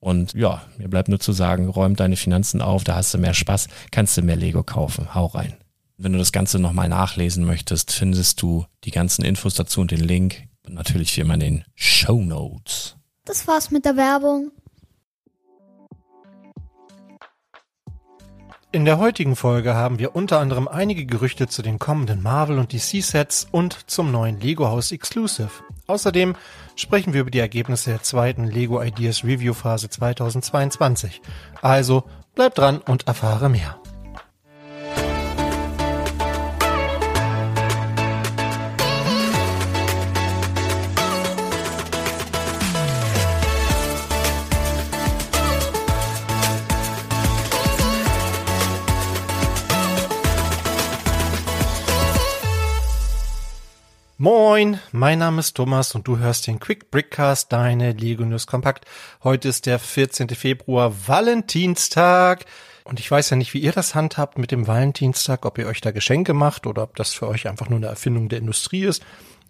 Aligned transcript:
Und 0.00 0.34
ja, 0.34 0.62
mir 0.76 0.88
bleibt 0.88 1.08
nur 1.08 1.18
zu 1.18 1.32
sagen, 1.32 1.68
räum 1.68 1.96
deine 1.96 2.16
Finanzen 2.16 2.62
auf, 2.62 2.84
da 2.84 2.94
hast 2.94 3.12
du 3.14 3.18
mehr 3.18 3.34
Spaß, 3.34 3.68
kannst 3.90 4.16
du 4.16 4.22
mehr 4.22 4.36
Lego 4.36 4.62
kaufen. 4.62 5.14
Hau 5.14 5.26
rein. 5.26 5.56
Wenn 5.96 6.12
du 6.12 6.18
das 6.18 6.30
Ganze 6.30 6.60
nochmal 6.60 6.88
nachlesen 6.88 7.44
möchtest, 7.44 7.90
findest 7.90 8.40
du 8.40 8.66
die 8.84 8.92
ganzen 8.92 9.24
Infos 9.24 9.54
dazu 9.54 9.80
und 9.80 9.90
den 9.90 10.00
Link. 10.00 10.44
Und 10.64 10.74
natürlich 10.74 11.16
wie 11.16 11.22
immer 11.22 11.34
in 11.34 11.40
den 11.40 11.64
Show 11.74 12.22
Notes. 12.22 12.96
Das 13.24 13.48
war's 13.48 13.70
mit 13.70 13.84
der 13.84 13.96
Werbung. 13.96 14.52
In 18.70 18.84
der 18.84 18.98
heutigen 18.98 19.34
Folge 19.34 19.74
haben 19.74 19.98
wir 19.98 20.14
unter 20.14 20.38
anderem 20.40 20.68
einige 20.68 21.06
Gerüchte 21.06 21.48
zu 21.48 21.62
den 21.62 21.78
kommenden 21.78 22.22
Marvel 22.22 22.58
und 22.58 22.72
DC 22.72 23.02
Sets 23.02 23.48
und 23.50 23.90
zum 23.90 24.12
neuen 24.12 24.38
Lego 24.40 24.68
House 24.68 24.92
Exclusive. 24.92 25.50
Außerdem 25.88 26.36
sprechen 26.76 27.14
wir 27.14 27.22
über 27.22 27.30
die 27.30 27.38
Ergebnisse 27.38 27.90
der 27.90 28.02
zweiten 28.02 28.44
Lego 28.44 28.82
Ideas 28.82 29.24
Review 29.24 29.54
Phase 29.54 29.88
2022. 29.88 31.22
Also 31.62 32.04
bleib 32.34 32.54
dran 32.54 32.78
und 32.78 33.08
erfahre 33.08 33.48
mehr. 33.48 33.80
Moin, 54.30 54.78
mein 54.92 55.20
Name 55.20 55.40
ist 55.40 55.54
Thomas 55.54 55.94
und 55.94 56.06
du 56.06 56.18
hörst 56.18 56.46
den 56.46 56.60
Quick 56.60 56.90
Brickcast, 56.90 57.50
deine 57.50 57.92
Lego 57.92 58.26
News 58.26 58.46
Kompakt. 58.46 58.84
Heute 59.24 59.48
ist 59.48 59.64
der 59.64 59.78
14. 59.78 60.28
Februar, 60.28 60.92
Valentinstag. 61.06 62.44
Und 62.84 63.00
ich 63.00 63.10
weiß 63.10 63.30
ja 63.30 63.38
nicht, 63.38 63.54
wie 63.54 63.60
ihr 63.60 63.72
das 63.72 63.94
handhabt 63.94 64.36
mit 64.36 64.50
dem 64.50 64.66
Valentinstag, 64.66 65.46
ob 65.46 65.56
ihr 65.56 65.66
euch 65.66 65.80
da 65.80 65.92
Geschenke 65.92 66.34
macht 66.34 66.66
oder 66.66 66.82
ob 66.82 66.94
das 66.96 67.14
für 67.14 67.26
euch 67.26 67.48
einfach 67.48 67.70
nur 67.70 67.78
eine 67.78 67.86
Erfindung 67.86 68.28
der 68.28 68.40
Industrie 68.40 68.84
ist. 68.84 69.02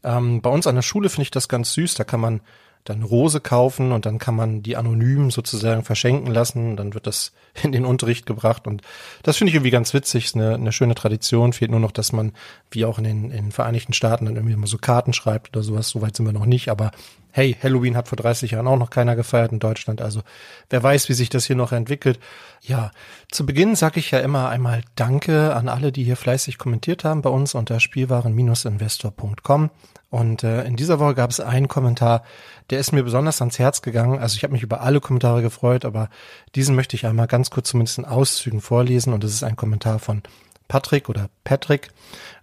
Ähm, 0.05 0.43
bei 0.43 0.51
uns 0.51 0.69
an 0.69 0.77
der 0.77 0.83
Schule 0.83 1.09
finde 1.09 1.23
ich 1.23 1.33
das 1.33 1.49
ganz 1.49 1.73
süß. 1.73 1.95
Da 1.95 2.05
kann 2.05 2.21
man 2.21 2.41
dann 2.85 3.03
Rose 3.03 3.41
kaufen 3.41 3.93
und 3.93 4.07
dann 4.07 4.19
kann 4.19 4.35
man 4.35 4.63
die 4.63 4.77
anonym 4.77 5.31
sozusagen 5.31 5.85
verschenken 5.85 6.33
lassen. 6.33 6.77
Dann 6.77 6.95
wird 6.95 7.07
das 7.07 7.33
in 7.63 7.73
den 7.73 7.85
Unterricht 7.85 8.27
gebracht 8.27 8.67
und 8.67 8.83
das 9.23 9.37
finde 9.37 9.51
ich 9.51 9.55
irgendwie 9.57 9.71
ganz 9.71 9.95
witzig. 9.95 10.27
Ist 10.27 10.37
eine, 10.37 10.55
eine 10.55 10.73
schöne 10.73 10.95
Tradition. 10.95 11.53
Fehlt 11.53 11.71
nur 11.71 11.81
noch, 11.81 11.93
dass 11.93 12.13
man 12.13 12.33
wie 12.71 12.85
auch 12.85 12.99
in 12.99 13.05
den, 13.05 13.25
in 13.31 13.45
den 13.47 13.53
Vereinigten 13.53 13.93
Staaten 13.93 14.27
dann 14.27 14.37
irgendwie 14.37 14.57
mal 14.57 14.67
so 14.67 14.79
Karten 14.79 15.13
schreibt 15.13 15.55
oder 15.55 15.63
sowas. 15.63 15.89
Soweit 15.89 16.17
sind 16.17 16.27
wir 16.27 16.33
noch 16.33 16.47
nicht, 16.47 16.69
aber 16.69 16.93
hey, 17.33 17.57
Halloween 17.63 17.97
hat 17.97 18.09
vor 18.09 18.17
30 18.17 18.53
Jahren 18.53 18.67
auch 18.67 18.77
noch 18.77 18.91
keiner 18.91 19.17
gefeiert 19.17 19.53
in 19.53 19.59
Deutschland. 19.59 20.01
Also 20.01 20.23
wer 20.71 20.83
weiß, 20.83 21.09
wie 21.09 21.15
sich 21.15 21.29
das 21.29 21.45
hier 21.45 21.57
noch 21.57 21.73
entwickelt. 21.73 22.19
Ja, 22.63 22.91
zu 23.31 23.47
Beginn 23.47 23.77
sage 23.77 24.01
ich 24.01 24.11
ja 24.11 24.19
immer 24.21 24.49
einmal 24.49 24.83
Danke 24.97 25.55
an 25.55 25.69
alle, 25.69 25.93
die 25.93 26.05
hier 26.05 26.17
fleißig 26.17 26.59
kommentiert 26.59 27.05
haben 27.05 27.23
bei 27.23 27.31
uns 27.31 27.55
unter 27.55 27.81
spielwaren-investor.com. 27.81 29.71
Und 30.11 30.43
äh, 30.43 30.65
in 30.65 30.77
dieser 30.77 30.99
Woche 30.99 31.15
gab 31.15 31.31
es 31.31 31.39
einen 31.39 31.69
Kommentar, 31.69 32.23
der 32.71 32.79
ist 32.79 32.93
mir 32.93 33.03
besonders 33.03 33.43
ans 33.43 33.59
Herz 33.59 33.83
gegangen. 33.83 34.19
Also 34.19 34.37
ich 34.37 34.43
habe 34.43 34.53
mich 34.53 34.63
über 34.63 34.81
alle 34.81 35.01
Kommentare 35.01 35.43
gefreut, 35.43 35.85
aber 35.85 36.09
diesen 36.55 36.75
möchte 36.75 36.97
ich 36.97 37.07
einmal 37.07 37.27
ganz 37.27 37.51
kurz 37.51 37.69
zumindest 37.69 37.99
in 37.99 38.05
Auszügen 38.07 38.61
vorlesen. 38.61 39.13
Und 39.13 39.23
das 39.23 39.33
ist 39.33 39.43
ein 39.43 39.57
Kommentar 39.57 39.99
von 39.99 40.23
Patrick 40.67 41.09
oder 41.09 41.29
Patrick. 41.45 41.89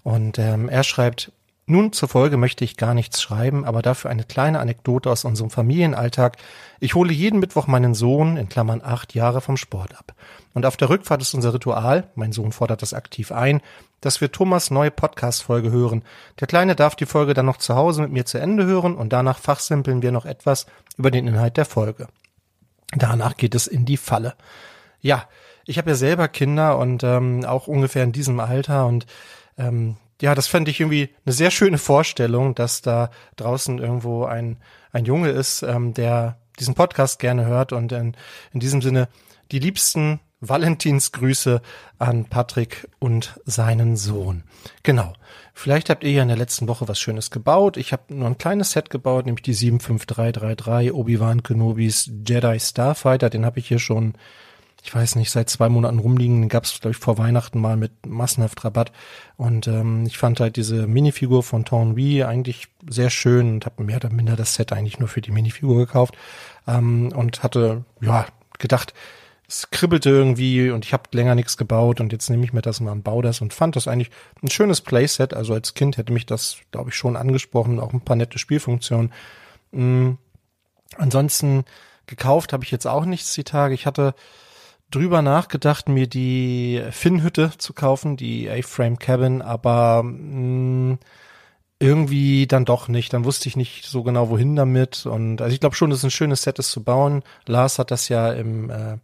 Und 0.03 0.37
ähm, 0.37 0.69
er 0.69 0.83
schreibt, 0.83 1.31
Nun 1.67 1.93
zur 1.93 2.07
Folge 2.07 2.37
möchte 2.37 2.63
ich 2.63 2.77
gar 2.77 2.93
nichts 2.93 3.23
schreiben, 3.23 3.65
aber 3.65 3.81
dafür 3.81 4.11
eine 4.11 4.23
kleine 4.23 4.59
Anekdote 4.59 5.09
aus 5.09 5.25
unserem 5.25 5.49
Familienalltag. 5.49 6.37
Ich 6.79 6.93
hole 6.93 7.11
jeden 7.11 7.39
Mittwoch 7.39 7.65
meinen 7.65 7.95
Sohn, 7.95 8.37
in 8.37 8.49
Klammern 8.49 8.83
acht 8.83 9.15
Jahre, 9.15 9.41
vom 9.41 9.57
Sport 9.57 9.97
ab. 9.97 10.13
Und 10.53 10.67
auf 10.67 10.77
der 10.77 10.89
Rückfahrt 10.89 11.23
ist 11.23 11.33
unser 11.33 11.55
Ritual, 11.55 12.11
mein 12.13 12.33
Sohn 12.33 12.51
fordert 12.51 12.83
das 12.83 12.93
aktiv 12.93 13.31
ein, 13.31 13.61
dass 13.99 14.21
wir 14.21 14.31
Thomas 14.31 14.69
neue 14.69 14.91
Podcast-Folge 14.91 15.71
hören. 15.71 16.03
Der 16.39 16.45
Kleine 16.45 16.75
darf 16.75 16.95
die 16.95 17.07
Folge 17.07 17.33
dann 17.33 17.47
noch 17.47 17.57
zu 17.57 17.73
Hause 17.73 18.03
mit 18.03 18.11
mir 18.11 18.25
zu 18.25 18.37
Ende 18.37 18.65
hören 18.65 18.95
und 18.95 19.11
danach 19.11 19.39
fachsimpeln 19.39 20.03
wir 20.03 20.11
noch 20.11 20.25
etwas 20.25 20.67
über 20.97 21.09
den 21.09 21.25
Inhalt 21.25 21.57
der 21.57 21.65
Folge. 21.65 22.07
Danach 22.95 23.37
geht 23.37 23.55
es 23.55 23.65
in 23.65 23.85
die 23.85 23.97
Falle. 23.97 24.35
Ja, 25.01 25.27
ich 25.65 25.79
habe 25.79 25.89
ja 25.89 25.95
selber 25.95 26.27
Kinder 26.27 26.77
und 26.77 27.03
ähm, 27.03 27.43
auch 27.43 27.65
ungefähr 27.65 28.03
in 28.03 28.11
diesem 28.11 28.39
Alter 28.39 28.85
und 28.85 29.07
ähm, 29.57 29.97
ja, 30.21 30.35
das 30.35 30.47
fand 30.47 30.67
ich 30.67 30.79
irgendwie 30.79 31.09
eine 31.25 31.33
sehr 31.33 31.51
schöne 31.51 31.77
Vorstellung, 31.77 32.55
dass 32.55 32.81
da 32.81 33.09
draußen 33.35 33.79
irgendwo 33.79 34.25
ein, 34.25 34.57
ein 34.91 35.05
Junge 35.05 35.29
ist, 35.29 35.61
ähm, 35.63 35.93
der 35.93 36.37
diesen 36.59 36.75
Podcast 36.75 37.19
gerne 37.19 37.45
hört 37.45 37.73
und 37.73 37.91
in, 37.91 38.15
in 38.53 38.59
diesem 38.59 38.81
Sinne 38.81 39.09
die 39.51 39.59
liebsten 39.59 40.19
Valentinsgrüße 40.41 41.61
an 41.97 42.25
Patrick 42.25 42.87
und 42.99 43.39
seinen 43.45 43.97
Sohn. 43.97 44.43
Genau. 44.83 45.13
Vielleicht 45.53 45.89
habt 45.89 46.03
ihr 46.03 46.11
ja 46.11 46.21
in 46.21 46.27
der 46.27 46.37
letzten 46.37 46.67
Woche 46.67 46.87
was 46.87 46.99
Schönes 46.99 47.31
gebaut. 47.31 47.77
Ich 47.77 47.93
habe 47.93 48.13
nur 48.13 48.27
ein 48.27 48.37
kleines 48.37 48.71
Set 48.71 48.89
gebaut, 48.89 49.25
nämlich 49.25 49.43
die 49.43 49.53
75333 49.53 50.93
Obi-Wan 50.93 51.43
Kenobis 51.43 52.11
Jedi 52.27 52.59
Starfighter. 52.59 53.29
Den 53.29 53.45
habe 53.45 53.59
ich 53.59 53.67
hier 53.67 53.79
schon 53.79 54.13
ich 54.85 54.93
weiß 54.93 55.15
nicht, 55.15 55.31
seit 55.31 55.49
zwei 55.49 55.67
Monaten 55.67 55.97
rumliegen. 55.97 56.47
Gab 56.47 56.63
es, 56.63 56.79
glaube 56.79 56.91
ich, 56.91 56.97
vor 56.97 57.17
Weihnachten 57.17 57.59
mal 57.59 57.75
mit 57.75 58.05
massenhaft 58.05 58.63
Rabatt. 58.63 58.91
Und 59.35 59.65
ähm, 59.67 60.05
ich 60.05 60.19
fand 60.19 60.39
halt 60.39 60.57
diese 60.57 60.85
Minifigur 60.85 61.41
von 61.41 61.65
Torn 61.65 61.95
Wii 61.95 62.23
eigentlich 62.23 62.67
sehr 62.87 63.09
schön 63.09 63.55
und 63.55 63.65
habe 63.65 63.83
mehr 63.83 63.95
oder 63.95 64.11
minder 64.11 64.35
das 64.35 64.53
Set 64.53 64.71
eigentlich 64.71 64.99
nur 64.99 65.07
für 65.07 65.21
die 65.21 65.31
Minifigur 65.31 65.77
gekauft. 65.77 66.15
Ähm, 66.67 67.11
und 67.15 67.41
hatte, 67.41 67.83
ja, 67.99 68.27
gedacht, 68.59 68.93
es 69.47 69.71
kribbelte 69.71 70.11
irgendwie 70.11 70.69
und 70.69 70.85
ich 70.85 70.93
habe 70.93 71.09
länger 71.13 71.33
nichts 71.33 71.57
gebaut 71.57 71.99
und 71.99 72.11
jetzt 72.11 72.29
nehme 72.29 72.45
ich 72.45 72.53
mir 72.53 72.61
das 72.61 72.79
mal 72.79 72.91
und 72.91 73.03
baue 73.03 73.23
das 73.23 73.41
und 73.41 73.55
fand 73.55 73.75
das 73.75 73.87
eigentlich 73.87 74.11
ein 74.43 74.51
schönes 74.51 74.81
Playset. 74.81 75.33
Also 75.33 75.55
als 75.55 75.73
Kind 75.73 75.97
hätte 75.97 76.13
mich 76.13 76.27
das, 76.27 76.57
glaube 76.69 76.91
ich, 76.91 76.95
schon 76.95 77.15
angesprochen, 77.15 77.79
auch 77.79 77.91
ein 77.91 78.01
paar 78.01 78.17
nette 78.17 78.37
Spielfunktionen. 78.37 79.11
Mhm. 79.71 80.19
Ansonsten 80.95 81.65
gekauft 82.05 82.53
habe 82.53 82.63
ich 82.63 82.69
jetzt 82.69 82.85
auch 82.85 83.05
nichts 83.05 83.33
die 83.33 83.43
Tage. 83.43 83.73
Ich 83.73 83.87
hatte 83.87 84.13
drüber 84.95 85.21
nachgedacht, 85.21 85.89
mir 85.89 86.07
die 86.07 86.81
Finn-Hütte 86.91 87.51
zu 87.57 87.73
kaufen, 87.73 88.17
die 88.17 88.49
A-Frame 88.49 88.97
Cabin, 88.97 89.41
aber 89.41 90.03
mh, 90.03 90.93
mm, 90.93 90.99
irgendwie 91.79 92.47
dann 92.47 92.65
doch 92.65 92.87
nicht. 92.87 93.13
Dann 93.13 93.25
wusste 93.25 93.49
ich 93.49 93.57
nicht 93.57 93.85
so 93.85 94.03
genau, 94.03 94.29
wohin 94.29 94.55
damit. 94.55 95.05
Und 95.05 95.41
also 95.41 95.53
ich 95.53 95.59
glaube 95.59 95.75
schon, 95.75 95.89
dass 95.89 96.03
ein 96.03 96.11
schönes 96.11 96.43
Set 96.43 96.57
ist 96.59 96.71
zu 96.71 96.83
bauen. 96.83 97.23
Lars 97.45 97.79
hat 97.79 97.91
das 97.91 98.09
ja 98.09 98.31
im 98.31 98.69
äh, 98.69 98.97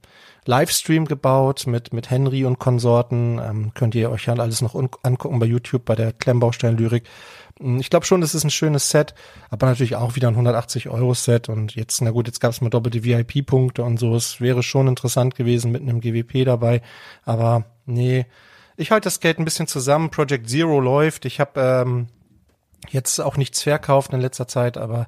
Livestream 0.45 1.05
gebaut 1.05 1.67
mit, 1.67 1.93
mit 1.93 2.09
Henry 2.09 2.45
und 2.45 2.59
Konsorten. 2.59 3.39
Ähm, 3.39 3.71
könnt 3.73 3.95
ihr 3.95 4.09
euch 4.09 4.25
ja 4.25 4.33
alles 4.33 4.61
noch 4.61 4.75
angucken 4.75 5.39
bei 5.39 5.45
YouTube 5.45 5.85
bei 5.85 5.95
der 5.95 6.13
Klemmbaustein-Lyrik. 6.13 7.03
Hm, 7.59 7.79
ich 7.79 7.89
glaube 7.89 8.05
schon, 8.05 8.21
das 8.21 8.33
ist 8.33 8.43
ein 8.43 8.49
schönes 8.49 8.89
Set, 8.89 9.13
aber 9.49 9.67
natürlich 9.67 9.95
auch 9.95 10.15
wieder 10.15 10.27
ein 10.27 10.33
180 10.33 10.89
Euro 10.89 11.13
Set 11.13 11.49
und 11.49 11.75
jetzt, 11.75 12.01
na 12.01 12.11
gut, 12.11 12.27
jetzt 12.27 12.39
gab 12.39 12.51
es 12.51 12.61
mal 12.61 12.69
doppelte 12.69 13.03
VIP-Punkte 13.03 13.83
und 13.83 13.99
so. 13.99 14.15
Es 14.15 14.41
wäre 14.41 14.63
schon 14.63 14.87
interessant 14.87 15.35
gewesen 15.35 15.71
mit 15.71 15.81
einem 15.81 16.01
GWP 16.01 16.45
dabei, 16.45 16.81
aber 17.23 17.65
nee, 17.85 18.25
ich 18.77 18.89
halte 18.89 19.05
das 19.05 19.19
Geld 19.19 19.37
ein 19.37 19.45
bisschen 19.45 19.67
zusammen. 19.67 20.09
Project 20.09 20.49
Zero 20.49 20.79
läuft. 20.79 21.25
Ich 21.25 21.39
habe 21.39 21.59
ähm, 21.61 22.07
jetzt 22.89 23.19
auch 23.19 23.37
nichts 23.37 23.63
verkauft 23.63 24.13
in 24.13 24.21
letzter 24.21 24.47
Zeit, 24.47 24.77
aber 24.77 25.07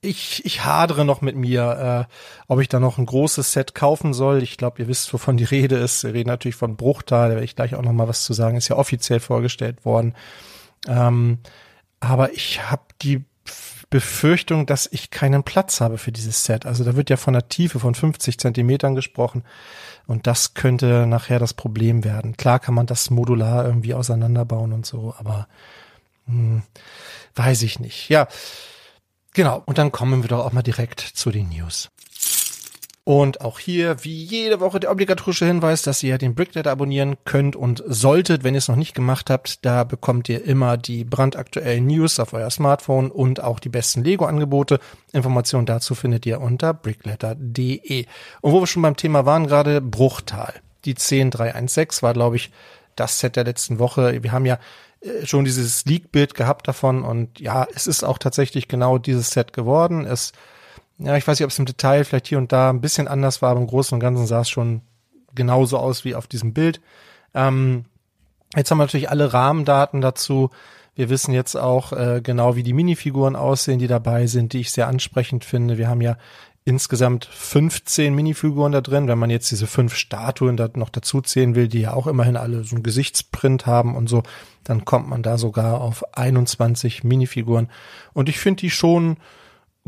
ich, 0.00 0.44
ich 0.44 0.64
hadere 0.64 1.04
noch 1.04 1.20
mit 1.20 1.36
mir, 1.36 2.08
äh, 2.10 2.14
ob 2.48 2.60
ich 2.60 2.68
da 2.68 2.80
noch 2.80 2.98
ein 2.98 3.06
großes 3.06 3.52
Set 3.52 3.74
kaufen 3.74 4.12
soll. 4.14 4.42
Ich 4.42 4.56
glaube, 4.56 4.82
ihr 4.82 4.88
wisst, 4.88 5.12
wovon 5.12 5.36
die 5.36 5.44
Rede 5.44 5.76
ist. 5.76 6.02
Wir 6.02 6.12
reden 6.12 6.28
natürlich 6.28 6.56
von 6.56 6.76
Bruchtal, 6.76 7.28
da 7.28 7.34
werde 7.34 7.44
ich 7.44 7.54
gleich 7.54 7.76
auch 7.76 7.82
noch 7.82 7.92
mal 7.92 8.08
was 8.08 8.24
zu 8.24 8.32
sagen. 8.32 8.56
Ist 8.56 8.68
ja 8.68 8.76
offiziell 8.76 9.20
vorgestellt 9.20 9.84
worden. 9.84 10.14
Ähm, 10.88 11.38
aber 12.00 12.32
ich 12.32 12.68
habe 12.68 12.82
die 13.00 13.24
Befürchtung, 13.90 14.66
dass 14.66 14.88
ich 14.90 15.10
keinen 15.10 15.44
Platz 15.44 15.80
habe 15.80 15.98
für 15.98 16.12
dieses 16.12 16.44
Set. 16.44 16.66
Also 16.66 16.82
da 16.82 16.96
wird 16.96 17.10
ja 17.10 17.18
von 17.18 17.34
einer 17.34 17.48
Tiefe 17.48 17.78
von 17.78 17.94
50 17.94 18.38
Zentimetern 18.38 18.94
gesprochen 18.94 19.44
und 20.06 20.26
das 20.26 20.54
könnte 20.54 21.06
nachher 21.06 21.38
das 21.38 21.52
Problem 21.52 22.02
werden. 22.02 22.36
Klar 22.36 22.58
kann 22.58 22.74
man 22.74 22.86
das 22.86 23.10
modular 23.10 23.66
irgendwie 23.66 23.92
auseinanderbauen 23.92 24.72
und 24.72 24.86
so, 24.86 25.14
aber 25.18 25.46
hm, 26.26 26.62
weiß 27.34 27.62
ich 27.62 27.80
nicht. 27.80 28.08
Ja, 28.08 28.28
genau. 29.34 29.62
Und 29.66 29.78
dann 29.78 29.92
kommen 29.92 30.22
wir 30.22 30.28
doch 30.28 30.44
auch 30.44 30.52
mal 30.52 30.62
direkt 30.62 31.00
zu 31.00 31.30
den 31.30 31.48
News. 31.48 31.90
Und 33.04 33.40
auch 33.40 33.58
hier, 33.58 34.04
wie 34.04 34.22
jede 34.22 34.60
Woche, 34.60 34.78
der 34.78 34.92
obligatorische 34.92 35.44
Hinweis, 35.44 35.82
dass 35.82 36.04
ihr 36.04 36.18
den 36.18 36.36
Brickletter 36.36 36.70
abonnieren 36.70 37.16
könnt 37.24 37.56
und 37.56 37.82
solltet, 37.84 38.44
wenn 38.44 38.54
ihr 38.54 38.58
es 38.58 38.68
noch 38.68 38.76
nicht 38.76 38.94
gemacht 38.94 39.28
habt. 39.28 39.64
Da 39.64 39.82
bekommt 39.82 40.28
ihr 40.28 40.44
immer 40.44 40.76
die 40.76 41.02
brandaktuellen 41.02 41.84
News 41.84 42.20
auf 42.20 42.32
euer 42.32 42.50
Smartphone 42.50 43.10
und 43.10 43.42
auch 43.42 43.58
die 43.58 43.70
besten 43.70 44.04
Lego-Angebote. 44.04 44.78
Informationen 45.12 45.66
dazu 45.66 45.96
findet 45.96 46.26
ihr 46.26 46.40
unter 46.40 46.74
brickletter.de. 46.74 48.06
Und 48.40 48.52
wo 48.52 48.60
wir 48.60 48.68
schon 48.68 48.82
beim 48.82 48.96
Thema 48.96 49.26
waren, 49.26 49.48
gerade 49.48 49.80
Bruchtal. 49.80 50.54
Die 50.84 50.94
10316 50.94 52.02
war, 52.02 52.12
glaube 52.12 52.36
ich, 52.36 52.52
das 52.94 53.18
Set 53.18 53.34
der 53.34 53.44
letzten 53.44 53.80
Woche. 53.80 54.22
Wir 54.22 54.30
haben 54.30 54.46
ja 54.46 54.60
schon 55.24 55.44
dieses 55.44 55.84
Leak-Bild 55.84 56.34
gehabt 56.34 56.68
davon 56.68 57.02
und 57.02 57.40
ja, 57.40 57.66
es 57.74 57.86
ist 57.86 58.04
auch 58.04 58.18
tatsächlich 58.18 58.68
genau 58.68 58.98
dieses 58.98 59.30
Set 59.30 59.52
geworden. 59.52 60.04
Es 60.04 60.32
ja, 60.98 61.16
ich 61.16 61.26
weiß 61.26 61.38
nicht, 61.38 61.44
ob 61.44 61.50
es 61.50 61.58
im 61.58 61.66
Detail 61.66 62.04
vielleicht 62.04 62.28
hier 62.28 62.38
und 62.38 62.52
da 62.52 62.70
ein 62.70 62.80
bisschen 62.80 63.08
anders 63.08 63.42
war, 63.42 63.50
aber 63.50 63.60
im 63.60 63.66
Großen 63.66 63.94
und 63.94 64.00
Ganzen 64.00 64.26
sah 64.26 64.42
es 64.42 64.50
schon 64.50 64.82
genauso 65.34 65.78
aus 65.78 66.04
wie 66.04 66.14
auf 66.14 66.26
diesem 66.26 66.52
Bild. 66.52 66.80
Ähm, 67.34 67.86
jetzt 68.54 68.70
haben 68.70 68.78
wir 68.78 68.84
natürlich 68.84 69.10
alle 69.10 69.32
Rahmendaten 69.32 70.00
dazu. 70.00 70.50
Wir 70.94 71.08
wissen 71.08 71.32
jetzt 71.32 71.56
auch 71.56 71.92
äh, 71.92 72.20
genau, 72.22 72.54
wie 72.54 72.62
die 72.62 72.74
Minifiguren 72.74 73.34
aussehen, 73.34 73.78
die 73.78 73.86
dabei 73.86 74.26
sind, 74.26 74.52
die 74.52 74.60
ich 74.60 74.70
sehr 74.70 74.88
ansprechend 74.88 75.44
finde. 75.44 75.78
Wir 75.78 75.88
haben 75.88 76.02
ja 76.02 76.18
insgesamt 76.64 77.24
15 77.24 78.14
Minifiguren 78.14 78.72
da 78.72 78.80
drin. 78.80 79.08
Wenn 79.08 79.18
man 79.18 79.30
jetzt 79.30 79.50
diese 79.50 79.66
fünf 79.66 79.94
Statuen 79.94 80.56
da 80.56 80.68
noch 80.74 80.90
dazu 80.90 81.20
zählen 81.20 81.54
will, 81.54 81.68
die 81.68 81.80
ja 81.80 81.92
auch 81.92 82.06
immerhin 82.06 82.36
alle 82.36 82.64
so 82.64 82.76
einen 82.76 82.84
Gesichtsprint 82.84 83.66
haben 83.66 83.96
und 83.96 84.08
so, 84.08 84.22
dann 84.64 84.84
kommt 84.84 85.08
man 85.08 85.22
da 85.22 85.38
sogar 85.38 85.80
auf 85.80 86.16
21 86.16 87.02
Minifiguren. 87.02 87.68
Und 88.12 88.28
ich 88.28 88.38
finde 88.38 88.60
die 88.60 88.70
schon 88.70 89.16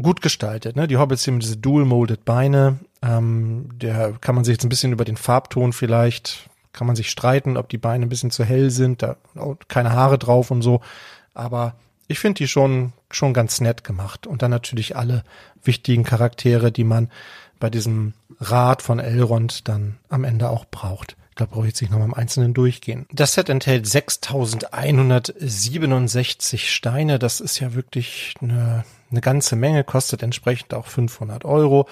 gut 0.00 0.20
gestaltet. 0.20 0.74
Ne? 0.74 0.88
Die 0.88 0.96
Hobbits 0.96 1.26
haben 1.26 1.38
diese 1.38 1.56
dual-molded 1.56 2.24
Beine. 2.24 2.80
Ähm, 3.02 3.68
der 3.74 4.12
kann 4.20 4.34
man 4.34 4.44
sich 4.44 4.54
jetzt 4.54 4.64
ein 4.64 4.68
bisschen 4.68 4.92
über 4.92 5.04
den 5.04 5.16
Farbton 5.16 5.72
vielleicht, 5.72 6.48
kann 6.72 6.88
man 6.88 6.96
sich 6.96 7.10
streiten, 7.10 7.56
ob 7.56 7.68
die 7.68 7.78
Beine 7.78 8.06
ein 8.06 8.08
bisschen 8.08 8.32
zu 8.32 8.44
hell 8.44 8.70
sind, 8.70 9.02
da 9.02 9.16
keine 9.68 9.92
Haare 9.92 10.18
drauf 10.18 10.50
und 10.50 10.62
so. 10.62 10.80
Aber 11.34 11.76
ich 12.08 12.18
finde 12.18 12.38
die 12.38 12.48
schon, 12.48 12.92
schon 13.14 13.34
ganz 13.34 13.60
nett 13.60 13.84
gemacht. 13.84 14.26
Und 14.26 14.42
dann 14.42 14.50
natürlich 14.50 14.96
alle 14.96 15.22
wichtigen 15.62 16.04
Charaktere, 16.04 16.72
die 16.72 16.84
man 16.84 17.10
bei 17.60 17.70
diesem 17.70 18.14
Rad 18.40 18.82
von 18.82 18.98
Elrond 18.98 19.68
dann 19.68 19.98
am 20.08 20.24
Ende 20.24 20.50
auch 20.50 20.64
braucht. 20.66 21.16
Ich 21.34 21.36
glaube, 21.36 21.52
brauche 21.52 21.64
ich 21.64 21.72
jetzt 21.72 21.82
nicht 21.82 21.90
nochmal 21.90 22.06
im 22.06 22.14
Einzelnen 22.14 22.54
durchgehen. 22.54 23.06
Das 23.10 23.34
Set 23.34 23.48
enthält 23.48 23.88
6167 23.88 26.72
Steine. 26.72 27.18
Das 27.18 27.40
ist 27.40 27.58
ja 27.58 27.74
wirklich 27.74 28.36
eine, 28.40 28.84
eine 29.10 29.20
ganze 29.20 29.56
Menge, 29.56 29.82
kostet 29.82 30.22
entsprechend 30.22 30.72
auch 30.74 30.86
500 30.86 31.44
Euro. 31.44 31.88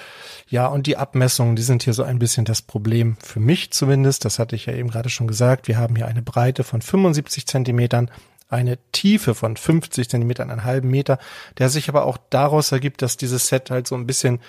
Ja, 0.48 0.68
und 0.68 0.86
die 0.86 0.96
Abmessungen, 0.96 1.56
die 1.56 1.62
sind 1.62 1.82
hier 1.82 1.92
so 1.92 2.04
ein 2.04 2.20
bisschen 2.20 2.44
das 2.44 2.62
Problem 2.62 3.16
für 3.20 3.40
mich 3.40 3.72
zumindest. 3.72 4.24
Das 4.24 4.38
hatte 4.38 4.54
ich 4.54 4.66
ja 4.66 4.74
eben 4.74 4.90
gerade 4.90 5.10
schon 5.10 5.26
gesagt. 5.26 5.66
Wir 5.66 5.76
haben 5.76 5.96
hier 5.96 6.06
eine 6.06 6.22
Breite 6.22 6.62
von 6.62 6.80
75 6.80 7.48
Zentimetern, 7.48 8.12
eine 8.52 8.78
Tiefe 8.92 9.34
von 9.34 9.56
50 9.56 10.08
Zentimetern, 10.08 10.50
einen 10.50 10.64
halben 10.64 10.90
Meter, 10.90 11.18
der 11.58 11.68
sich 11.68 11.88
aber 11.88 12.04
auch 12.04 12.18
daraus 12.30 12.70
ergibt, 12.72 13.02
dass 13.02 13.16
dieses 13.16 13.48
Set 13.48 13.70
halt 13.70 13.86
so 13.86 13.94
ein 13.94 14.06
bisschen 14.06 14.40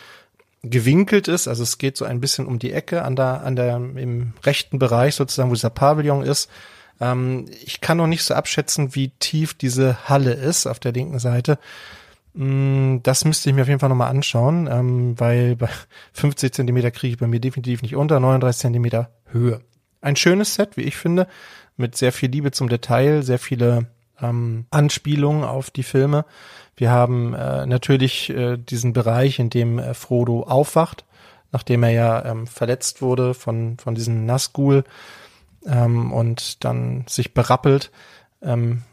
gewinkelt 0.64 1.28
ist, 1.28 1.48
also 1.48 1.64
es 1.64 1.78
geht 1.78 1.98
so 1.98 2.06
ein 2.06 2.22
bisschen 2.22 2.46
um 2.46 2.58
die 2.58 2.72
Ecke 2.72 3.04
an 3.04 3.16
der, 3.16 3.44
an 3.44 3.56
der, 3.56 3.76
im 3.76 4.34
rechten 4.44 4.80
Bereich 4.80 5.16
sozusagen, 5.16 5.50
wo 5.50 5.56
dieser 5.56 5.70
Pavillon 5.70 6.24
ist. 6.24 6.50
Ähm, 7.02 7.46
ich 7.66 7.82
kann 7.82 7.98
noch 7.98 8.08
nicht 8.08 8.24
so 8.24 8.34
abschätzen, 8.34 8.96
wie 8.96 9.10
tief 9.20 9.54
diese 9.54 10.08
Halle 10.08 10.34
ist 10.34 10.66
auf 10.68 10.80
der 10.80 10.94
linken 10.94 11.20
Seite. 11.20 11.60
Mm, 12.34 12.98
das 13.04 13.26
müsste 13.26 13.50
ich 13.50 13.56
mir 13.56 13.64
auf 13.64 13.68
jeden 13.68 13.82
Fall 13.82 13.90
nochmal 13.90 14.10
anschauen, 14.10 14.68
ähm, 14.72 15.20
weil 15.20 15.58
bei 15.58 15.70
50 16.14 16.54
Zentimeter 16.54 16.92
kriege 16.92 17.14
ich 17.14 17.20
bei 17.20 17.28
mir 17.28 17.42
definitiv 17.42 17.82
nicht 17.82 17.96
unter 17.96 18.20
39 18.20 18.62
Zentimeter 18.62 19.12
Höhe. 19.32 19.62
Ein 20.02 20.16
schönes 20.16 20.56
Set, 20.56 20.78
wie 20.78 20.82
ich 20.82 20.96
finde, 20.96 21.28
mit 21.76 21.96
sehr 21.98 22.12
viel 22.12 22.30
Liebe 22.30 22.52
zum 22.52 22.70
Detail, 22.70 23.24
sehr 23.24 23.40
viele 23.40 23.88
ähm, 24.22 24.66
Anspielungen 24.70 25.44
auf 25.44 25.72
die 25.72 25.84
Filme. 25.84 26.26
Wir 26.76 26.92
haben 26.92 27.34
äh, 27.34 27.66
natürlich 27.66 28.30
äh, 28.30 28.58
diesen 28.58 28.94
Bereich, 28.94 29.40
in 29.40 29.50
dem 29.50 29.80
äh, 29.80 29.94
Frodo 29.94 30.44
aufwacht, 30.44 31.06
nachdem 31.52 31.84
er 31.84 31.92
ja 31.92 32.26
ähm, 32.26 32.48
verletzt 32.48 33.02
wurde 33.02 33.34
von, 33.34 33.78
von 33.78 33.96
diesem 33.96 34.26
Nazgul 34.26 34.84
ähm, 35.66 36.12
und 36.12 36.64
dann 36.64 37.06
sich 37.08 37.34
berappelt. 37.34 37.92
Ähm, 38.42 38.84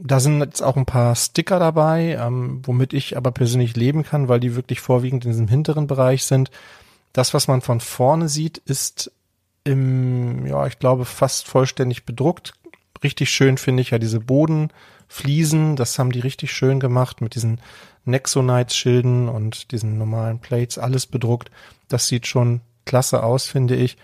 da 0.00 0.20
sind 0.20 0.40
jetzt 0.40 0.62
auch 0.62 0.76
ein 0.76 0.86
paar 0.86 1.14
Sticker 1.16 1.58
dabei, 1.58 2.16
ähm, 2.20 2.62
womit 2.64 2.92
ich 2.92 3.16
aber 3.16 3.32
persönlich 3.32 3.76
leben 3.76 4.04
kann, 4.04 4.28
weil 4.28 4.40
die 4.40 4.54
wirklich 4.54 4.80
vorwiegend 4.80 5.24
in 5.24 5.32
diesem 5.32 5.48
hinteren 5.48 5.86
Bereich 5.86 6.24
sind. 6.24 6.50
Das, 7.12 7.34
was 7.34 7.48
man 7.48 7.62
von 7.62 7.80
vorne 7.80 8.28
sieht, 8.28 8.58
ist 8.58 9.10
im, 9.64 10.46
ja, 10.46 10.66
ich 10.66 10.78
glaube, 10.78 11.04
fast 11.04 11.48
vollständig 11.48 12.04
bedruckt. 12.04 12.52
Richtig 13.02 13.30
schön 13.30 13.58
finde 13.58 13.82
ich 13.82 13.90
ja 13.90 13.98
diese 13.98 14.20
Bodenfliesen, 14.20 15.76
das 15.76 15.98
haben 15.98 16.12
die 16.12 16.20
richtig 16.20 16.52
schön 16.52 16.80
gemacht 16.80 17.20
mit 17.20 17.34
diesen 17.34 17.60
Nexonites-Schilden 18.04 19.28
und 19.28 19.70
diesen 19.72 19.98
normalen 19.98 20.40
Plates, 20.40 20.78
alles 20.78 21.06
bedruckt. 21.06 21.50
Das 21.88 22.08
sieht 22.08 22.26
schon 22.26 22.60
klasse 22.84 23.22
aus, 23.22 23.46
finde 23.46 23.76
ich. 23.76 23.96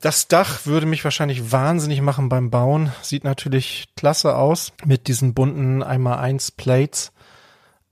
Das 0.00 0.28
Dach 0.28 0.66
würde 0.66 0.86
mich 0.86 1.04
wahrscheinlich 1.04 1.52
wahnsinnig 1.52 2.00
machen 2.00 2.28
beim 2.28 2.50
Bauen. 2.50 2.92
Sieht 3.02 3.24
natürlich 3.24 3.88
klasse 3.96 4.36
aus 4.36 4.72
mit 4.84 5.08
diesen 5.08 5.34
bunten 5.34 5.82
einmal 5.82 6.18
eins 6.18 6.50
Plates. 6.50 7.12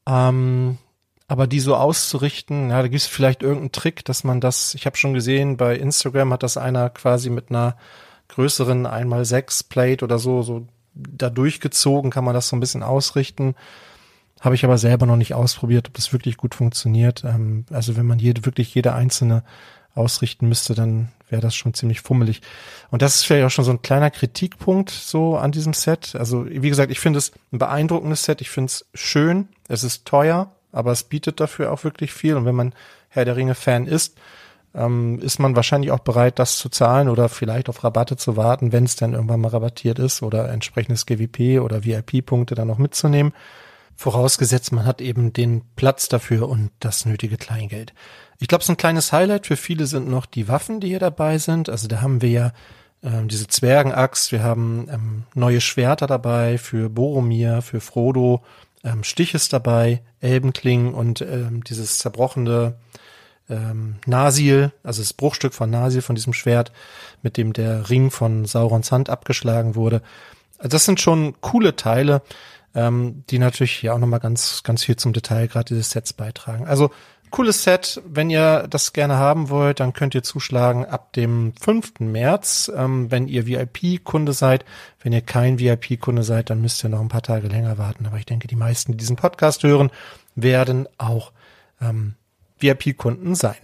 Ähm, 0.07 0.79
aber 1.27 1.47
die 1.47 1.61
so 1.61 1.77
auszurichten, 1.77 2.71
ja, 2.71 2.83
da 2.83 2.89
gibt 2.89 3.01
es 3.01 3.07
vielleicht 3.07 3.43
irgendeinen 3.43 3.73
Trick, 3.73 4.05
dass 4.05 4.25
man 4.25 4.41
das, 4.41 4.75
ich 4.75 4.85
habe 4.85 4.97
schon 4.97 5.15
gesehen, 5.15 5.57
bei 5.57 5.77
Instagram 5.77 6.33
hat 6.33 6.43
das 6.43 6.59
einer 6.59 6.91
quasi 6.91 7.31
mit 7.31 7.51
einer 7.51 7.77
größeren 8.35 8.87
einmal 8.87 9.25
sechs 9.25 9.63
Plate 9.63 10.05
oder 10.05 10.19
so, 10.19 10.43
so 10.43 10.67
da 10.95 11.31
durchgezogen, 11.31 12.11
kann 12.11 12.25
man 12.25 12.35
das 12.35 12.49
so 12.49 12.57
ein 12.57 12.61
bisschen 12.61 12.83
ausrichten. 12.83 13.55
Habe 14.41 14.55
ich 14.55 14.65
aber 14.65 14.79
selber 14.79 15.07
noch 15.07 15.17
nicht 15.17 15.35
ausprobiert, 15.35 15.89
ob 15.89 15.95
das 15.95 16.13
wirklich 16.13 16.37
gut 16.37 16.55
funktioniert. 16.55 17.25
Ähm, 17.25 17.65
also 17.71 17.97
wenn 17.97 18.07
man 18.07 18.19
jede, 18.19 18.45
wirklich 18.45 18.75
jede 18.75 18.95
einzelne 18.95 19.43
ausrichten 19.95 20.49
müsste, 20.49 20.75
dann 20.75 21.13
wäre 21.29 21.41
das 21.41 21.55
schon 21.55 21.75
ziemlich 21.75 22.01
fummelig. 22.01 22.43
Und 22.91 23.03
das 23.03 23.17
ist 23.17 23.25
vielleicht 23.25 23.47
auch 23.47 23.51
schon 23.51 23.65
so 23.65 23.71
ein 23.71 23.83
kleiner 23.83 24.11
Kritikpunkt 24.11 24.91
so 24.91 25.37
an 25.37 25.53
diesem 25.53 25.73
Set. 25.73 26.15
Also 26.17 26.47
wie 26.47 26.69
gesagt, 26.69 26.91
ich 26.91 27.01
finde 27.01 27.19
es 27.19 27.33
ein 27.53 27.59
beeindruckendes 27.59 28.25
Set. 28.25 28.41
Ich 28.41 28.51
finde 28.51 28.67
es 28.67 28.87
schön. 28.95 29.49
Es 29.69 29.85
ist 29.85 30.05
teuer, 30.05 30.53
aber 30.73 30.93
es 30.93 31.05
bietet 31.05 31.41
dafür 31.41 31.73
auch 31.73 31.85
wirklich 31.85 32.13
viel. 32.13 32.35
Und 32.37 32.45
wenn 32.45 32.57
man 32.57 32.75
Herr 33.09 33.25
der 33.25 33.37
Ringe 33.37 33.55
Fan 33.55 33.87
ist, 33.87 34.17
ähm, 34.75 35.21
ist 35.21 35.39
man 35.39 35.57
wahrscheinlich 35.57 35.91
auch 35.91 36.01
bereit, 36.01 36.39
das 36.39 36.59
zu 36.59 36.69
zahlen 36.69 37.09
oder 37.09 37.29
vielleicht 37.29 37.69
auf 37.69 37.85
Rabatte 37.85 38.17
zu 38.17 38.37
warten, 38.37 38.73
wenn 38.73 38.85
es 38.85 38.97
dann 38.97 39.15
irgendwann 39.15 39.41
mal 39.41 39.49
rabattiert 39.49 39.99
ist 39.99 40.23
oder 40.23 40.51
entsprechendes 40.51 41.07
GWP 41.07 41.61
oder 41.61 41.85
VIP-Punkte 41.85 42.55
dann 42.55 42.69
noch 42.69 42.79
mitzunehmen. 42.79 43.33
Vorausgesetzt, 43.97 44.73
man 44.73 44.87
hat 44.87 45.01
eben 45.01 45.33
den 45.33 45.63
Platz 45.77 46.09
dafür 46.09 46.49
und 46.49 46.71
das 46.81 47.07
nötige 47.07 47.37
Kleingeld. 47.37 47.95
Ich 48.41 48.49
glaube, 48.49 48.65
so 48.65 48.73
ein 48.73 48.77
kleines 48.77 49.13
Highlight 49.13 49.47
für 49.47 49.57
viele 49.57 49.87
sind 49.87 50.09
noch 50.09 50.27
die 50.27 50.49
Waffen, 50.49 50.81
die 50.81 50.89
hier 50.89 50.99
dabei 50.99 51.39
sind. 51.39 51.69
Also 51.69 51.87
da 51.87 52.01
haben 52.01 52.21
wir 52.21 52.31
ja 52.31 52.53
ähm, 53.05 53.29
diese 53.29 53.47
Zwergenaxt, 53.47 54.33
wir 54.33 54.43
haben 54.43 54.89
ähm, 54.91 55.23
neue 55.35 55.61
Schwerter 55.61 56.09
dabei 56.09 56.59
für 56.59 56.91
Boromir, 56.91 57.63
für 57.63 57.81
Frodo, 57.81 58.43
ähm, 58.83 59.05
Stich 59.05 59.35
ist 59.35 59.53
dabei, 59.53 60.03
Elbenklingen 60.21 60.93
und 60.93 61.21
ähm, 61.21 61.63
dieses 61.63 61.99
zerbrochene 61.99 62.77
ähm, 63.49 63.97
Nasil, 64.07 64.73
also 64.83 65.03
das 65.03 65.13
Bruchstück 65.13 65.55
von 65.55 65.71
Nasil 65.71 66.03
von 66.03 66.15
diesem 66.15 66.33
Schwert, 66.33 66.73
mit 67.23 67.37
dem 67.37 67.53
der 67.53 67.91
Ring 67.91 68.11
von 68.11 68.45
Saurons 68.45 68.93
Hand 68.93 69.11
abgeschlagen 69.11 69.75
wurde. 69.75 70.03
Also 70.59 70.69
das 70.69 70.85
sind 70.85 71.01
schon 71.01 71.35
coole 71.41 71.77
Teile 71.77 72.23
ähm, 72.75 73.25
die 73.31 73.39
natürlich 73.39 73.83
ja 73.83 73.93
auch 73.93 73.99
nochmal 73.99 74.21
ganz, 74.21 74.63
ganz 74.63 74.85
viel 74.85 74.97
zum 74.97 75.13
Detail 75.13 75.47
gerade 75.47 75.67
dieses 75.67 75.91
Sets 75.91 76.13
beitragen. 76.13 76.67
Also 76.67 76.91
cooles 77.31 77.63
Set. 77.63 78.03
Wenn 78.07 78.31
ihr 78.31 78.67
das 78.69 78.93
gerne 78.93 79.17
haben 79.17 79.49
wollt, 79.49 79.81
dann 79.81 79.93
könnt 79.93 80.15
ihr 80.15 80.23
zuschlagen 80.23 80.85
ab 80.85 81.13
dem 81.13 81.53
5. 81.61 82.01
März, 82.01 82.71
ähm, 82.75 83.11
wenn 83.11 83.29
ihr 83.29 83.47
VIP-Kunde 83.47 84.33
seid. 84.33 84.65
Wenn 85.01 85.13
ihr 85.13 85.21
kein 85.21 85.59
VIP-Kunde 85.59 86.23
seid, 86.23 86.51
dann 86.51 86.61
müsst 86.61 86.85
ihr 86.85 86.91
noch 86.91 87.01
ein 87.01 87.09
paar 87.09 87.23
Tage 87.23 87.49
länger 87.49 87.79
warten. 87.79 88.07
Aber 88.07 88.19
ich 88.19 88.27
denke, 88.27 88.49
die 88.49 88.57
meisten, 88.57 88.93
die 88.93 88.99
diesen 88.99 89.17
Podcast 89.17 89.63
hören, 89.63 89.91
werden 90.35 90.89
auch 90.99 91.33
ähm, 91.81 92.15
VIP-Kunden 92.59 93.35
sein. 93.35 93.57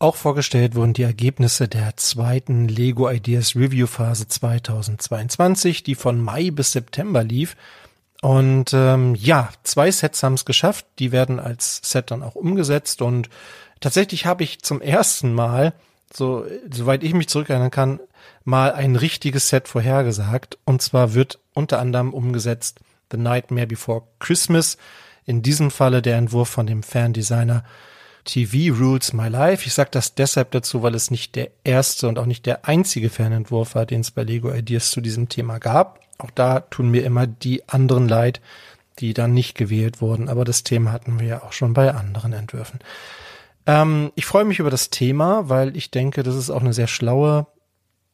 Auch 0.00 0.14
vorgestellt 0.14 0.76
wurden 0.76 0.92
die 0.92 1.02
Ergebnisse 1.02 1.66
der 1.66 1.96
zweiten 1.96 2.68
Lego 2.68 3.10
Ideas 3.10 3.56
Review 3.56 3.88
Phase 3.88 4.28
2022, 4.28 5.82
die 5.82 5.96
von 5.96 6.20
Mai 6.20 6.52
bis 6.52 6.70
September 6.70 7.24
lief. 7.24 7.56
Und 8.22 8.72
ähm, 8.72 9.16
ja, 9.16 9.50
zwei 9.64 9.90
Sets 9.90 10.22
haben 10.22 10.34
es 10.34 10.44
geschafft. 10.44 10.86
Die 11.00 11.10
werden 11.10 11.40
als 11.40 11.80
Set 11.82 12.12
dann 12.12 12.22
auch 12.22 12.36
umgesetzt. 12.36 13.02
Und 13.02 13.28
tatsächlich 13.80 14.24
habe 14.24 14.44
ich 14.44 14.62
zum 14.62 14.80
ersten 14.80 15.34
Mal, 15.34 15.72
so 16.12 16.46
soweit 16.70 17.02
ich 17.02 17.14
mich 17.14 17.28
zurückerinnern 17.28 17.72
kann, 17.72 17.98
mal 18.44 18.72
ein 18.72 18.94
richtiges 18.94 19.48
Set 19.48 19.66
vorhergesagt. 19.66 20.58
Und 20.64 20.80
zwar 20.80 21.14
wird 21.14 21.40
unter 21.54 21.80
anderem 21.80 22.14
umgesetzt 22.14 22.80
The 23.10 23.18
Nightmare 23.18 23.66
Before 23.66 24.04
Christmas. 24.20 24.78
In 25.28 25.42
diesem 25.42 25.70
Falle 25.70 26.00
der 26.00 26.16
Entwurf 26.16 26.48
von 26.48 26.66
dem 26.66 26.82
Fandesigner 26.82 27.62
TV 28.24 28.74
Rules 28.74 29.12
My 29.12 29.28
Life. 29.28 29.66
Ich 29.66 29.74
sage 29.74 29.90
das 29.92 30.14
deshalb 30.14 30.52
dazu, 30.52 30.82
weil 30.82 30.94
es 30.94 31.10
nicht 31.10 31.34
der 31.34 31.50
erste 31.64 32.08
und 32.08 32.18
auch 32.18 32.24
nicht 32.24 32.46
der 32.46 32.66
einzige 32.66 33.10
Fernentwurf 33.10 33.74
war, 33.74 33.84
den 33.84 34.00
es 34.00 34.10
bei 34.10 34.22
Lego 34.22 34.50
Ideas 34.50 34.90
zu 34.90 35.02
diesem 35.02 35.28
Thema 35.28 35.58
gab. 35.58 36.00
Auch 36.16 36.30
da 36.30 36.60
tun 36.60 36.90
mir 36.90 37.04
immer 37.04 37.26
die 37.26 37.68
anderen 37.68 38.08
leid, 38.08 38.40
die 39.00 39.12
dann 39.12 39.34
nicht 39.34 39.54
gewählt 39.54 40.00
wurden. 40.00 40.30
Aber 40.30 40.46
das 40.46 40.64
Thema 40.64 40.92
hatten 40.92 41.20
wir 41.20 41.26
ja 41.26 41.42
auch 41.42 41.52
schon 41.52 41.74
bei 41.74 41.92
anderen 41.92 42.32
Entwürfen. 42.32 42.80
Ähm, 43.66 44.12
ich 44.14 44.24
freue 44.24 44.46
mich 44.46 44.60
über 44.60 44.70
das 44.70 44.88
Thema, 44.88 45.50
weil 45.50 45.76
ich 45.76 45.90
denke, 45.90 46.22
das 46.22 46.36
ist 46.36 46.48
auch 46.48 46.62
eine 46.62 46.72
sehr 46.72 46.86
schlaue 46.86 47.46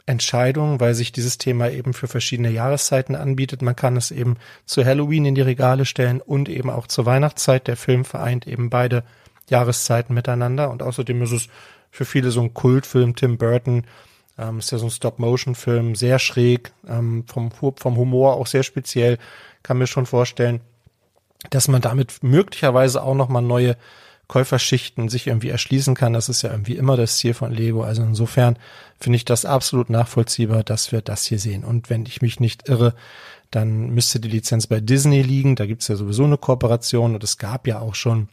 Entscheidung, 0.07 0.81
weil 0.81 0.95
sich 0.95 1.13
dieses 1.13 1.39
Thema 1.39 1.71
eben 1.71 1.95
für 1.95 2.09
verschiedene 2.09 2.51
Jahreszeiten 2.51 3.15
anbietet. 3.15 3.63
Man 3.63 3.77
kann 3.77 3.97
es 3.97 4.11
eben 4.11 4.37
zu 4.67 4.85
Halloween 4.85 5.25
in 5.25 5.35
die 5.35 5.41
Regale 5.41 5.87
stellen 5.87 6.21
und 6.21 6.49
eben 6.49 6.69
auch 6.71 6.87
zur 6.87 7.07
Weihnachtszeit. 7.07 7.67
Der 7.67 7.77
Film 7.77 8.05
vereint 8.05 8.47
eben 8.47 8.69
beide 8.69 9.05
Jahreszeiten 9.49 10.15
miteinander. 10.15 10.71
Und 10.71 10.83
außerdem 10.83 11.23
ist 11.23 11.33
es 11.33 11.49
für 11.91 12.05
viele 12.05 12.31
so 12.31 12.43
ein 12.43 12.53
Kultfilm. 12.53 13.17
Tim 13.17 13.39
Burton 13.39 13.85
ähm, 14.39 14.59
ist 14.59 14.73
ja 14.73 14.79
so 14.79 14.87
ein 14.87 14.91
Stop-Motion-Film, 14.91 15.95
sehr 15.95 16.19
schräg, 16.19 16.73
ähm, 16.87 17.25
vom, 17.27 17.51
vom 17.51 17.97
Humor 17.97 18.35
auch 18.35 18.47
sehr 18.47 18.63
speziell. 18.63 19.19
Kann 19.63 19.79
mir 19.79 19.87
schon 19.87 20.07
vorstellen, 20.07 20.61
dass 21.51 21.69
man 21.69 21.81
damit 21.81 22.23
möglicherweise 22.23 23.03
auch 23.03 23.15
nochmal 23.15 23.43
neue 23.43 23.77
Käuferschichten 24.29 25.09
sich 25.09 25.27
irgendwie 25.27 25.51
erschließen 25.51 25.95
kann. 25.95 26.13
Das 26.13 26.29
ist 26.29 26.43
ja 26.43 26.51
irgendwie 26.51 26.77
immer 26.77 26.97
das 26.97 27.19
Ziel 27.19 27.35
von 27.35 27.53
Lego. 27.53 27.83
Also 27.83 28.03
insofern 28.03 28.59
finde 28.99 29.17
ich 29.17 29.25
das 29.25 29.45
absolut 29.45 29.91
nachvollziehbar, 29.91 30.65
dass 30.65 30.93
wir 30.93 31.03
das 31.03 31.27
hier 31.27 31.39
sehen. 31.39 31.65
Und 31.65 31.91
wenn 31.91 32.07
ich 32.07 32.23
mich 32.23 32.41
nicht 32.41 32.69
irre, 32.69 32.95
dann 33.51 33.91
müsste 33.91 34.21
die 34.21 34.29
Lizenz 34.29 34.67
bei 34.67 34.81
Disney 34.81 35.23
liegen. 35.23 35.57
Da 35.57 35.67
gibt's 35.67 35.89
ja 35.89 35.97
sowieso 35.97 36.25
eine 36.25 36.39
Kooperation 36.39 37.15
und 37.15 37.23
es 37.23 37.39
gab 37.39 37.67
ja 37.67 37.81
auch 37.81 37.95
schon 37.95 38.29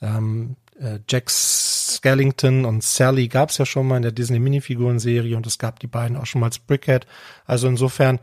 ähm, 0.00 0.56
äh, 0.80 0.98
Jack 1.08 1.30
Skellington 1.30 2.64
und 2.64 2.82
Sally 2.82 3.28
gab 3.28 3.50
es 3.50 3.58
ja 3.58 3.66
schon 3.66 3.86
mal 3.86 3.96
in 3.96 4.02
der 4.02 4.12
Disney 4.12 4.38
Minifiguren-Serie 4.38 5.36
und 5.36 5.46
es 5.46 5.58
gab 5.58 5.78
die 5.80 5.86
beiden 5.86 6.16
auch 6.16 6.26
schon 6.26 6.40
mal 6.40 6.46
als 6.46 6.58
Brickhead. 6.58 7.06
Also 7.44 7.68
insofern 7.68 8.18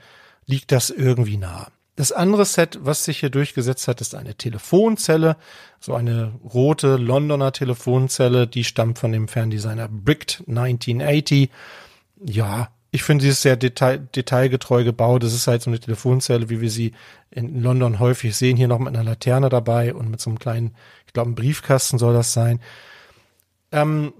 liegt 0.46 0.72
das 0.72 0.90
irgendwie 0.90 1.38
nah. 1.38 1.68
Das 2.02 2.12
andere 2.12 2.46
Set, 2.46 2.80
was 2.82 3.06
sich 3.06 3.20
hier 3.20 3.30
durchgesetzt 3.30 3.88
hat, 3.88 4.02
ist 4.02 4.16
eine 4.16 4.34
Telefonzelle, 4.34 5.38
so 5.80 5.94
eine 5.94 6.34
rote 6.52 6.96
Londoner 6.96 7.52
Telefonzelle, 7.52 8.48
die 8.48 8.64
stammt 8.64 8.98
von 8.98 9.12
dem 9.12 9.28
Ferndesigner 9.28 9.88
Bricked 9.88 10.44
1980. 10.48 11.52
Ja, 12.26 12.70
ich 12.90 13.04
finde, 13.04 13.22
sie 13.22 13.30
ist 13.30 13.44
sehr 13.44 13.56
detail, 13.56 14.00
detailgetreu 14.00 14.84
gebaut. 14.84 15.24
Es 15.24 15.36
ist 15.36 15.46
halt 15.46 15.62
so 15.62 15.70
eine 15.70 15.80
Telefonzelle, 15.80 16.50
wie 16.50 16.60
wir 16.60 16.72
sie 16.72 16.94
in 17.30 17.62
London 17.62 18.00
häufig 18.00 18.36
sehen, 18.36 18.58
hier 18.58 18.68
noch 18.68 18.80
mit 18.80 18.88
einer 18.88 19.04
Laterne 19.04 19.50
dabei 19.50 19.94
und 19.94 20.10
mit 20.10 20.22
so 20.22 20.32
einem 20.32 20.40
kleinen, 20.40 20.76
ich 21.06 21.14
glaube, 21.14 21.30
ein 21.30 21.36
Briefkasten 21.36 22.00
soll 22.00 22.16
das 22.16 22.34
sein. 22.34 22.62
Ähm, 23.72 24.12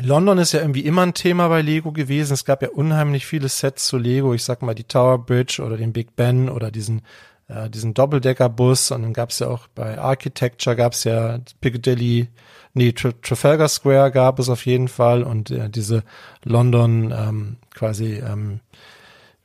London 0.00 0.38
ist 0.38 0.52
ja 0.52 0.60
irgendwie 0.60 0.84
immer 0.84 1.02
ein 1.02 1.14
Thema 1.14 1.48
bei 1.48 1.62
Lego 1.62 1.92
gewesen. 1.92 2.34
Es 2.34 2.44
gab 2.44 2.62
ja 2.62 2.68
unheimlich 2.68 3.26
viele 3.26 3.48
Sets 3.48 3.86
zu 3.86 3.98
Lego. 3.98 4.34
Ich 4.34 4.44
sag 4.44 4.62
mal 4.62 4.74
die 4.74 4.84
Tower 4.84 5.18
Bridge 5.24 5.62
oder 5.64 5.76
den 5.76 5.92
Big 5.92 6.16
Ben 6.16 6.48
oder 6.48 6.70
diesen 6.70 7.02
äh, 7.48 7.70
diesen 7.70 7.94
Doppeldecker-Bus 7.94 8.90
und 8.90 9.02
dann 9.02 9.12
gab 9.12 9.30
es 9.30 9.38
ja 9.38 9.48
auch 9.48 9.68
bei 9.68 9.98
Architecture 9.98 10.74
gab 10.74 10.92
es 10.92 11.04
ja 11.04 11.38
Piccadilly 11.60 12.28
nee, 12.76 12.92
Tra 12.92 13.12
Trafalgar 13.22 13.68
Square 13.68 14.10
gab 14.12 14.38
es 14.38 14.48
auf 14.48 14.66
jeden 14.66 14.88
Fall 14.88 15.22
und 15.22 15.50
äh, 15.50 15.70
diese 15.70 16.04
London 16.44 17.12
ähm, 17.16 17.56
quasi, 17.74 18.16
ähm, 18.16 18.60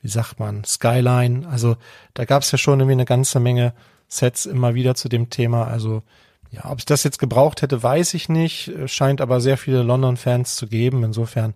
wie 0.02 0.10
sagt 0.10 0.40
man, 0.40 0.64
Skyline. 0.66 1.48
Also 1.48 1.78
da 2.14 2.26
gab 2.26 2.44
es 2.44 2.52
ja 2.52 2.58
schon 2.58 2.80
irgendwie 2.80 2.94
eine 2.94 3.06
ganze 3.06 3.40
Menge 3.40 3.74
Sets 4.08 4.46
immer 4.46 4.74
wieder 4.74 4.96
zu 4.96 5.08
dem 5.08 5.30
Thema. 5.30 5.68
Also 5.68 6.04
ja, 6.52 6.70
ob 6.70 6.80
ich 6.80 6.86
das 6.86 7.04
jetzt 7.04 7.18
gebraucht 7.18 7.62
hätte, 7.62 7.82
weiß 7.82 8.14
ich 8.14 8.28
nicht. 8.28 8.72
Scheint 8.86 9.22
aber 9.22 9.40
sehr 9.40 9.58
viele 9.58 9.84
London-Fans 9.84 10.58
zu 10.58 10.68
geben. 10.68 11.04
Insofern, 11.04 11.54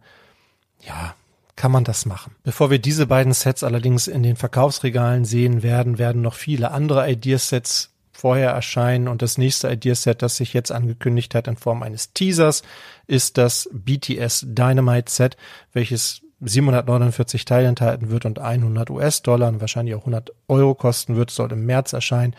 ja, 0.82 1.16
kann 1.58 1.72
man 1.72 1.84
das 1.84 2.06
machen. 2.06 2.36
Bevor 2.44 2.70
wir 2.70 2.80
diese 2.80 3.06
beiden 3.06 3.34
Sets 3.34 3.64
allerdings 3.64 4.08
in 4.08 4.24
den 4.24 4.38
Verkaufsregalen 4.38 5.25
sehen 5.25 5.64
werden, 5.64 5.98
werden 5.98 6.22
noch 6.22 6.34
viele 6.34 6.72
andere 6.72 7.10
Ideasets 7.10 7.92
vorher 8.14 8.52
erscheinen. 8.52 9.10
Und 9.10 9.22
das 9.22 9.38
nächste 9.38 9.70
Ideaset, 9.70 10.22
das 10.22 10.38
sich 10.38 10.54
jetzt 10.54 10.72
angekündigt 10.72 11.36
hat 11.36 11.50
in 11.50 11.58
Form 11.58 11.84
eines 11.84 12.14
Teasers, 12.14 12.64
ist 13.06 13.38
das 13.38 13.70
BTS 13.74 14.46
Dynamite 14.48 15.12
Set, 15.12 15.36
welches 15.74 16.22
749 16.40 17.44
Teile 17.44 17.68
enthalten 17.68 18.10
wird 18.10 18.25
und 18.25 18.40
100 18.40 18.90
US-Dollar 18.90 19.50
und 19.50 19.60
wahrscheinlich 19.60 19.96
auch 19.96 20.02
100 20.02 20.32
Euro 20.48 20.74
kosten 20.74 21.18
wird, 21.18 21.32
soll 21.32 21.52
im 21.52 21.66
März 21.66 21.92
erscheinen 21.92 22.36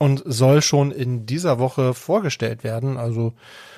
und 0.00 0.22
soll 0.24 0.62
schon 0.62 0.92
in 0.92 1.26
dieser 1.26 1.58
Woche 1.58 1.92
vorgestellt 1.92 2.64
werden. 2.64 2.96
Also 2.96 3.34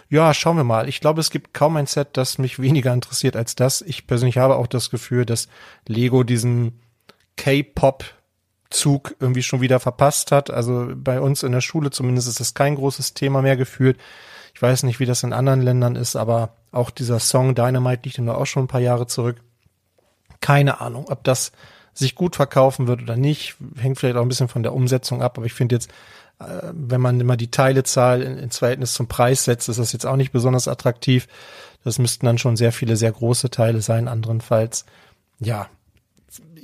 ja, 0.08 0.32
schauen 0.32 0.56
wir 0.56 0.62
mal. 0.62 0.88
Ich 0.88 1.00
glaube, 1.00 1.20
es 1.20 1.30
gibt 1.30 1.52
kaum 1.52 1.76
ein 1.76 1.86
Set, 1.86 2.10
das 2.12 2.38
mich 2.38 2.60
weniger 2.60 2.92
interessiert 2.92 3.34
als 3.34 3.56
das. 3.56 3.82
Ich 3.82 4.06
persönlich 4.06 4.38
habe 4.38 4.54
auch 4.54 4.68
das 4.68 4.88
Gefühl, 4.88 5.26
dass 5.26 5.48
Lego 5.88 6.22
diesen 6.22 6.80
K-Pop 7.36 8.04
Zug 8.70 9.16
irgendwie 9.18 9.42
schon 9.42 9.62
wieder 9.62 9.80
verpasst 9.80 10.30
hat. 10.30 10.48
Also 10.48 10.92
bei 10.94 11.20
uns 11.20 11.42
in 11.42 11.50
der 11.50 11.60
Schule 11.60 11.90
zumindest 11.90 12.28
ist 12.28 12.38
das 12.38 12.54
kein 12.54 12.76
großes 12.76 13.14
Thema 13.14 13.42
mehr 13.42 13.56
gefühlt. 13.56 13.98
Ich 14.54 14.62
weiß 14.62 14.84
nicht, 14.84 15.00
wie 15.00 15.06
das 15.06 15.24
in 15.24 15.32
anderen 15.32 15.60
Ländern 15.60 15.96
ist, 15.96 16.14
aber 16.14 16.54
auch 16.70 16.90
dieser 16.90 17.18
Song 17.18 17.56
Dynamite 17.56 18.02
liegt 18.04 18.18
nur 18.18 18.38
auch 18.38 18.46
schon 18.46 18.64
ein 18.64 18.68
paar 18.68 18.80
Jahre 18.80 19.08
zurück. 19.08 19.42
Keine 20.40 20.80
Ahnung, 20.80 21.06
ob 21.08 21.24
das 21.24 21.50
sich 21.94 22.14
gut 22.14 22.36
verkaufen 22.36 22.86
wird 22.86 23.02
oder 23.02 23.16
nicht. 23.16 23.56
Hängt 23.76 23.98
vielleicht 23.98 24.16
auch 24.16 24.22
ein 24.22 24.28
bisschen 24.28 24.48
von 24.48 24.62
der 24.62 24.74
Umsetzung 24.74 25.22
ab, 25.22 25.36
aber 25.36 25.46
ich 25.46 25.54
finde 25.54 25.76
jetzt, 25.76 25.90
äh, 26.38 26.70
wenn 26.72 27.00
man 27.00 27.20
immer 27.20 27.36
die 27.36 27.50
Teilezahl 27.50 28.22
ins 28.22 28.58
Verhältnis 28.58 28.94
zum 28.94 29.08
Preis 29.08 29.44
setzt, 29.44 29.68
ist 29.68 29.78
das 29.78 29.92
jetzt 29.92 30.06
auch 30.06 30.16
nicht 30.16 30.32
besonders 30.32 30.68
attraktiv. 30.68 31.28
Das 31.84 31.98
müssten 31.98 32.26
dann 32.26 32.38
schon 32.38 32.56
sehr 32.56 32.72
viele, 32.72 32.96
sehr 32.96 33.12
große 33.12 33.50
Teile 33.50 33.82
sein, 33.82 34.08
anderenfalls. 34.08 34.84
Ja, 35.38 35.68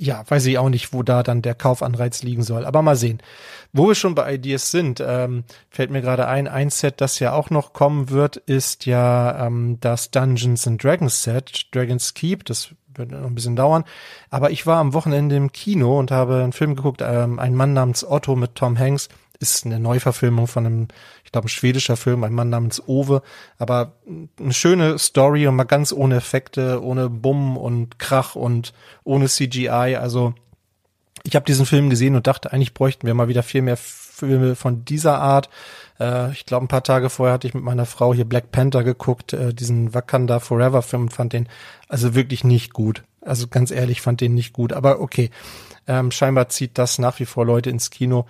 ja, 0.01 0.23
weiß 0.25 0.45
ich 0.45 0.57
auch 0.57 0.69
nicht, 0.69 0.93
wo 0.93 1.03
da 1.03 1.23
dann 1.23 1.41
der 1.41 1.55
Kaufanreiz 1.55 2.23
liegen 2.23 2.41
soll. 2.41 2.65
Aber 2.65 2.81
mal 2.81 2.95
sehen. 2.95 3.21
Wo 3.73 3.89
wir 3.89 3.95
schon 3.95 4.15
bei 4.15 4.33
Ideas 4.33 4.71
sind, 4.71 5.03
ähm, 5.05 5.43
fällt 5.69 5.91
mir 5.91 6.01
gerade 6.01 6.25
ein, 6.25 6.47
ein 6.47 6.69
Set, 6.69 7.01
das 7.01 7.19
ja 7.19 7.33
auch 7.33 7.49
noch 7.49 7.73
kommen 7.73 8.09
wird, 8.09 8.37
ist 8.37 8.85
ja 8.85 9.45
ähm, 9.45 9.77
das 9.81 10.09
Dungeons 10.09 10.65
and 10.65 10.81
Dragons 10.81 11.21
Set, 11.21 11.67
Dragon's 11.73 12.13
Keep. 12.13 12.45
Das 12.45 12.69
wird 12.99 13.11
noch 13.11 13.25
ein 13.25 13.35
bisschen 13.35 13.55
dauern. 13.55 13.83
Aber 14.29 14.51
ich 14.51 14.67
war 14.67 14.77
am 14.77 14.93
Wochenende 14.93 15.35
im 15.35 15.51
Kino 15.51 15.97
und 15.97 16.11
habe 16.11 16.43
einen 16.43 16.53
Film 16.53 16.75
geguckt, 16.75 17.01
ähm, 17.03 17.39
ein 17.39 17.55
Mann 17.55 17.73
namens 17.73 18.05
Otto 18.05 18.35
mit 18.35 18.55
Tom 18.55 18.77
Hanks 18.77 19.09
ist 19.39 19.65
eine 19.65 19.79
Neuverfilmung 19.79 20.47
von 20.47 20.65
einem, 20.65 20.87
ich 21.23 21.31
glaube, 21.31 21.47
ein 21.47 21.49
schwedischer 21.49 21.95
Film, 21.95 22.23
ein 22.23 22.33
Mann 22.33 22.49
namens 22.49 22.83
Ove, 22.87 23.21
aber 23.57 23.93
eine 24.37 24.53
schöne 24.53 24.99
Story 24.99 25.47
und 25.47 25.55
mal 25.55 25.63
ganz 25.63 25.93
ohne 25.93 26.17
Effekte, 26.17 26.83
ohne 26.83 27.09
Bumm 27.09 27.55
und 27.55 27.99
Krach 27.99 28.35
und 28.35 28.73
ohne 29.05 29.27
CGI. 29.27 29.95
Also 29.95 30.33
ich 31.23 31.35
habe 31.35 31.45
diesen 31.45 31.65
Film 31.65 31.89
gesehen 31.89 32.15
und 32.15 32.27
dachte, 32.27 32.51
eigentlich 32.53 32.73
bräuchten 32.73 33.07
wir 33.07 33.13
mal 33.13 33.27
wieder 33.27 33.43
viel 33.43 33.61
mehr 33.61 33.77
Filme 33.77 34.55
von 34.55 34.85
dieser 34.85 35.19
Art. 35.19 35.49
Äh, 35.99 36.31
ich 36.31 36.45
glaube, 36.45 36.65
ein 36.65 36.69
paar 36.69 36.83
Tage 36.83 37.09
vorher 37.09 37.33
hatte 37.33 37.47
ich 37.47 37.53
mit 37.53 37.63
meiner 37.63 37.85
Frau 37.85 38.13
hier 38.13 38.25
Black 38.25 38.51
Panther 38.51 38.83
geguckt, 38.83 39.33
äh, 39.33 39.53
diesen 39.53 39.93
Wakanda 39.93 40.39
Forever 40.39 40.81
Film, 40.81 41.09
fand 41.09 41.33
den 41.33 41.47
also 41.87 42.15
wirklich 42.15 42.43
nicht 42.43 42.73
gut. 42.73 43.03
Also 43.21 43.47
ganz 43.47 43.71
ehrlich, 43.71 44.01
fand 44.01 44.21
den 44.21 44.33
nicht 44.33 44.53
gut. 44.53 44.73
Aber 44.73 45.01
okay, 45.01 45.29
ähm, 45.87 46.11
scheinbar 46.11 46.49
zieht 46.49 46.77
das 46.77 46.99
nach 46.99 47.19
wie 47.19 47.25
vor 47.25 47.45
Leute 47.45 47.69
ins 47.69 47.89
Kino. 47.89 48.25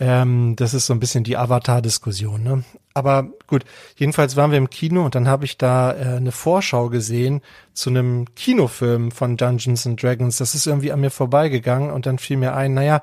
Ähm, 0.00 0.56
das 0.56 0.72
ist 0.72 0.86
so 0.86 0.94
ein 0.94 0.98
bisschen 0.98 1.24
die 1.24 1.36
Avatar-Diskussion. 1.36 2.42
Ne? 2.42 2.64
Aber 2.94 3.28
gut, 3.46 3.64
jedenfalls 3.96 4.34
waren 4.34 4.50
wir 4.50 4.56
im 4.56 4.70
Kino 4.70 5.04
und 5.04 5.14
dann 5.14 5.28
habe 5.28 5.44
ich 5.44 5.58
da 5.58 5.92
äh, 5.92 6.16
eine 6.16 6.32
Vorschau 6.32 6.88
gesehen 6.88 7.42
zu 7.74 7.90
einem 7.90 8.34
Kinofilm 8.34 9.10
von 9.10 9.36
Dungeons 9.36 9.86
and 9.86 10.02
Dragons. 10.02 10.38
Das 10.38 10.54
ist 10.54 10.66
irgendwie 10.66 10.90
an 10.90 11.02
mir 11.02 11.10
vorbeigegangen 11.10 11.90
und 11.90 12.06
dann 12.06 12.18
fiel 12.18 12.38
mir 12.38 12.54
ein, 12.54 12.72
naja, 12.72 13.02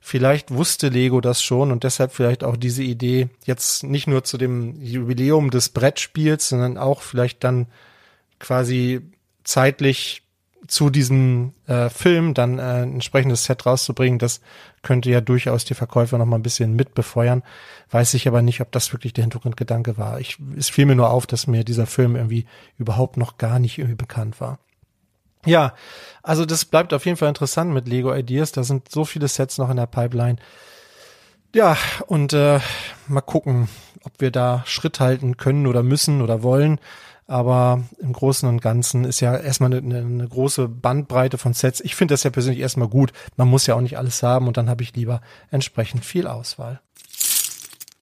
vielleicht 0.00 0.52
wusste 0.52 0.90
Lego 0.90 1.20
das 1.20 1.42
schon 1.42 1.72
und 1.72 1.82
deshalb 1.82 2.12
vielleicht 2.12 2.44
auch 2.44 2.56
diese 2.56 2.84
Idee 2.84 3.28
jetzt 3.44 3.82
nicht 3.82 4.06
nur 4.06 4.22
zu 4.22 4.38
dem 4.38 4.80
Jubiläum 4.80 5.50
des 5.50 5.70
Brettspiels, 5.70 6.48
sondern 6.48 6.78
auch 6.78 7.02
vielleicht 7.02 7.42
dann 7.42 7.66
quasi 8.38 9.00
zeitlich 9.42 10.22
zu 10.68 10.90
diesem 10.90 11.54
äh, 11.66 11.88
Film 11.88 12.34
dann 12.34 12.58
äh, 12.58 12.82
ein 12.82 12.94
entsprechendes 12.94 13.44
Set 13.44 13.66
rauszubringen, 13.66 14.18
das 14.18 14.40
könnte 14.82 15.10
ja 15.10 15.20
durchaus 15.20 15.64
die 15.64 15.74
Verkäufer 15.74 16.18
noch 16.18 16.26
mal 16.26 16.36
ein 16.36 16.42
bisschen 16.42 16.76
mitbefeuern. 16.76 17.42
Weiß 17.90 18.14
ich 18.14 18.28
aber 18.28 18.42
nicht, 18.42 18.60
ob 18.60 18.70
das 18.70 18.92
wirklich 18.92 19.14
der 19.14 19.24
Hintergrundgedanke 19.24 19.96
war. 19.96 20.20
Ich, 20.20 20.38
es 20.56 20.68
fiel 20.68 20.86
mir 20.86 20.94
nur 20.94 21.10
auf, 21.10 21.26
dass 21.26 21.46
mir 21.46 21.64
dieser 21.64 21.86
Film 21.86 22.16
irgendwie 22.16 22.46
überhaupt 22.76 23.16
noch 23.16 23.38
gar 23.38 23.58
nicht 23.58 23.78
irgendwie 23.78 23.96
bekannt 23.96 24.40
war. 24.40 24.58
Ja, 25.46 25.74
also 26.22 26.44
das 26.44 26.64
bleibt 26.64 26.92
auf 26.92 27.06
jeden 27.06 27.16
Fall 27.16 27.28
interessant 27.28 27.72
mit 27.72 27.88
Lego 27.88 28.14
Ideas. 28.14 28.52
Da 28.52 28.62
sind 28.62 28.90
so 28.90 29.04
viele 29.04 29.28
Sets 29.28 29.56
noch 29.56 29.70
in 29.70 29.76
der 29.76 29.86
Pipeline. 29.86 30.36
Ja, 31.54 31.78
und 32.06 32.34
äh, 32.34 32.60
mal 33.06 33.22
gucken, 33.22 33.68
ob 34.04 34.12
wir 34.18 34.30
da 34.30 34.62
Schritt 34.66 35.00
halten 35.00 35.38
können 35.38 35.66
oder 35.66 35.82
müssen 35.82 36.20
oder 36.20 36.42
wollen. 36.42 36.78
Aber 37.28 37.84
im 37.98 38.14
Großen 38.14 38.48
und 38.48 38.62
Ganzen 38.62 39.04
ist 39.04 39.20
ja 39.20 39.36
erstmal 39.36 39.72
eine, 39.72 39.98
eine 39.98 40.26
große 40.26 40.66
Bandbreite 40.66 41.36
von 41.36 41.52
Sets. 41.52 41.80
Ich 41.80 41.94
finde 41.94 42.14
das 42.14 42.22
ja 42.22 42.30
persönlich 42.30 42.60
erstmal 42.60 42.88
gut. 42.88 43.12
Man 43.36 43.48
muss 43.48 43.66
ja 43.66 43.74
auch 43.74 43.82
nicht 43.82 43.98
alles 43.98 44.22
haben 44.22 44.48
und 44.48 44.56
dann 44.56 44.70
habe 44.70 44.82
ich 44.82 44.96
lieber 44.96 45.20
entsprechend 45.50 46.06
viel 46.06 46.26
Auswahl. 46.26 46.80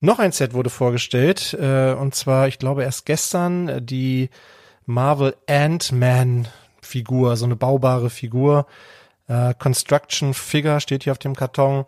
Noch 0.01 0.21
ein 0.21 0.31
Set 0.31 0.55
wurde 0.55 0.71
vorgestellt, 0.71 1.55
äh, 1.55 1.93
und 1.93 2.15
zwar, 2.15 2.47
ich 2.47 2.61
glaube, 2.61 2.85
erst 2.85 3.05
gestern 3.05 3.69
äh, 3.69 3.83
die 3.83 4.31
Marvel 4.85 5.35
Ant-Man 5.49 6.47
Figur, 6.81 7.37
so 7.37 7.47
eine 7.47 7.57
baubare 7.57 8.11
Figur. 8.11 8.67
Äh, 9.27 9.55
Construction 9.59 10.35
Figure 10.35 10.81
steht 10.81 11.03
hier 11.03 11.13
auf 11.13 11.19
dem 11.19 11.35
Karton. 11.35 11.85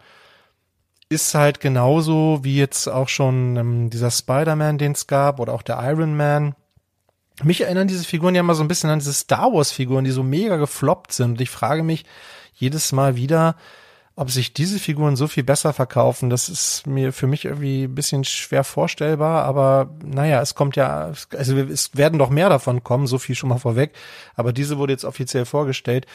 Ist 1.09 1.35
halt 1.37 1.61
genauso 1.61 2.41
wie 2.43 2.57
jetzt 2.57 2.89
auch 2.89 3.09
schon 3.09 3.57
ähm, 3.57 3.91
dieser 3.91 4.11
Spider-Man, 4.11 4.79
den 4.79 4.93
es 4.93 5.07
gab, 5.07 5.39
oder 5.39 5.53
auch 5.53 5.63
der 5.63 5.79
Iron 5.81 6.17
Man 6.17 6.57
mich 7.45 7.61
erinnern 7.61 7.89
diese 7.89 8.05
Figuren 8.05 8.35
ja 8.35 8.43
mal 8.43 8.55
so 8.55 8.63
ein 8.63 8.69
bisschen 8.69 8.91
an 8.91 8.99
diese 8.99 9.13
Star 9.13 9.53
Wars 9.53 9.73
Figuren, 9.73 10.05
die 10.05 10.11
so 10.11 10.23
mega 10.23 10.57
gefloppt 10.57 11.13
sind. 11.13 11.33
Und 11.33 11.41
ich 11.41 11.51
frage 11.51 11.83
mich 11.83 12.05
jedes 12.55 12.93
Mal 12.93 13.17
wieder, 13.17 13.57
ob 14.17 14.31
sich 14.31 14.53
diese 14.53 14.81
Figuren 14.81 15.15
so 15.15 15.29
viel 15.29 15.45
besser 15.45 15.73
verkaufen. 15.73 16.29
Das 16.29 16.49
ist 16.49 16.87
mir 16.87 17.13
für 17.13 17.29
mich 17.29 17.45
irgendwie 17.45 17.85
ein 17.85 17.95
bisschen 17.95 18.25
schwer 18.25 18.65
vorstellbar. 18.65 19.45
Aber 19.45 19.91
naja, 20.05 20.43
es 20.43 20.57
kommt 20.57 20.75
ja, 20.75 21.13
also 21.37 21.57
es 21.57 21.97
werden 21.97 22.19
doch 22.19 22.31
mehr 22.31 22.49
davon 22.49 22.83
kommen, 22.83 23.07
so 23.07 23.19
viel 23.19 23.37
schon 23.37 23.49
mal 23.49 23.59
vorweg. 23.59 23.93
Aber 24.35 24.53
diese 24.53 24.79
wurde 24.79 24.93
jetzt 24.93 25.05
offiziell 25.05 25.45
vorgestellt. 25.45 26.07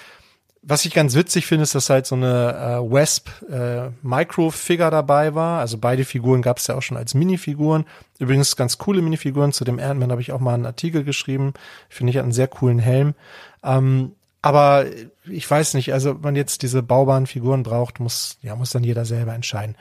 Was 0.65 0.85
ich 0.85 0.93
ganz 0.93 1.13
witzig 1.13 1.45
finde, 1.45 1.63
ist, 1.63 1.75
dass 1.75 1.89
halt 1.89 2.05
so 2.05 2.15
eine 2.15 2.53
äh, 2.53 2.91
Wasp 2.91 3.29
äh, 3.49 3.89
Micro-Figure 4.01 4.91
dabei 4.91 5.35
war. 5.35 5.59
Also 5.59 5.77
beide 5.77 6.05
Figuren 6.05 6.41
gab 6.41 6.57
es 6.57 6.67
ja 6.67 6.75
auch 6.75 6.81
schon 6.81 6.95
als 6.95 7.13
Minifiguren. 7.13 7.85
Übrigens 8.17 8.55
ganz 8.55 8.77
coole 8.77 9.01
Minifiguren. 9.01 9.51
Zu 9.51 9.65
dem 9.65 9.77
Ant-Man 9.77 10.11
habe 10.11 10.21
ich 10.21 10.31
auch 10.31 10.39
mal 10.39 10.53
einen 10.53 10.65
Artikel 10.65 11.03
geschrieben. 11.03 11.53
Finde 11.89 12.11
ich 12.11 12.19
einen 12.19 12.31
sehr 12.31 12.47
coolen 12.47 12.79
Helm. 12.79 13.13
Ähm, 13.61 14.13
aber 14.41 14.85
ich 15.25 15.49
weiß 15.49 15.73
nicht, 15.73 15.93
also 15.93 16.15
wenn 16.15 16.21
man 16.21 16.35
jetzt 16.35 16.63
diese 16.63 16.81
baubaren 16.81 17.27
Figuren 17.27 17.63
braucht, 17.63 17.99
muss, 17.99 18.37
ja, 18.41 18.55
muss 18.55 18.71
dann 18.71 18.83
jeder 18.83 19.05
selber 19.05 19.33
entscheiden. 19.33 19.75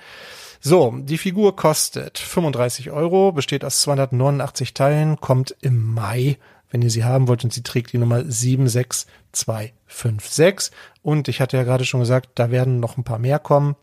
So, 0.61 0.95
die 0.97 1.19
Figur 1.19 1.57
kostet 1.57 2.19
35 2.19 2.93
Euro, 2.93 3.33
besteht 3.33 3.65
aus 3.65 3.81
289 3.83 4.75
Teilen, 4.75 5.21
kommt 5.21 5.57
im 5.61 5.95
Mai 5.95 6.39
wenn 6.73 6.83
ihr 6.83 6.91
sie 6.91 7.05
haben 7.05 7.29
wollt 7.29 7.45
und 7.45 7.53
sie 7.53 7.63
trägt 7.63 7.93
die 7.93 7.99
Nummer 7.99 8.25
76256. 8.25 10.73
Und 11.03 11.29
ich 11.29 11.41
hatte 11.41 11.57
ja 11.57 11.63
gerade 11.63 11.85
schon 11.85 12.01
gesagt, 12.01 12.31
da 12.35 12.51
werden 12.51 12.81
noch 12.81 12.97
ein 12.97 13.05
paar 13.05 13.21
mehr 13.21 13.39
kommen. 13.39 13.77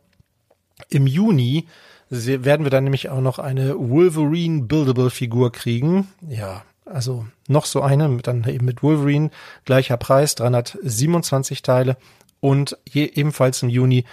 Im 0.89 1.08
Juni 1.08 1.67
werden 2.10 2.65
wir 2.65 2.71
dann 2.71 2.84
nämlich 2.86 3.10
auch 3.10 3.21
noch 3.21 3.39
eine 3.39 3.78
Wolverine 3.78 4.63
Buildable 4.63 5.12
Figur 5.12 5.52
kriegen. 5.52 6.08
Ja, 6.28 6.63
also 6.86 7.28
noch 7.47 7.65
so 7.65 7.82
eine, 7.82 8.17
dann 8.17 8.47
eben 8.47 8.65
mit 8.65 8.82
Wolverine, 8.82 9.30
gleicher 9.65 9.97
Preis, 9.97 10.34
327 10.36 11.62
Teile. 11.62 11.97
Und 12.39 12.78
je, 12.89 13.04
ebenfalls 13.06 13.62
im 13.62 13.69
Juni 13.69 14.06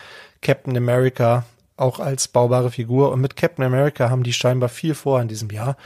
Captain 0.42 0.76
America, 0.76 1.46
auch 1.78 1.98
als 1.98 2.28
baubare 2.28 2.70
Figur. 2.70 3.10
Und 3.12 3.22
mit 3.22 3.36
Captain 3.36 3.64
America 3.64 4.10
haben 4.10 4.22
die 4.22 4.34
scheinbar 4.34 4.68
viel 4.68 4.94
vor 4.94 5.22
in 5.22 5.28
diesem 5.28 5.48
Jahr 5.48 5.78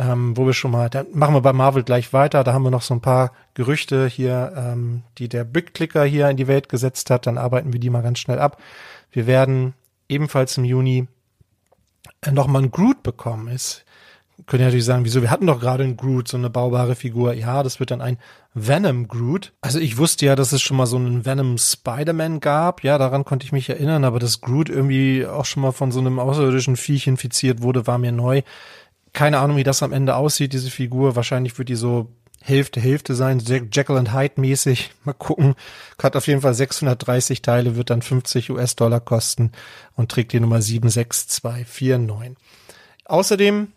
ähm, 0.00 0.34
wo 0.36 0.46
wir 0.46 0.54
schon 0.54 0.70
mal, 0.70 0.88
da 0.88 1.04
machen 1.12 1.34
wir 1.34 1.42
bei 1.42 1.52
Marvel 1.52 1.82
gleich 1.82 2.12
weiter, 2.14 2.42
da 2.42 2.54
haben 2.54 2.62
wir 2.62 2.70
noch 2.70 2.80
so 2.80 2.94
ein 2.94 3.02
paar 3.02 3.32
Gerüchte 3.52 4.06
hier, 4.06 4.52
ähm, 4.56 5.02
die 5.18 5.28
der 5.28 5.44
Big 5.44 5.74
Clicker 5.74 6.04
hier 6.04 6.30
in 6.30 6.38
die 6.38 6.48
Welt 6.48 6.70
gesetzt 6.70 7.10
hat, 7.10 7.26
dann 7.26 7.36
arbeiten 7.36 7.74
wir 7.74 7.80
die 7.80 7.90
mal 7.90 8.02
ganz 8.02 8.18
schnell 8.18 8.38
ab. 8.38 8.60
Wir 9.12 9.26
werden 9.26 9.74
ebenfalls 10.08 10.56
im 10.56 10.64
Juni 10.64 11.06
äh, 12.22 12.30
nochmal 12.32 12.62
ein 12.62 12.70
Groot 12.70 13.02
bekommen. 13.02 13.48
Ist, 13.48 13.84
können 14.46 14.62
ja 14.62 14.68
natürlich 14.68 14.86
sagen, 14.86 15.04
wieso, 15.04 15.20
wir 15.20 15.30
hatten 15.30 15.46
doch 15.46 15.60
gerade 15.60 15.84
einen 15.84 15.98
Groot, 15.98 16.28
so 16.28 16.38
eine 16.38 16.48
baubare 16.48 16.94
Figur. 16.94 17.34
Ja, 17.34 17.62
das 17.62 17.78
wird 17.78 17.90
dann 17.90 18.00
ein 18.00 18.16
Venom 18.54 19.06
Groot. 19.06 19.52
Also 19.60 19.78
ich 19.78 19.98
wusste 19.98 20.24
ja, 20.24 20.34
dass 20.34 20.52
es 20.52 20.62
schon 20.62 20.78
mal 20.78 20.86
so 20.86 20.96
einen 20.96 21.26
Venom 21.26 21.58
Spider-Man 21.58 22.40
gab. 22.40 22.82
Ja, 22.82 22.96
daran 22.96 23.26
konnte 23.26 23.44
ich 23.44 23.52
mich 23.52 23.68
erinnern, 23.68 24.04
aber 24.04 24.18
dass 24.18 24.40
Groot 24.40 24.70
irgendwie 24.70 25.26
auch 25.26 25.44
schon 25.44 25.62
mal 25.62 25.72
von 25.72 25.92
so 25.92 26.00
einem 26.00 26.18
außerirdischen 26.18 26.76
Viech 26.76 27.06
infiziert 27.06 27.60
wurde, 27.60 27.86
war 27.86 27.98
mir 27.98 28.12
neu 28.12 28.40
keine 29.12 29.38
Ahnung, 29.38 29.56
wie 29.56 29.64
das 29.64 29.82
am 29.82 29.92
Ende 29.92 30.16
aussieht, 30.16 30.52
diese 30.52 30.70
Figur. 30.70 31.16
Wahrscheinlich 31.16 31.58
wird 31.58 31.68
die 31.68 31.76
so 31.76 32.08
Hälfte, 32.42 32.80
Hälfte 32.80 33.14
sein, 33.14 33.38
Jekyll 33.38 33.98
and 33.98 34.14
Hyde 34.14 34.40
mäßig. 34.40 34.92
Mal 35.04 35.12
gucken. 35.12 35.54
Hat 36.02 36.16
auf 36.16 36.26
jeden 36.26 36.40
Fall 36.40 36.54
630 36.54 37.42
Teile, 37.42 37.76
wird 37.76 37.90
dann 37.90 38.02
50 38.02 38.50
US-Dollar 38.50 39.00
kosten 39.00 39.52
und 39.94 40.10
trägt 40.10 40.32
die 40.32 40.40
Nummer 40.40 40.62
76249. 40.62 42.36
Außerdem 43.04 43.72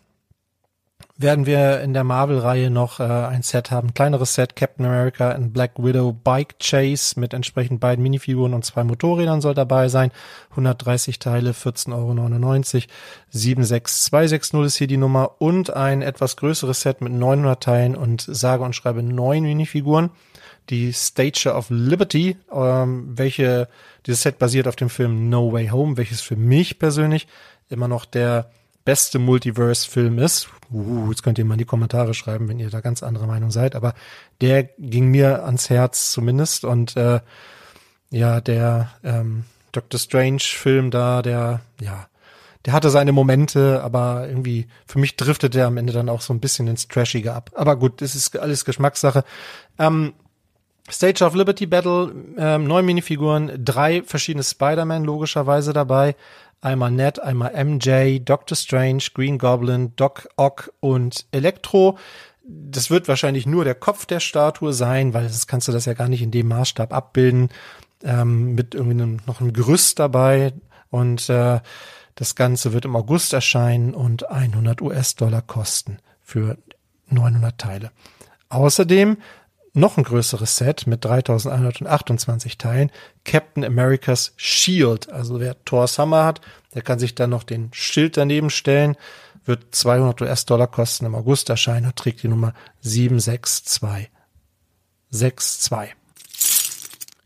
werden 1.16 1.46
wir 1.46 1.80
in 1.80 1.94
der 1.94 2.02
Marvel-Reihe 2.02 2.70
noch 2.70 2.98
äh, 2.98 3.04
ein 3.04 3.42
Set 3.42 3.70
haben, 3.70 3.94
kleineres 3.94 4.34
Set, 4.34 4.56
Captain 4.56 4.84
America 4.84 5.30
and 5.30 5.52
Black 5.52 5.72
Widow 5.76 6.12
Bike 6.12 6.58
Chase 6.58 7.20
mit 7.20 7.32
entsprechend 7.32 7.78
beiden 7.78 8.02
Minifiguren 8.02 8.52
und 8.52 8.64
zwei 8.64 8.82
Motorrädern 8.82 9.40
soll 9.40 9.54
dabei 9.54 9.88
sein. 9.88 10.10
130 10.50 11.20
Teile, 11.20 11.52
14,99 11.52 11.92
Euro. 11.94 12.88
76260 13.30 14.60
ist 14.64 14.76
hier 14.76 14.86
die 14.88 14.96
Nummer 14.96 15.40
und 15.40 15.72
ein 15.72 16.02
etwas 16.02 16.36
größeres 16.36 16.80
Set 16.80 17.00
mit 17.00 17.12
900 17.12 17.62
Teilen 17.62 17.94
und 17.94 18.22
sage 18.22 18.64
und 18.64 18.74
schreibe 18.74 19.02
neun 19.04 19.44
Minifiguren. 19.44 20.10
Die 20.70 20.92
Stature 20.92 21.54
of 21.54 21.66
Liberty, 21.68 22.38
ähm, 22.52 23.12
welche 23.16 23.68
dieses 24.06 24.22
Set 24.22 24.38
basiert 24.38 24.66
auf 24.66 24.76
dem 24.76 24.90
Film 24.90 25.28
No 25.28 25.52
Way 25.52 25.68
Home, 25.68 25.96
welches 25.96 26.22
für 26.22 26.36
mich 26.36 26.80
persönlich 26.80 27.28
immer 27.68 27.86
noch 27.86 28.04
der 28.04 28.50
beste 28.84 29.18
Multiverse-Film 29.18 30.18
ist. 30.18 30.48
Uh, 30.72 31.08
jetzt 31.10 31.22
könnt 31.22 31.38
ihr 31.38 31.44
mal 31.44 31.54
in 31.54 31.58
die 31.58 31.64
Kommentare 31.64 32.14
schreiben, 32.14 32.48
wenn 32.48 32.58
ihr 32.58 32.70
da 32.70 32.80
ganz 32.80 33.02
andere 33.02 33.26
Meinung 33.26 33.50
seid. 33.50 33.74
Aber 33.74 33.94
der 34.40 34.64
ging 34.78 35.08
mir 35.10 35.44
ans 35.44 35.70
Herz 35.70 36.10
zumindest. 36.10 36.64
Und 36.64 36.96
äh, 36.96 37.20
ja, 38.10 38.40
der 38.40 38.90
ähm, 39.02 39.44
Doctor 39.72 39.98
Strange-Film 39.98 40.90
da, 40.90 41.22
der, 41.22 41.60
ja, 41.80 42.06
der 42.64 42.72
hatte 42.72 42.90
seine 42.90 43.12
Momente, 43.12 43.82
aber 43.82 44.26
irgendwie, 44.28 44.68
für 44.86 44.98
mich 44.98 45.16
driftet 45.16 45.54
der 45.54 45.66
am 45.66 45.76
Ende 45.76 45.92
dann 45.92 46.08
auch 46.08 46.20
so 46.20 46.32
ein 46.32 46.40
bisschen 46.40 46.66
ins 46.66 46.88
Trashige 46.88 47.34
ab. 47.34 47.50
Aber 47.54 47.76
gut, 47.76 48.00
das 48.00 48.14
ist 48.14 48.38
alles 48.38 48.64
Geschmackssache. 48.64 49.24
Ähm, 49.78 50.14
Stage 50.90 51.24
of 51.24 51.34
Liberty 51.34 51.66
Battle, 51.66 52.14
ähm, 52.36 52.66
neun 52.66 52.84
Minifiguren, 52.84 53.64
drei 53.64 54.02
verschiedene 54.02 54.44
Spider-Man 54.44 55.04
logischerweise 55.04 55.72
dabei. 55.72 56.14
Einmal 56.64 56.92
Ned, 56.92 57.20
einmal 57.20 57.52
MJ, 57.62 58.20
Doctor 58.20 58.56
Strange, 58.56 59.02
Green 59.12 59.36
Goblin, 59.36 59.92
Doc 59.96 60.26
Ock 60.36 60.72
und 60.80 61.26
Electro. 61.30 61.98
Das 62.42 62.88
wird 62.88 63.06
wahrscheinlich 63.06 63.44
nur 63.44 63.64
der 63.64 63.74
Kopf 63.74 64.06
der 64.06 64.18
Statue 64.18 64.72
sein, 64.72 65.12
weil 65.12 65.28
sonst 65.28 65.46
kannst 65.46 65.68
du 65.68 65.72
das 65.72 65.84
ja 65.84 65.92
gar 65.92 66.08
nicht 66.08 66.22
in 66.22 66.30
dem 66.30 66.48
Maßstab 66.48 66.94
abbilden. 66.94 67.50
Ähm, 68.02 68.54
mit 68.54 68.74
irgendwie 68.74 69.02
einem, 69.02 69.20
noch 69.26 69.42
einem 69.42 69.52
Gerüst 69.52 69.98
dabei. 69.98 70.54
Und 70.88 71.28
äh, 71.28 71.60
das 72.14 72.34
Ganze 72.34 72.72
wird 72.72 72.86
im 72.86 72.96
August 72.96 73.34
erscheinen 73.34 73.92
und 73.92 74.30
100 74.30 74.80
US-Dollar 74.80 75.42
kosten 75.42 75.98
für 76.22 76.56
900 77.10 77.58
Teile. 77.58 77.90
Außerdem 78.48 79.18
noch 79.74 79.98
ein 79.98 80.04
größeres 80.04 80.56
Set 80.56 80.86
mit 80.86 81.04
3128 81.04 82.56
Teilen, 82.58 82.92
Captain 83.24 83.64
America's 83.64 84.32
Shield. 84.36 85.12
Also 85.12 85.40
wer 85.40 85.56
Thor 85.64 85.88
Summer 85.88 86.24
hat, 86.24 86.40
der 86.74 86.82
kann 86.82 87.00
sich 87.00 87.14
dann 87.14 87.30
noch 87.30 87.42
den 87.42 87.70
Schild 87.72 88.16
daneben 88.16 88.50
stellen, 88.50 88.96
wird 89.44 89.74
200 89.74 90.22
US-Dollar 90.22 90.68
kosten, 90.68 91.06
im 91.06 91.16
August 91.16 91.50
erscheinen 91.50 91.86
und 91.86 91.96
trägt 91.96 92.22
die 92.22 92.28
Nummer 92.28 92.54
76262. 92.82 94.10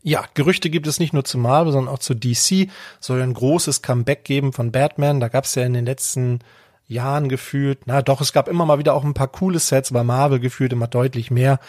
Ja, 0.01 0.23
Gerüchte 0.33 0.69
gibt 0.69 0.87
es 0.87 0.99
nicht 0.99 1.13
nur 1.13 1.25
zu 1.25 1.37
Marvel, 1.37 1.71
sondern 1.71 1.93
auch 1.93 1.99
zu 1.99 2.15
DC. 2.15 2.69
Soll 2.99 3.21
ein 3.21 3.33
großes 3.33 3.81
Comeback 3.81 4.23
geben 4.23 4.53
von 4.53 4.71
Batman. 4.71 5.19
Da 5.19 5.27
gab 5.27 5.43
es 5.43 5.55
ja 5.55 5.63
in 5.63 5.73
den 5.73 5.85
letzten 5.85 6.39
Jahren 6.87 7.29
gefühlt, 7.29 7.81
na 7.85 8.01
doch, 8.01 8.19
es 8.19 8.33
gab 8.33 8.47
immer 8.47 8.65
mal 8.65 8.79
wieder 8.79 8.95
auch 8.95 9.03
ein 9.03 9.13
paar 9.13 9.27
coole 9.27 9.59
Sets, 9.59 9.91
aber 9.91 10.03
Marvel 10.03 10.39
gefühlt 10.39 10.73
immer 10.73 10.87
deutlich 10.87 11.29
mehr 11.29 11.59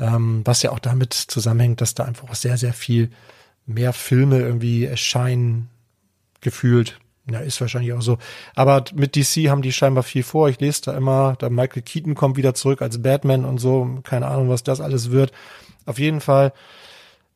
ähm, 0.00 0.42
was 0.44 0.62
ja 0.62 0.70
auch 0.70 0.78
damit 0.78 1.12
zusammenhängt, 1.14 1.80
dass 1.80 1.94
da 1.94 2.04
einfach 2.04 2.28
auch 2.28 2.34
sehr, 2.34 2.56
sehr 2.56 2.72
viel 2.72 3.10
mehr 3.66 3.92
Filme 3.92 4.38
irgendwie 4.40 4.84
erscheinen, 4.84 5.68
gefühlt. 6.40 6.98
Ja, 7.30 7.38
ist 7.38 7.60
wahrscheinlich 7.60 7.92
auch 7.92 8.02
so. 8.02 8.18
Aber 8.56 8.84
mit 8.94 9.14
DC 9.14 9.48
haben 9.48 9.62
die 9.62 9.72
scheinbar 9.72 10.02
viel 10.02 10.24
vor. 10.24 10.48
Ich 10.48 10.58
lese 10.58 10.82
da 10.86 10.96
immer, 10.96 11.36
da 11.38 11.50
Michael 11.50 11.82
Keaton 11.82 12.16
kommt 12.16 12.36
wieder 12.36 12.54
zurück 12.54 12.82
als 12.82 13.00
Batman 13.00 13.44
und 13.44 13.58
so. 13.58 14.00
Keine 14.02 14.26
Ahnung, 14.26 14.48
was 14.48 14.64
das 14.64 14.80
alles 14.80 15.12
wird. 15.12 15.30
Auf 15.86 16.00
jeden 16.00 16.20
Fall 16.20 16.52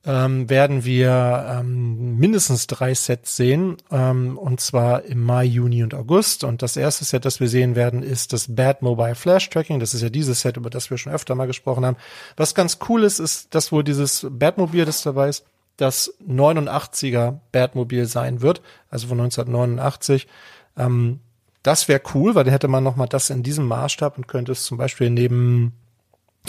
ähm, 0.07 0.49
werden 0.49 0.85
wir 0.85 1.47
ähm, 1.51 2.17
mindestens 2.17 2.69
drei 2.69 2.95
Sets 2.95 3.37
sehen, 3.37 3.77
ähm, 3.91 4.39
und 4.39 4.61
zwar 4.61 5.03
im 5.05 5.23
Mai, 5.23 5.45
Juni 5.45 5.83
und 5.83 5.95
August. 5.95 6.45
Und 6.45 6.63
das 6.63 6.77
erste 6.77 7.05
Set, 7.05 7.25
das 7.25 7.41
wir 7.41 7.49
sehen 7.49 7.75
werden, 7.75 8.05
ist 8.05 8.33
das 8.33 8.55
Bad 8.55 8.83
Mobile 8.83 9.17
Flash 9.17 9.51
Tracking. 9.51 9.81
Das 9.81 9.95
ist 9.95 10.03
ja 10.03 10.09
dieses 10.09 10.43
Set, 10.43 10.57
über 10.57 10.71
das 10.71 10.91
wir 10.91 10.97
schon 10.97 11.13
öfter 11.13 11.35
mal 11.35 11.47
gesprochen 11.47 11.85
haben. 11.85 11.97
Was 12.37 12.55
ganz 12.55 12.79
cool 12.89 13.03
ist, 13.03 13.19
ist, 13.19 13.53
dass 13.55 13.73
wohl 13.73 13.83
dieses 13.83 14.25
Batmobil, 14.31 14.85
das 14.85 15.03
dabei 15.03 15.29
ist, 15.29 15.45
das 15.77 16.15
89er 16.27 17.41
Batmobil 17.51 18.07
sein 18.07 18.41
wird, 18.43 18.63
also 18.89 19.09
von 19.09 19.19
1989. 19.21 20.29
Ähm, 20.77 21.19
das 21.65 21.89
wäre 21.89 22.01
cool, 22.15 22.37
weil 22.37 22.45
dann 22.45 22.53
hätte 22.53 22.69
man 22.69 22.85
noch 22.85 22.95
mal 22.95 23.09
das 23.09 23.29
in 23.31 23.43
diesem 23.43 23.67
Maßstab 23.67 24.17
und 24.17 24.29
könnte 24.29 24.53
es 24.53 24.63
zum 24.63 24.79
Beispiel 24.79 25.11
neben 25.11 25.73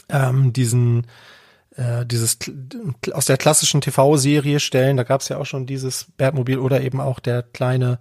ähm, 0.10 0.54
diesen 0.54 1.08
äh, 1.78 2.06
dieses 2.06 2.40
aus 3.13 3.26
der 3.26 3.38
klassischen 3.38 3.82
TV-Serie 3.82 4.60
stellen. 4.60 4.98
Da 4.98 5.04
gab 5.04 5.22
es 5.22 5.30
ja 5.30 5.38
auch 5.38 5.46
schon 5.46 5.66
dieses 5.66 6.08
Batmobil 6.18 6.58
oder 6.58 6.82
eben 6.82 7.00
auch 7.00 7.20
der 7.20 7.44
kleine 7.44 8.00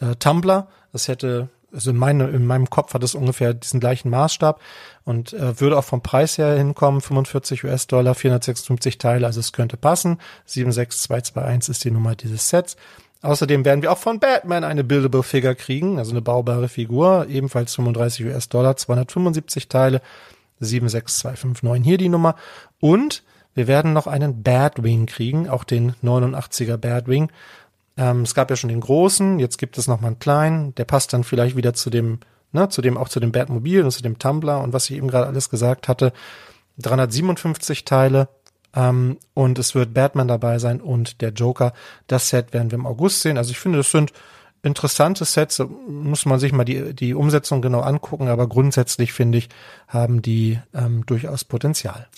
äh, 0.00 0.16
Tumblr. 0.16 0.68
Das 0.92 1.06
hätte, 1.06 1.48
also 1.72 1.90
in, 1.90 1.96
meine, 1.96 2.28
in 2.28 2.46
meinem 2.46 2.68
Kopf 2.68 2.94
hat 2.94 3.04
es 3.04 3.14
ungefähr 3.14 3.54
diesen 3.54 3.78
gleichen 3.78 4.10
Maßstab 4.10 4.60
und 5.04 5.32
äh, 5.32 5.60
würde 5.60 5.78
auch 5.78 5.84
vom 5.84 6.02
Preis 6.02 6.38
her 6.38 6.56
hinkommen, 6.56 7.00
45 7.00 7.64
US-Dollar, 7.64 8.14
456 8.14 8.98
Teile, 8.98 9.26
also 9.26 9.40
es 9.40 9.52
könnte 9.52 9.76
passen. 9.76 10.18
76221 10.46 11.70
ist 11.70 11.84
die 11.84 11.90
Nummer 11.90 12.16
dieses 12.16 12.48
Sets. 12.48 12.76
Außerdem 13.22 13.66
werden 13.66 13.82
wir 13.82 13.92
auch 13.92 13.98
von 13.98 14.18
Batman 14.18 14.64
eine 14.64 14.82
Buildable 14.82 15.22
Figure 15.22 15.54
kriegen, 15.54 15.98
also 15.98 16.12
eine 16.12 16.22
baubare 16.22 16.68
Figur, 16.68 17.26
ebenfalls 17.28 17.74
35 17.74 18.24
US-Dollar, 18.24 18.76
275 18.76 19.68
Teile. 19.68 20.00
76259 20.60 21.84
hier 21.84 21.98
die 21.98 22.08
Nummer. 22.08 22.36
Und 22.80 23.22
wir 23.54 23.66
werden 23.66 23.92
noch 23.92 24.06
einen 24.06 24.42
Badwing 24.42 25.06
kriegen, 25.06 25.48
auch 25.48 25.64
den 25.64 25.94
89er 26.02 26.76
Badwing. 26.76 27.30
Ähm, 27.96 28.22
es 28.22 28.34
gab 28.34 28.50
ja 28.50 28.56
schon 28.56 28.68
den 28.68 28.80
großen, 28.80 29.38
jetzt 29.38 29.58
gibt 29.58 29.76
es 29.78 29.88
noch 29.88 30.00
mal 30.00 30.08
einen 30.08 30.18
kleinen. 30.18 30.74
Der 30.76 30.84
passt 30.84 31.12
dann 31.12 31.24
vielleicht 31.24 31.56
wieder 31.56 31.74
zu 31.74 31.90
dem, 31.90 32.20
ne, 32.52 32.68
zu 32.68 32.82
dem, 32.82 32.96
auch 32.96 33.08
zu 33.08 33.20
dem 33.20 33.32
Batmobil 33.32 33.82
und 33.82 33.90
zu 33.90 34.02
dem 34.02 34.18
Tumblr 34.18 34.60
und 34.60 34.72
was 34.72 34.88
ich 34.88 34.96
eben 34.96 35.08
gerade 35.08 35.26
alles 35.26 35.50
gesagt 35.50 35.88
hatte. 35.88 36.12
357 36.78 37.84
Teile, 37.84 38.28
ähm, 38.74 39.18
und 39.34 39.58
es 39.58 39.74
wird 39.74 39.94
Batman 39.94 40.28
dabei 40.28 40.58
sein 40.58 40.80
und 40.80 41.20
der 41.20 41.30
Joker. 41.30 41.72
Das 42.06 42.28
Set 42.28 42.52
werden 42.52 42.70
wir 42.70 42.78
im 42.78 42.86
August 42.86 43.22
sehen. 43.22 43.38
Also 43.38 43.50
ich 43.50 43.58
finde, 43.58 43.78
das 43.78 43.90
sind 43.90 44.12
interessante 44.62 45.24
Sets, 45.24 45.62
muss 45.88 46.26
man 46.26 46.38
sich 46.38 46.52
mal 46.52 46.64
die, 46.64 46.94
die 46.94 47.14
Umsetzung 47.14 47.62
genau 47.62 47.80
angucken, 47.80 48.28
aber 48.28 48.46
grundsätzlich 48.48 49.12
finde 49.12 49.38
ich, 49.38 49.48
haben 49.88 50.22
die 50.22 50.58
ähm, 50.74 51.04
durchaus 51.06 51.44
Potenzial. 51.44 52.08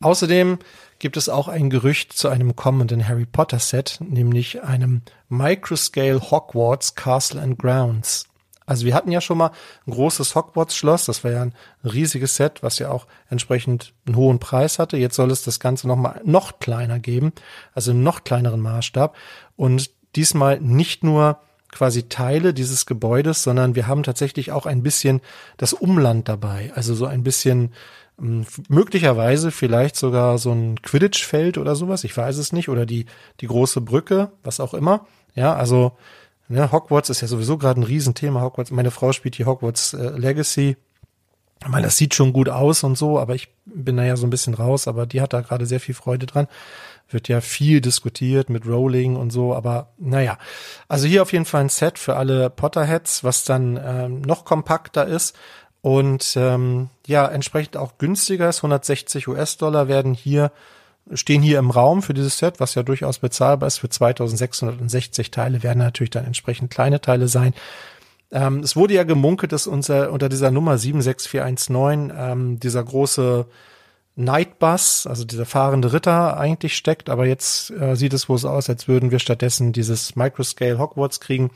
Außerdem 0.00 0.58
gibt 0.98 1.16
es 1.16 1.28
auch 1.28 1.48
ein 1.48 1.70
Gerücht 1.70 2.12
zu 2.12 2.28
einem 2.28 2.54
kommenden 2.56 3.08
Harry 3.08 3.26
Potter 3.26 3.58
Set, 3.58 3.98
nämlich 4.00 4.62
einem 4.62 5.02
Microscale 5.28 6.20
Hogwarts 6.30 6.94
Castle 6.94 7.40
and 7.40 7.58
Grounds. 7.58 8.28
Also 8.66 8.86
wir 8.86 8.94
hatten 8.94 9.10
ja 9.10 9.20
schon 9.20 9.38
mal 9.38 9.50
ein 9.86 9.92
großes 9.92 10.34
Hogwarts-Schloss, 10.34 11.06
das 11.06 11.24
war 11.24 11.32
ja 11.32 11.42
ein 11.42 11.54
riesiges 11.84 12.36
Set, 12.36 12.62
was 12.62 12.78
ja 12.78 12.90
auch 12.90 13.06
entsprechend 13.28 13.92
einen 14.06 14.16
hohen 14.16 14.38
Preis 14.38 14.78
hatte. 14.78 14.96
Jetzt 14.96 15.16
soll 15.16 15.30
es 15.30 15.42
das 15.42 15.60
Ganze 15.60 15.88
noch 15.88 15.96
mal 15.96 16.20
noch 16.24 16.58
kleiner 16.60 16.98
geben, 16.98 17.32
also 17.74 17.90
im 17.90 18.02
noch 18.02 18.24
kleineren 18.24 18.60
Maßstab. 18.60 19.16
Und 19.56 19.90
diesmal 20.16 20.60
nicht 20.60 21.04
nur 21.04 21.38
quasi 21.72 22.04
Teile 22.04 22.54
dieses 22.54 22.86
Gebäudes, 22.86 23.42
sondern 23.42 23.74
wir 23.74 23.86
haben 23.86 24.02
tatsächlich 24.02 24.52
auch 24.52 24.66
ein 24.66 24.82
bisschen 24.82 25.20
das 25.56 25.72
Umland 25.72 26.28
dabei. 26.28 26.70
Also 26.74 26.94
so 26.94 27.06
ein 27.06 27.24
bisschen 27.24 27.72
hm, 28.18 28.46
möglicherweise 28.68 29.50
vielleicht 29.50 29.96
sogar 29.96 30.38
so 30.38 30.52
ein 30.52 30.80
Quidditch-Feld 30.82 31.58
oder 31.58 31.74
sowas. 31.74 32.04
Ich 32.04 32.16
weiß 32.16 32.36
es 32.36 32.52
nicht. 32.52 32.68
Oder 32.68 32.86
die, 32.86 33.06
die 33.40 33.46
große 33.46 33.80
Brücke, 33.80 34.30
was 34.44 34.60
auch 34.60 34.74
immer. 34.74 35.06
Ja, 35.34 35.54
also 35.54 35.92
ja, 36.48 36.70
Hogwarts 36.70 37.08
ist 37.08 37.22
ja 37.22 37.28
sowieso 37.28 37.56
gerade 37.56 37.80
ein 37.80 37.84
Riesenthema. 37.84 38.42
Hogwarts, 38.42 38.70
meine 38.70 38.90
Frau 38.90 39.12
spielt 39.12 39.38
die 39.38 39.46
Hogwarts 39.46 39.94
äh, 39.94 40.10
Legacy. 40.10 40.76
Meine, 41.66 41.84
das 41.86 41.96
sieht 41.96 42.14
schon 42.14 42.32
gut 42.32 42.48
aus 42.48 42.82
und 42.82 42.98
so, 42.98 43.18
aber 43.18 43.34
ich 43.34 43.48
bin 43.64 43.96
da 43.96 44.04
ja 44.04 44.16
so 44.16 44.26
ein 44.26 44.30
bisschen 44.30 44.54
raus, 44.54 44.88
aber 44.88 45.06
die 45.06 45.20
hat 45.20 45.32
da 45.32 45.42
gerade 45.42 45.64
sehr 45.64 45.78
viel 45.78 45.94
Freude 45.94 46.26
dran 46.26 46.48
wird 47.12 47.28
ja 47.28 47.40
viel 47.40 47.80
diskutiert 47.80 48.50
mit 48.50 48.66
Rolling 48.66 49.16
und 49.16 49.30
so, 49.30 49.54
aber 49.54 49.88
naja. 49.98 50.38
Also 50.88 51.06
hier 51.06 51.22
auf 51.22 51.32
jeden 51.32 51.44
Fall 51.44 51.62
ein 51.62 51.68
Set 51.68 51.98
für 51.98 52.16
alle 52.16 52.50
Potterheads, 52.50 53.24
was 53.24 53.44
dann 53.44 53.80
ähm, 53.82 54.22
noch 54.22 54.44
kompakter 54.44 55.06
ist 55.06 55.36
und 55.80 56.34
ähm, 56.36 56.90
ja, 57.06 57.26
entsprechend 57.26 57.76
auch 57.76 57.98
günstiger 57.98 58.48
ist. 58.48 58.58
160 58.58 59.28
US-Dollar 59.28 59.88
werden 59.88 60.14
hier 60.14 60.52
stehen 61.14 61.42
hier 61.42 61.58
im 61.58 61.70
Raum 61.70 62.02
für 62.02 62.14
dieses 62.14 62.38
Set, 62.38 62.60
was 62.60 62.74
ja 62.74 62.82
durchaus 62.82 63.18
bezahlbar 63.18 63.66
ist. 63.66 63.78
Für 63.78 63.88
2660 63.88 65.30
Teile 65.30 65.62
werden 65.62 65.80
natürlich 65.80 66.10
dann 66.10 66.24
entsprechend 66.24 66.70
kleine 66.70 67.00
Teile 67.00 67.28
sein. 67.28 67.54
Ähm, 68.30 68.60
es 68.60 68.76
wurde 68.76 68.94
ja 68.94 69.04
gemunkelt, 69.04 69.52
dass 69.52 69.66
unser, 69.66 70.12
unter 70.12 70.28
dieser 70.28 70.50
Nummer 70.50 70.78
76419 70.78 72.12
ähm, 72.16 72.60
dieser 72.60 72.82
große 72.82 73.46
Nightbus, 74.14 75.06
also 75.06 75.24
dieser 75.24 75.46
fahrende 75.46 75.92
Ritter 75.92 76.36
eigentlich 76.36 76.76
steckt, 76.76 77.08
aber 77.08 77.26
jetzt 77.26 77.70
äh, 77.70 77.96
sieht 77.96 78.12
es 78.12 78.28
wohl 78.28 78.38
so 78.38 78.48
aus, 78.48 78.68
als 78.68 78.86
würden 78.86 79.10
wir 79.10 79.18
stattdessen 79.18 79.72
dieses 79.72 80.16
Microscale 80.16 80.78
Hogwarts 80.78 81.20
kriegen, 81.20 81.50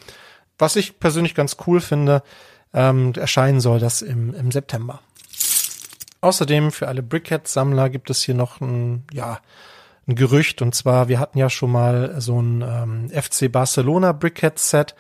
was 0.59 0.77
ich 0.77 0.99
persönlich 0.99 1.35
ganz 1.35 1.57
cool 1.67 1.81
finde. 1.81 2.23
ähm, 2.73 3.13
erscheinen 3.15 3.61
soll 3.61 3.79
das 3.79 4.03
im, 4.03 4.35
im 4.35 4.51
September. 4.51 5.01
Außerdem 6.21 6.73
für 6.73 6.89
alle 6.89 7.03
Brickhead-Sammler 7.03 7.91
gibt 7.91 8.11
es 8.11 8.23
hier 8.23 8.35
noch 8.35 8.61
ein, 8.61 9.05
ja, 9.13 9.39
ein 10.09 10.15
Gerücht. 10.15 10.63
Und 10.63 10.75
zwar, 10.75 11.09
wir 11.09 11.21
hatten 11.21 11.39
ja 11.39 11.51
schon 11.51 11.71
mal 11.71 12.21
so 12.21 12.41
ein 12.41 12.63
ähm, 12.63 13.11
FC 13.11 13.51
Barcelona 13.51 14.13
Brickhead-Set. 14.13 14.95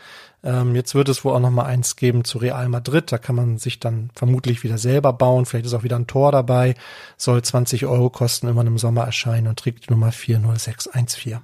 Ähm, 0.46 0.76
jetzt 0.76 0.94
wird 0.94 1.08
es 1.08 1.24
wohl 1.24 1.34
auch 1.34 1.40
noch 1.40 1.50
mal 1.50 1.64
eins 1.64 1.96
geben 1.96 2.24
zu 2.24 2.38
Real 2.38 2.68
Madrid. 2.68 3.10
Da 3.10 3.18
kann 3.18 3.34
man 3.34 3.58
sich 3.58 3.80
dann 3.80 4.10
vermutlich 4.14 4.62
wieder 4.62 4.78
selber 4.78 5.12
bauen. 5.12 5.44
Vielleicht 5.44 5.66
ist 5.66 5.74
auch 5.74 5.82
wieder 5.82 5.96
ein 5.96 6.06
Tor 6.06 6.30
dabei. 6.30 6.76
Soll 7.16 7.42
20 7.42 7.84
Euro 7.86 8.10
kosten, 8.10 8.46
immer 8.46 8.64
im 8.64 8.78
Sommer 8.78 9.02
erscheinen 9.02 9.48
und 9.48 9.58
trägt 9.58 9.88
die 9.88 9.92
Nummer 9.92 10.12
40614. 10.12 11.40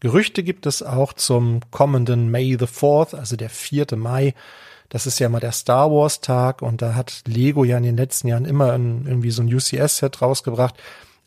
Gerüchte 0.00 0.42
gibt 0.42 0.64
es 0.64 0.82
auch 0.82 1.12
zum 1.12 1.60
kommenden 1.70 2.30
May 2.30 2.56
the 2.58 2.64
4th, 2.64 3.14
also 3.14 3.36
der 3.36 3.50
4. 3.50 3.88
Mai. 3.96 4.34
Das 4.88 5.06
ist 5.06 5.18
ja 5.18 5.28
mal 5.28 5.40
der 5.40 5.52
Star 5.52 5.90
Wars 5.90 6.22
Tag 6.22 6.62
und 6.62 6.80
da 6.80 6.94
hat 6.94 7.22
Lego 7.26 7.64
ja 7.64 7.76
in 7.76 7.82
den 7.82 7.98
letzten 7.98 8.28
Jahren 8.28 8.46
immer 8.46 8.72
irgendwie 8.72 9.30
so 9.30 9.42
ein 9.42 9.54
UCS-Set 9.54 10.22
rausgebracht. 10.22 10.76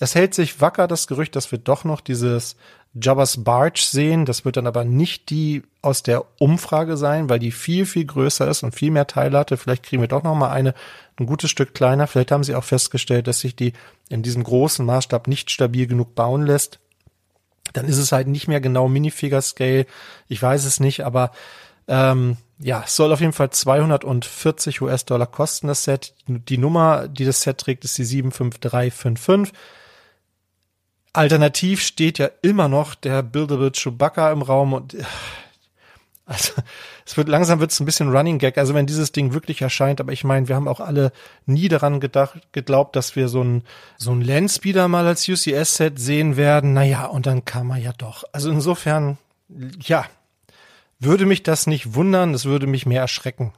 Es 0.04 0.16
hält 0.16 0.34
sich 0.34 0.62
wacker 0.62 0.88
das 0.88 1.08
Gerücht, 1.08 1.36
dass 1.36 1.52
wir 1.52 1.60
doch 1.60 1.84
noch 1.84 2.02
dieses 2.02 2.56
Jabba's 2.94 3.44
Barge 3.44 3.82
sehen. 3.82 4.26
Das 4.26 4.46
wird 4.46 4.58
dann 4.58 4.68
aber 4.68 4.84
nicht 4.84 5.30
die 5.30 5.64
aus 5.82 6.04
der 6.04 6.26
Umfrage 6.40 6.98
sein, 6.98 7.30
weil 7.30 7.40
die 7.40 7.52
viel, 7.52 7.86
viel 7.86 8.06
größer 8.06 8.48
ist 8.48 8.64
und 8.64 8.76
viel 8.76 8.92
mehr 8.92 9.08
Teile 9.08 9.38
hatte. 9.38 9.58
Vielleicht 9.58 9.84
kriegen 9.84 10.02
wir 10.02 10.08
doch 10.08 10.24
noch 10.24 10.36
mal 10.36 10.52
eine 10.52 10.74
ein 11.20 11.26
gutes 11.26 11.52
Stück 11.52 11.74
kleiner. 11.74 12.08
Vielleicht 12.08 12.32
haben 12.32 12.44
sie 12.44 12.56
auch 12.56 12.64
festgestellt, 12.64 13.28
dass 13.28 13.40
sich 13.40 13.56
die 13.56 13.74
in 14.10 14.24
diesem 14.24 14.44
großen 14.44 14.86
Maßstab 14.86 15.28
nicht 15.28 15.52
stabil 15.52 15.88
genug 15.88 16.16
bauen 16.16 16.46
lässt 16.46 16.80
dann 17.74 17.88
ist 17.88 17.98
es 17.98 18.12
halt 18.12 18.28
nicht 18.28 18.48
mehr 18.48 18.62
genau 18.62 18.88
Minifigure 18.88 19.42
Scale. 19.42 19.86
Ich 20.28 20.42
weiß 20.42 20.66
es 20.66 20.80
nicht, 20.80 21.06
aber 21.06 21.32
ähm, 21.88 22.38
ja, 22.60 22.84
es 22.86 22.96
soll 22.96 23.12
auf 23.12 23.20
jeden 23.20 23.34
Fall 23.34 23.50
240 23.50 24.82
US-Dollar 24.82 25.28
kosten, 25.28 25.68
das 25.68 25.84
Set. 25.84 26.14
Die 26.28 26.58
Nummer, 26.58 27.08
die 27.08 27.26
das 27.26 27.42
Set 27.42 27.58
trägt, 27.58 27.84
ist 27.84 27.98
die 27.98 28.06
75355. 28.06 29.54
Alternativ 31.14 31.82
steht 31.82 32.18
ja 32.18 32.30
immer 32.42 32.68
noch 32.68 32.96
der 32.96 33.22
Buildable 33.22 33.72
Chewbacca 33.72 34.32
im 34.32 34.42
Raum 34.42 34.74
und 34.74 34.98
also 36.26 36.54
es 37.06 37.18
wird 37.18 37.28
langsam 37.28 37.60
wird 37.60 37.72
es 37.72 37.80
ein 37.80 37.86
bisschen 37.86 38.16
Running 38.16 38.40
Gag. 38.40 38.58
Also 38.58 38.74
wenn 38.74 38.86
dieses 38.86 39.12
Ding 39.12 39.34
wirklich 39.34 39.62
erscheint, 39.62 40.00
aber 40.00 40.12
ich 40.12 40.24
meine, 40.24 40.48
wir 40.48 40.56
haben 40.56 40.68
auch 40.68 40.80
alle 40.80 41.12
nie 41.46 41.68
daran 41.68 42.00
gedacht, 42.00 42.40
geglaubt, 42.54 42.96
dass 42.96 43.16
wir 43.16 43.28
so 43.28 43.44
ein 43.44 43.64
so 43.98 44.12
ein 44.12 44.22
Landspeeder 44.22 44.88
mal 44.88 45.06
als 45.06 45.28
UCS 45.28 45.76
Set 45.76 46.00
sehen 46.00 46.38
werden. 46.38 46.74
Naja, 46.74 47.06
und 47.06 47.26
dann 47.26 47.46
kam 47.46 47.72
er 47.72 47.78
ja 47.78 47.94
doch. 47.98 48.24
Also 48.32 48.50
insofern, 48.50 49.18
ja, 49.82 50.06
würde 51.00 51.26
mich 51.26 51.44
das 51.44 51.68
nicht 51.68 51.94
wundern. 51.94 52.34
Es 52.34 52.46
würde 52.46 52.68
mich 52.68 52.86
mehr 52.86 53.02
erschrecken. 53.02 53.54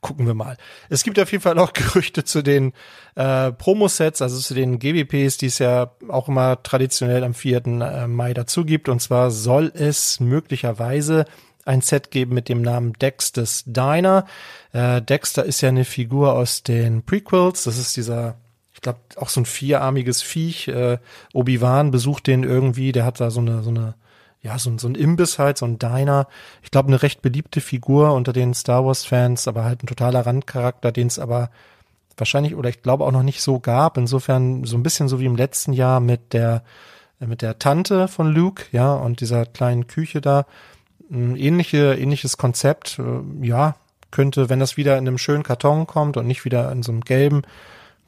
Gucken 0.00 0.26
wir 0.26 0.34
mal. 0.34 0.56
Es 0.88 1.02
gibt 1.02 1.18
auf 1.18 1.30
jeden 1.32 1.42
Fall 1.42 1.58
auch 1.58 1.72
Gerüchte 1.74 2.24
zu 2.24 2.42
den 2.42 2.72
äh, 3.14 3.52
Promo-Sets, 3.52 4.22
also 4.22 4.38
zu 4.38 4.54
den 4.54 4.78
GWPs, 4.78 5.38
die 5.38 5.46
es 5.46 5.58
ja 5.58 5.92
auch 6.08 6.28
immer 6.28 6.62
traditionell 6.62 7.24
am 7.24 7.34
4. 7.34 7.66
Äh, 7.66 8.06
Mai 8.06 8.34
dazu 8.34 8.64
gibt. 8.64 8.88
Und 8.88 9.00
zwar 9.00 9.30
soll 9.30 9.72
es 9.74 10.20
möglicherweise 10.20 11.24
ein 11.64 11.80
Set 11.80 12.10
geben 12.10 12.34
mit 12.34 12.48
dem 12.48 12.62
Namen 12.62 12.92
Dexter's 12.94 13.64
Diner. 13.66 14.26
Äh, 14.72 15.02
Dexter 15.02 15.44
ist 15.44 15.60
ja 15.60 15.70
eine 15.70 15.84
Figur 15.84 16.34
aus 16.34 16.62
den 16.62 17.02
Prequels. 17.02 17.64
Das 17.64 17.78
ist 17.78 17.96
dieser, 17.96 18.36
ich 18.72 18.80
glaube, 18.80 19.00
auch 19.16 19.28
so 19.28 19.40
ein 19.40 19.46
vierarmiges 19.46 20.22
Viech. 20.22 20.68
Äh, 20.68 20.98
Obi-Wan 21.32 21.90
besucht 21.90 22.26
den 22.26 22.42
irgendwie. 22.42 22.92
Der 22.92 23.04
hat 23.04 23.20
da 23.20 23.30
so 23.30 23.40
eine, 23.40 23.62
so 23.62 23.70
eine, 23.70 23.94
ja, 24.44 24.58
so, 24.58 24.76
so 24.78 24.86
ein 24.86 24.94
Imbiss 24.94 25.38
halt, 25.38 25.56
so 25.56 25.64
ein 25.64 25.78
Diner. 25.78 26.28
Ich 26.62 26.70
glaube, 26.70 26.88
eine 26.88 27.02
recht 27.02 27.22
beliebte 27.22 27.62
Figur 27.62 28.12
unter 28.12 28.34
den 28.34 28.52
Star 28.52 28.84
Wars-Fans, 28.84 29.48
aber 29.48 29.64
halt 29.64 29.82
ein 29.82 29.86
totaler 29.86 30.26
Randcharakter, 30.26 30.92
den 30.92 31.06
es 31.06 31.18
aber 31.18 31.50
wahrscheinlich 32.16 32.54
oder 32.54 32.68
ich 32.68 32.82
glaube 32.82 33.04
auch 33.04 33.10
noch 33.10 33.22
nicht 33.22 33.40
so 33.40 33.58
gab. 33.58 33.96
Insofern 33.96 34.64
so 34.64 34.76
ein 34.76 34.82
bisschen 34.82 35.08
so 35.08 35.18
wie 35.18 35.24
im 35.24 35.36
letzten 35.36 35.72
Jahr 35.72 35.98
mit 35.98 36.34
der 36.34 36.62
mit 37.20 37.40
der 37.40 37.58
Tante 37.58 38.06
von 38.06 38.30
Luke, 38.32 38.64
ja, 38.70 38.92
und 38.92 39.20
dieser 39.20 39.46
kleinen 39.46 39.86
Küche 39.86 40.20
da 40.20 40.46
ein 41.10 41.36
ähnliche, 41.36 41.94
ähnliches 41.94 42.36
Konzept, 42.36 42.98
äh, 42.98 43.46
ja, 43.46 43.76
könnte, 44.10 44.50
wenn 44.50 44.60
das 44.60 44.76
wieder 44.76 44.98
in 44.98 45.08
einem 45.08 45.16
schönen 45.16 45.42
Karton 45.42 45.86
kommt 45.86 46.16
und 46.16 46.26
nicht 46.26 46.44
wieder 46.44 46.70
in 46.70 46.82
so 46.82 46.92
einem 46.92 47.00
gelben, 47.00 47.42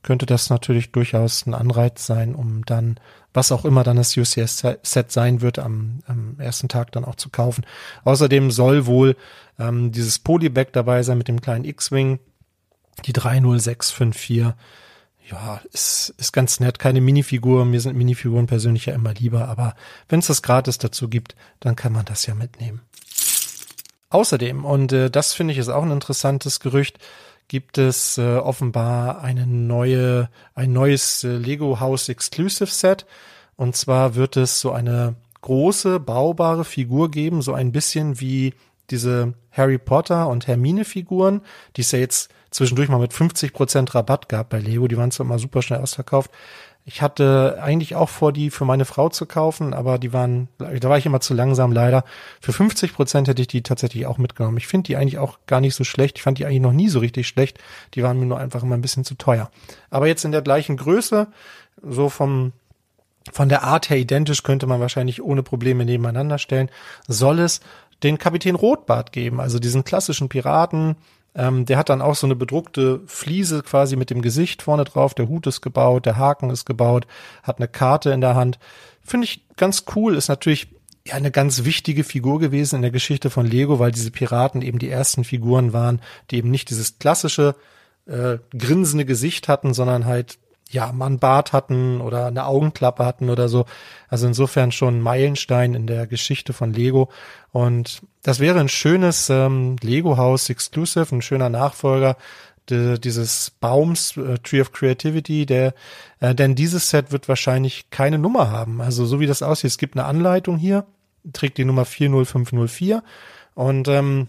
könnte 0.07 0.25
das 0.25 0.51
natürlich 0.51 0.93
durchaus 0.93 1.47
ein 1.47 1.53
Anreiz 1.53 2.07
sein, 2.07 2.35
um 2.37 2.65
dann, 2.65 2.99
was 3.35 3.51
auch 3.51 3.65
immer 3.65 3.83
dann 3.83 3.97
das 3.97 4.17
UCS-Set 4.17 5.11
sein 5.11 5.41
wird, 5.41 5.59
am, 5.59 5.99
am 6.07 6.37
ersten 6.39 6.69
Tag 6.69 6.93
dann 6.93 7.05
auch 7.05 7.17
zu 7.17 7.29
kaufen. 7.29 7.67
Außerdem 8.05 8.53
soll 8.53 8.87
wohl 8.87 9.17
ähm, 9.59 9.91
dieses 9.91 10.21
Polybag 10.21 10.69
dabei 10.73 11.03
sein 11.03 11.19
mit 11.19 11.27
dem 11.27 11.41
kleinen 11.41 11.65
X-Wing, 11.65 12.21
die 13.05 13.13
30654. 13.13 14.55
Ja, 15.29 15.61
ist, 15.73 16.15
ist 16.19 16.33
ganz 16.33 16.61
nett. 16.61 16.79
Keine 16.79 17.01
Minifigur. 17.01 17.65
Mir 17.65 17.81
sind 17.81 17.97
Minifiguren 17.97 18.47
persönlich 18.47 18.87
ja 18.87 18.95
immer 18.95 19.13
lieber, 19.13 19.49
aber 19.49 19.75
wenn 20.09 20.21
es 20.21 20.29
das 20.29 20.41
gratis 20.41 20.79
dazu 20.79 21.09
gibt, 21.09 21.35
dann 21.59 21.75
kann 21.75 21.93
man 21.93 22.05
das 22.05 22.27
ja 22.27 22.37
mitnehmen. 22.37 22.83
Außerdem, 24.09 24.65
und 24.65 24.93
äh, 24.93 25.11
das 25.11 25.33
finde 25.35 25.53
ich 25.53 25.59
ist 25.59 25.69
auch 25.69 25.83
ein 25.83 25.91
interessantes 25.91 26.61
Gerücht, 26.61 27.01
gibt 27.49 27.79
es 27.79 28.19
äh, 28.19 28.37
offenbar 28.37 29.23
eine 29.23 29.47
neue, 29.47 30.29
ein 30.55 30.73
neues 30.73 31.25
äh, 31.25 31.37
Lego 31.37 31.81
House 31.81 32.09
Exclusive 32.09 32.71
Set. 32.71 33.07
Und 33.57 33.77
zwar 33.77 34.15
wird 34.15 34.37
es 34.37 34.61
so 34.61 34.73
eine 34.73 35.15
große, 35.43 36.01
baubare 36.01 36.65
Figur 36.65 37.11
geben, 37.11 37.43
so 37.43 37.55
ein 37.55 37.73
bisschen 37.73 38.21
wie 38.21 38.55
diese 38.91 39.35
Harry 39.53 39.79
Potter 39.79 40.29
und 40.29 40.47
Hermine 40.47 40.85
Figuren, 40.85 41.41
die 41.77 41.81
es 41.83 41.93
ja 41.93 41.99
jetzt 41.99 42.31
zwischendurch 42.51 42.89
mal 42.89 42.99
mit 42.99 43.13
50 43.13 43.53
Prozent 43.53 43.95
Rabatt 43.95 44.29
gab 44.29 44.51
bei 44.51 44.59
Lego. 44.59 44.89
Die 44.89 44.97
waren 44.97 45.11
zwar 45.11 45.27
immer 45.27 45.39
super 45.39 45.63
schnell 45.63 45.81
ausverkauft. 45.81 46.31
Ich 46.89 47.03
hatte 47.03 47.59
eigentlich 47.61 47.97
auch 47.97 48.09
vor, 48.09 48.33
die 48.33 48.49
für 48.49 48.65
meine 48.65 48.85
Frau 48.85 49.09
zu 49.09 49.27
kaufen, 49.27 49.75
aber 49.75 49.99
die 49.99 50.13
waren, 50.13 50.47
da 50.59 50.89
war 50.89 50.97
ich 50.97 51.05
immer 51.05 51.21
zu 51.21 51.35
langsam 51.35 51.73
leider. 51.73 52.05
Für 52.41 52.53
50 52.53 52.95
Prozent 52.95 53.27
hätte 53.27 53.43
ich 53.43 53.49
die 53.49 53.65
tatsächlich 53.65 54.07
auch 54.07 54.19
mitgenommen. 54.19 54.57
Ich 54.57 54.69
finde 54.69 54.87
die 54.87 54.97
eigentlich 54.97 55.19
auch 55.19 55.41
gar 55.49 55.61
nicht 55.61 55.75
so 55.75 55.83
schlecht. 55.83 56.17
Ich 56.19 56.23
fand 56.23 56.39
die 56.39 56.47
eigentlich 56.47 56.61
noch 56.61 56.73
nie 56.73 56.89
so 56.89 57.01
richtig 57.01 57.27
schlecht. 57.27 57.59
Die 57.95 58.05
waren 58.05 58.21
mir 58.21 58.27
nur 58.27 58.39
einfach 58.39 58.63
immer 58.63 58.77
ein 58.77 58.83
bisschen 58.83 59.05
zu 59.05 59.17
teuer. 59.17 59.51
Aber 59.91 60.07
jetzt 60.07 60.25
in 60.25 60.31
der 60.31 60.43
gleichen 60.43 60.77
Größe, 60.77 61.27
so 61.83 62.09
vom, 62.09 62.53
von 63.33 63.49
der 63.49 63.65
Art 63.65 63.91
her 63.91 63.99
identisch 63.99 64.45
könnte 64.45 64.69
man 64.69 64.79
wahrscheinlich 64.79 65.21
ohne 65.21 65.43
Probleme 65.43 65.85
nebeneinander 65.85 66.39
stellen, 66.39 66.71
soll 67.09 67.41
es 67.41 67.59
den 68.05 68.17
Kapitän 68.17 68.55
Rotbart 68.55 69.11
geben, 69.11 69.41
also 69.41 69.59
diesen 69.59 69.83
klassischen 69.83 70.29
Piraten, 70.29 70.95
ähm, 71.37 71.67
der 71.67 71.77
hat 71.77 71.91
dann 71.91 72.01
auch 72.01 72.15
so 72.15 72.27
eine 72.27 72.35
bedruckte 72.35 73.01
Fliese 73.07 73.63
quasi 73.63 73.95
mit 73.97 74.09
dem 74.11 74.23
Gesicht 74.23 74.63
vorne 74.63 74.85
drauf. 74.85 75.15
Der 75.15 75.29
Hut 75.29 75.47
ist 75.47 75.61
gebaut, 75.61 76.07
der 76.07 76.17
Haken 76.17 76.51
ist 76.51 76.65
gebaut, 76.65 77.07
hat 77.43 77.59
eine 77.59 77.69
Karte 77.69 78.11
in 78.11 78.23
der 78.23 78.35
Hand. 78.35 78.59
Finde 79.05 79.27
ich 79.27 79.45
ganz 79.57 79.85
cool. 79.95 80.17
Ist 80.17 80.29
natürlich 80.29 80.69
ja 81.07 81.15
eine 81.15 81.31
ganz 81.31 81.65
wichtige 81.65 82.05
Figur 82.05 82.41
gewesen 82.41 82.77
in 82.77 82.83
der 82.83 82.91
Geschichte 82.91 83.29
von 83.29 83.47
Lego, 83.47 83.79
weil 83.79 83.93
diese 83.93 84.11
Piraten 84.11 84.63
eben 84.63 84.79
die 84.79 84.91
ersten 84.91 85.25
Figuren 85.25 85.73
waren, 85.75 86.01
die 86.31 86.39
eben 86.39 86.51
nicht 86.51 86.71
dieses 86.71 86.99
klassische 86.99 87.55
äh, 88.07 88.39
grinsende 88.57 89.05
Gesicht 89.05 89.47
hatten, 89.47 89.75
sondern 89.75 90.07
halt 90.07 90.39
ja, 90.71 90.91
man 90.93 91.19
Bart 91.19 91.53
hatten 91.53 92.01
oder 92.01 92.27
eine 92.27 92.47
Augenklappe 92.47 93.05
hatten 93.05 93.31
oder 93.31 93.49
so. 93.49 93.67
Also 94.09 94.27
insofern 94.27 94.73
schon 94.73 94.99
ein 94.99 95.03
Meilenstein 95.03 95.75
in 95.75 95.87
der 95.87 96.07
Geschichte 96.07 96.53
von 96.53 96.73
Lego. 96.73 97.09
Und 97.53 98.03
das 98.27 98.41
wäre 98.41 98.59
ein 98.59 98.69
schönes 98.69 99.31
ähm, 99.31 99.77
Lego-Haus 99.81 100.51
Exclusive, 100.51 101.15
ein 101.15 101.23
schöner 101.23 101.49
Nachfolger 101.49 102.17
de, 102.69 102.99
dieses 102.99 103.53
Baums, 103.61 104.17
äh, 104.17 104.39
Tree 104.39 104.61
of 104.61 104.73
Creativity, 104.73 105.47
der, 105.47 105.75
äh, 106.19 106.35
denn 106.35 106.57
dieses 106.57 106.91
Set 106.91 107.13
wird 107.13 107.29
wahrscheinlich 107.29 107.89
keine 107.91 108.19
Nummer 108.19 108.51
haben. 108.51 108.81
Also 108.81 109.07
so 109.07 109.21
wie 109.21 109.29
das 109.29 109.43
aussieht, 109.43 109.71
es 109.71 109.79
gibt 109.79 109.97
eine 109.97 110.07
Anleitung 110.07 110.57
hier, 110.57 110.87
trägt 111.33 111.57
die 111.57 111.65
Nummer 111.65 111.85
40504 111.85 113.05
und 113.55 113.87
ähm, 113.87 114.27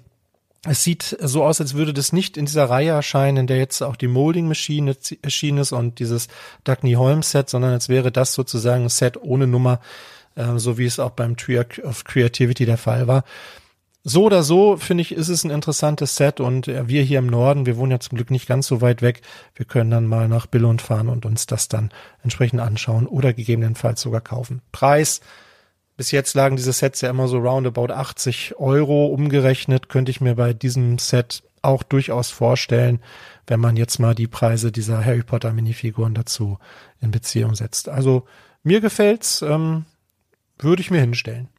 es 0.63 0.83
sieht 0.83 1.17
so 1.19 1.43
aus, 1.43 1.59
als 1.59 1.73
würde 1.73 1.91
das 1.91 2.13
nicht 2.13 2.37
in 2.37 2.45
dieser 2.45 2.69
Reihe 2.69 2.91
erscheinen, 2.91 3.37
in 3.37 3.47
der 3.47 3.57
jetzt 3.57 3.81
auch 3.81 3.95
die 3.95 4.07
Molding 4.07 4.47
Machine 4.47 4.95
erschienen 5.23 5.57
ist 5.57 5.71
und 5.71 5.97
dieses 5.97 6.27
Dagny 6.63 6.93
Holmes 6.93 7.31
Set, 7.31 7.49
sondern 7.49 7.71
als 7.71 7.89
wäre 7.89 8.11
das 8.11 8.35
sozusagen 8.35 8.83
ein 8.83 8.89
Set 8.89 9.17
ohne 9.19 9.47
Nummer, 9.47 9.79
äh, 10.35 10.59
so 10.59 10.77
wie 10.77 10.85
es 10.85 10.99
auch 10.99 11.09
beim 11.11 11.35
Tree 11.35 11.57
of 11.57 12.03
Creativity 12.03 12.67
der 12.67 12.77
Fall 12.77 13.07
war. 13.07 13.23
So 14.09 14.23
oder 14.23 14.41
so, 14.41 14.77
finde 14.77 15.01
ich, 15.01 15.11
ist 15.11 15.27
es 15.27 15.43
ein 15.43 15.51
interessantes 15.51 16.15
Set 16.15 16.39
und 16.39 16.69
äh, 16.69 16.87
wir 16.87 17.03
hier 17.03 17.19
im 17.19 17.27
Norden, 17.27 17.65
wir 17.65 17.75
wohnen 17.75 17.91
ja 17.91 17.99
zum 17.99 18.15
Glück 18.15 18.31
nicht 18.31 18.47
ganz 18.47 18.65
so 18.65 18.79
weit 18.79 19.01
weg, 19.01 19.21
wir 19.53 19.65
können 19.65 19.91
dann 19.91 20.07
mal 20.07 20.29
nach 20.29 20.45
Billund 20.45 20.81
fahren 20.81 21.09
und 21.09 21.25
uns 21.25 21.45
das 21.45 21.67
dann 21.67 21.91
entsprechend 22.23 22.61
anschauen 22.61 23.05
oder 23.05 23.33
gegebenenfalls 23.33 23.99
sogar 23.99 24.21
kaufen. 24.21 24.61
Preis 24.71 25.19
bis 25.97 26.11
jetzt 26.11 26.35
lagen 26.35 26.55
diese 26.55 26.71
Sets 26.71 27.01
ja 27.01 27.09
immer 27.09 27.27
so 27.27 27.39
roundabout 27.39 27.91
80 27.91 28.57
Euro 28.57 29.07
umgerechnet. 29.07 29.89
Könnte 29.89 30.11
ich 30.11 30.21
mir 30.21 30.35
bei 30.35 30.53
diesem 30.53 30.99
Set 30.99 31.43
auch 31.61 31.83
durchaus 31.83 32.31
vorstellen, 32.31 33.01
wenn 33.45 33.59
man 33.59 33.75
jetzt 33.75 33.99
mal 33.99 34.15
die 34.15 34.27
Preise 34.27 34.71
dieser 34.71 35.03
Harry 35.03 35.23
Potter 35.23 35.51
Minifiguren 35.51 36.13
dazu 36.13 36.59
in 37.01 37.11
Beziehung 37.11 37.55
setzt. 37.55 37.89
Also 37.89 38.25
mir 38.63 38.79
gefällt's, 38.79 39.41
ähm, 39.41 39.83
würde 40.59 40.81
ich 40.81 40.91
mir 40.91 41.01
hinstellen. 41.01 41.49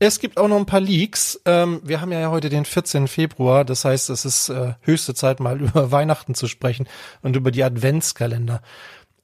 Es 0.00 0.20
gibt 0.20 0.38
auch 0.38 0.46
noch 0.46 0.56
ein 0.56 0.66
paar 0.66 0.80
Leaks. 0.80 1.40
Ähm, 1.44 1.80
wir 1.82 2.00
haben 2.00 2.12
ja 2.12 2.30
heute 2.30 2.48
den 2.48 2.64
14. 2.64 3.08
Februar, 3.08 3.64
das 3.64 3.84
heißt, 3.84 4.10
es 4.10 4.24
ist 4.24 4.48
äh, 4.48 4.74
höchste 4.82 5.14
Zeit, 5.14 5.40
mal 5.40 5.60
über 5.60 5.90
Weihnachten 5.90 6.34
zu 6.34 6.46
sprechen 6.46 6.88
und 7.22 7.34
über 7.34 7.50
die 7.50 7.64
Adventskalender. 7.64 8.62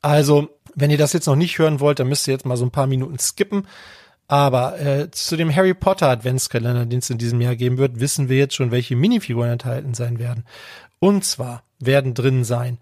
Also, 0.03 0.49
wenn 0.75 0.91
ihr 0.91 0.99
das 0.99 1.13
jetzt 1.13 1.27
noch 1.27 1.37
nicht 1.37 1.59
hören 1.59 1.79
wollt, 1.81 2.01
dann 2.01 2.09
müsst 2.09 2.27
ihr 2.27 2.35
jetzt 2.35 2.47
mal 2.47 2.57
so 2.57 2.65
ein 2.65 2.73
paar 2.73 2.89
Minuten 2.89 3.19
skippen. 3.19 3.69
Aber 4.27 4.81
äh, 4.81 5.11
zu 5.11 5.37
dem 5.37 5.55
Harry 5.55 5.75
Potter 5.75 6.09
Adventskalender, 6.09 6.87
den 6.87 6.99
es 6.99 7.11
in 7.11 7.19
diesem 7.19 7.41
Jahr 7.41 7.57
geben 7.57 7.79
wird, 7.79 8.01
wissen 8.01 8.29
wir 8.29 8.39
jetzt 8.39 8.55
schon, 8.55 8.71
welche 8.71 8.97
Minifiguren 8.97 9.51
enthalten 9.51 9.95
sein 9.95 10.19
werden. 10.19 10.45
Und 10.99 11.25
zwar 11.25 11.63
werden 11.79 12.15
drin 12.15 12.43
sein 12.43 12.79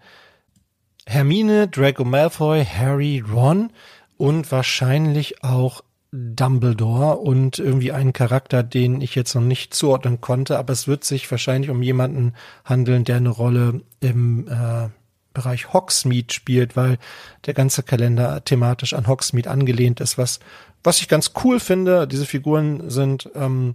Hermine, 1.05 1.67
Draco 1.67 2.05
Malfoy, 2.05 2.65
Harry, 2.65 3.23
Ron 3.29 3.71
und 4.17 4.51
wahrscheinlich 4.51 5.43
auch 5.43 5.83
Dumbledore 6.15 7.17
und 7.17 7.57
irgendwie 7.57 7.91
einen 7.91 8.13
Charakter, 8.13 8.61
den 8.61 9.01
ich 9.01 9.15
jetzt 9.15 9.33
noch 9.33 9.41
nicht 9.41 9.73
zuordnen 9.73 10.21
konnte, 10.21 10.59
aber 10.59 10.71
es 10.71 10.87
wird 10.87 11.03
sich 11.03 11.29
wahrscheinlich 11.31 11.71
um 11.71 11.81
jemanden 11.81 12.35
handeln, 12.63 13.03
der 13.03 13.17
eine 13.17 13.29
Rolle 13.29 13.81
im 13.99 14.47
äh, 14.47 14.89
Bereich 15.33 15.73
Hogsmeade 15.73 16.31
spielt, 16.31 16.75
weil 16.75 16.99
der 17.47 17.55
ganze 17.55 17.81
Kalender 17.81 18.45
thematisch 18.45 18.93
an 18.93 19.07
Hogsmeade 19.07 19.49
angelehnt 19.49 19.99
ist, 20.01 20.19
was 20.19 20.39
was 20.83 20.99
ich 20.99 21.07
ganz 21.07 21.31
cool 21.43 21.59
finde. 21.59 22.07
Diese 22.07 22.27
Figuren 22.27 22.91
sind 22.91 23.29
ähm, 23.33 23.73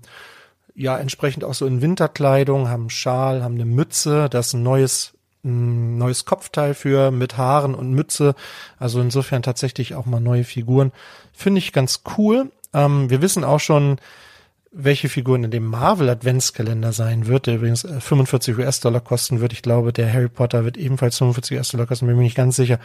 ja 0.77 0.96
entsprechend 0.96 1.42
auch 1.42 1.55
so 1.55 1.66
in 1.66 1.83
Winterkleidung, 1.83 2.68
haben 2.68 2.88
Schal, 2.88 3.42
haben 3.42 3.55
eine 3.55 3.64
Mütze, 3.64 4.29
das 4.29 4.48
ist 4.48 4.53
ein 4.53 4.62
neues 4.62 5.14
ein 5.44 5.98
neues 5.98 6.24
Kopfteil 6.24 6.74
für 6.74 7.11
mit 7.11 7.37
Haaren 7.37 7.74
und 7.74 7.92
Mütze. 7.92 8.35
Also 8.79 9.01
insofern 9.01 9.42
tatsächlich 9.42 9.94
auch 9.94 10.07
mal 10.07 10.20
neue 10.20 10.44
Figuren. 10.44 10.92
Finde 11.38 11.61
ich 11.61 11.72
ganz 11.72 12.03
cool. 12.18 12.51
Ähm, 12.74 13.11
wir 13.11 13.22
wissen 13.22 13.44
auch 13.44 13.61
schon, 13.61 14.01
welche 14.72 15.09
Figuren 15.09 15.44
in 15.44 15.53
dem 15.53 15.66
Marvel 15.66 16.09
Adventskalender 16.09 16.92
sein 16.92 17.29
wird, 17.29 17.46
der 17.46 17.55
übrigens 17.55 17.87
45 18.01 18.59
äh, 18.59 18.62
US-Dollar 18.62 19.01
kosten 19.01 19.40
wird. 19.40 19.53
Ich 19.53 19.62
glaube, 19.62 19.92
der 19.92 20.12
Harry 20.12 20.29
Potter 20.29 20.64
wird 20.64 20.77
ebenfalls 20.77 21.16
45 21.18 21.57
US-Dollar 21.57 21.87
kosten, 21.87 22.09
bin 22.09 22.16
mir 22.16 22.24
nicht 22.24 22.37
ganz 22.37 22.57
sicher. 22.57 22.81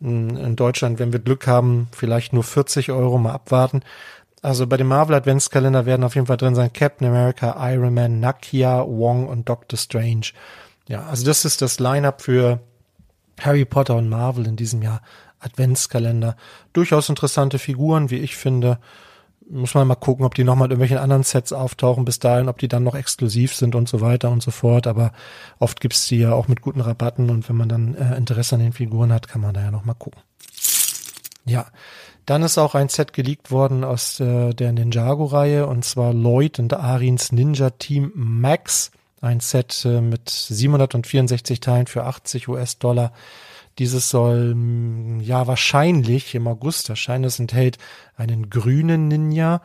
In 0.00 0.56
Deutschland, 0.56 0.98
wenn 0.98 1.12
wir 1.12 1.20
Glück 1.20 1.46
haben, 1.46 1.86
vielleicht 1.92 2.32
nur 2.32 2.42
40 2.42 2.90
Euro, 2.90 3.16
mal 3.16 3.30
abwarten. 3.32 3.82
Also 4.42 4.66
bei 4.66 4.76
dem 4.76 4.88
Marvel 4.88 5.14
Adventskalender 5.14 5.86
werden 5.86 6.02
auf 6.02 6.16
jeden 6.16 6.26
Fall 6.26 6.36
drin 6.36 6.56
sein 6.56 6.72
Captain 6.72 7.06
America, 7.06 7.56
Iron 7.72 7.94
Man, 7.94 8.18
Nakia, 8.18 8.84
Wong 8.84 9.28
und 9.28 9.48
Doctor 9.48 9.78
Strange. 9.78 10.32
Ja, 10.88 11.06
also 11.06 11.24
das 11.24 11.44
ist 11.44 11.62
das 11.62 11.78
Line-up 11.78 12.22
für 12.22 12.58
Harry 13.40 13.64
Potter 13.64 13.94
und 13.94 14.08
Marvel 14.08 14.48
in 14.48 14.56
diesem 14.56 14.82
Jahr. 14.82 15.00
Adventskalender. 15.44 16.36
Durchaus 16.72 17.08
interessante 17.08 17.58
Figuren, 17.58 18.10
wie 18.10 18.18
ich 18.18 18.36
finde. 18.36 18.78
Muss 19.48 19.74
man 19.74 19.86
mal 19.86 19.94
gucken, 19.94 20.24
ob 20.24 20.34
die 20.34 20.44
nochmal 20.44 20.68
in 20.68 20.72
irgendwelchen 20.72 20.98
anderen 20.98 21.22
Sets 21.22 21.52
auftauchen 21.52 22.06
bis 22.06 22.18
dahin, 22.18 22.48
ob 22.48 22.58
die 22.58 22.68
dann 22.68 22.82
noch 22.82 22.94
exklusiv 22.94 23.54
sind 23.54 23.74
und 23.74 23.88
so 23.88 24.00
weiter 24.00 24.30
und 24.30 24.42
so 24.42 24.50
fort. 24.50 24.86
Aber 24.86 25.12
oft 25.58 25.80
gibt's 25.80 26.06
die 26.06 26.18
ja 26.18 26.32
auch 26.32 26.48
mit 26.48 26.62
guten 26.62 26.80
Rabatten 26.80 27.28
und 27.28 27.46
wenn 27.48 27.56
man 27.56 27.68
dann 27.68 27.94
äh, 27.94 28.16
Interesse 28.16 28.54
an 28.54 28.62
den 28.62 28.72
Figuren 28.72 29.12
hat, 29.12 29.28
kann 29.28 29.42
man 29.42 29.52
da 29.52 29.62
ja 29.62 29.70
nochmal 29.70 29.96
gucken. 29.96 30.22
Ja, 31.44 31.66
dann 32.26 32.42
ist 32.42 32.56
auch 32.56 32.74
ein 32.74 32.88
Set 32.88 33.12
geleakt 33.12 33.50
worden 33.50 33.84
aus 33.84 34.18
äh, 34.18 34.54
der 34.54 34.72
Ninjago-Reihe 34.72 35.66
und 35.66 35.84
zwar 35.84 36.14
Lloyd 36.14 36.58
und 36.58 36.72
Arins 36.72 37.32
Ninja 37.32 37.70
Team 37.70 38.12
Max. 38.14 38.90
Ein 39.20 39.40
Set 39.40 39.84
äh, 39.84 40.00
mit 40.00 40.30
764 40.30 41.60
Teilen 41.60 41.86
für 41.86 42.04
80 42.04 42.48
US-Dollar. 42.48 43.12
Dieses 43.78 44.08
soll 44.08 44.54
mm, 44.54 45.20
ja 45.20 45.46
wahrscheinlich 45.46 46.34
im 46.34 46.46
August 46.46 46.88
erscheinen. 46.88 47.24
Es 47.24 47.38
enthält 47.38 47.78
einen 48.16 48.50
grünen 48.50 49.08
Ninja. 49.08 49.60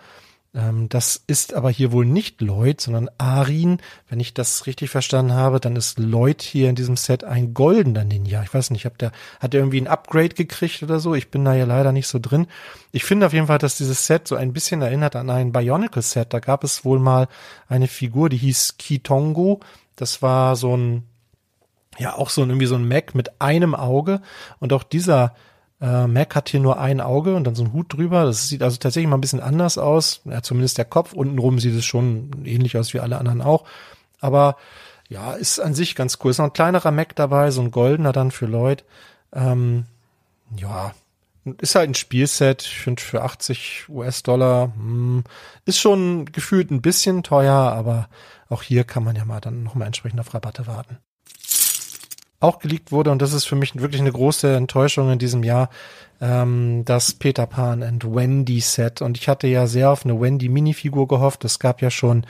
Ähm, 0.53 0.89
das 0.89 1.21
ist 1.27 1.53
aber 1.53 1.69
hier 1.69 1.91
wohl 1.91 2.05
nicht 2.05 2.41
Lloyd, 2.41 2.81
sondern 2.81 3.09
Arin. 3.17 3.77
Wenn 4.07 4.19
ich 4.19 4.33
das 4.33 4.65
richtig 4.65 4.89
verstanden 4.89 5.33
habe, 5.33 5.59
dann 5.59 5.75
ist 5.75 5.99
Lloyd 5.99 6.41
hier 6.41 6.69
in 6.69 6.75
diesem 6.75 6.97
Set 6.97 7.23
ein 7.23 7.53
goldener 7.53 8.03
Ninja. 8.03 8.41
Ich 8.43 8.53
weiß 8.53 8.71
nicht, 8.71 8.85
ob 8.87 8.97
der, 8.97 9.11
hat 9.39 9.53
er 9.53 9.59
irgendwie 9.59 9.81
ein 9.81 9.87
Upgrade 9.87 10.29
gekriegt 10.29 10.81
oder 10.81 10.99
so? 10.99 11.13
Ich 11.13 11.29
bin 11.29 11.45
da 11.45 11.53
ja 11.53 11.65
leider 11.65 11.91
nicht 11.91 12.07
so 12.07 12.17
drin. 12.19 12.47
Ich 12.91 13.03
finde 13.03 13.27
auf 13.27 13.33
jeden 13.33 13.47
Fall, 13.47 13.59
dass 13.59 13.77
dieses 13.77 14.07
Set 14.07 14.27
so 14.27 14.35
ein 14.35 14.53
bisschen 14.53 14.81
erinnert 14.81 15.15
an 15.15 15.29
ein 15.29 15.51
Bionicle 15.51 16.01
Set. 16.01 16.33
Da 16.33 16.39
gab 16.39 16.63
es 16.63 16.83
wohl 16.83 16.99
mal 16.99 17.27
eine 17.67 17.87
Figur, 17.87 18.29
die 18.29 18.37
hieß 18.37 18.77
Kitongo. 18.77 19.59
Das 19.95 20.21
war 20.23 20.55
so 20.55 20.75
ein, 20.75 21.03
ja, 21.99 22.15
auch 22.15 22.29
so 22.29 22.41
ein, 22.41 22.49
irgendwie 22.49 22.65
so 22.65 22.75
ein 22.75 22.87
Mac 22.87 23.13
mit 23.13 23.41
einem 23.41 23.75
Auge. 23.75 24.21
Und 24.59 24.73
auch 24.73 24.83
dieser 24.83 25.35
äh, 25.81 26.07
Mac 26.07 26.35
hat 26.35 26.49
hier 26.49 26.61
nur 26.61 26.79
ein 26.79 27.01
Auge 27.01 27.35
und 27.35 27.43
dann 27.43 27.55
so 27.55 27.63
ein 27.63 27.73
Hut 27.73 27.93
drüber. 27.93 28.25
Das 28.25 28.47
sieht 28.47 28.63
also 28.63 28.77
tatsächlich 28.77 29.09
mal 29.09 29.17
ein 29.17 29.21
bisschen 29.21 29.41
anders 29.41 29.77
aus. 29.77 30.21
Ja, 30.25 30.41
zumindest 30.41 30.77
der 30.77 30.85
Kopf. 30.85 31.13
Untenrum 31.13 31.59
sieht 31.59 31.75
es 31.75 31.85
schon 31.85 32.45
ähnlich 32.45 32.77
aus 32.77 32.93
wie 32.93 33.01
alle 33.01 33.17
anderen 33.17 33.41
auch. 33.41 33.65
Aber 34.21 34.55
ja, 35.09 35.33
ist 35.33 35.59
an 35.59 35.73
sich 35.73 35.95
ganz 35.95 36.19
cool. 36.23 36.31
Ist 36.31 36.39
noch 36.39 36.45
ein 36.45 36.53
kleinerer 36.53 36.91
Mac 36.91 37.15
dabei, 37.15 37.51
so 37.51 37.61
ein 37.61 37.71
goldener 37.71 38.13
dann 38.13 38.31
für 38.31 38.45
Lloyd. 38.45 38.85
Ähm, 39.33 39.85
ja, 40.55 40.93
ist 41.59 41.75
halt 41.75 41.89
ein 41.89 41.95
Spielset. 41.95 42.61
Ich 42.63 42.79
finde 42.79 43.01
für 43.01 43.23
80 43.23 43.89
US-Dollar 43.89 44.73
hm, 44.75 45.23
ist 45.65 45.79
schon 45.79 46.25
gefühlt 46.25 46.71
ein 46.71 46.81
bisschen 46.81 47.23
teuer, 47.23 47.55
aber 47.55 48.09
auch 48.49 48.63
hier 48.63 48.85
kann 48.85 49.03
man 49.03 49.15
ja 49.15 49.25
mal 49.25 49.41
dann 49.41 49.63
nochmal 49.63 49.87
entsprechend 49.87 50.19
auf 50.19 50.33
Rabatte 50.33 50.65
warten 50.67 50.97
auch 52.39 52.59
geleakt 52.59 52.91
wurde, 52.91 53.11
und 53.11 53.21
das 53.21 53.33
ist 53.33 53.45
für 53.45 53.55
mich 53.55 53.75
wirklich 53.79 54.01
eine 54.01 54.11
große 54.11 54.55
Enttäuschung 54.55 55.11
in 55.11 55.19
diesem 55.19 55.43
Jahr, 55.43 55.69
ähm, 56.21 56.83
das 56.85 57.13
Peter 57.13 57.45
Pan 57.45 57.83
and 57.83 58.05
Wendy 58.05 58.59
Set. 58.61 59.01
Und 59.01 59.17
ich 59.17 59.27
hatte 59.27 59.47
ja 59.47 59.67
sehr 59.67 59.91
auf 59.91 60.05
eine 60.05 60.19
Wendy 60.19 60.49
Minifigur 60.49 61.07
gehofft. 61.07 61.43
Es 61.45 61.59
gab 61.59 61.81
ja 61.81 61.91
schon 61.91 62.25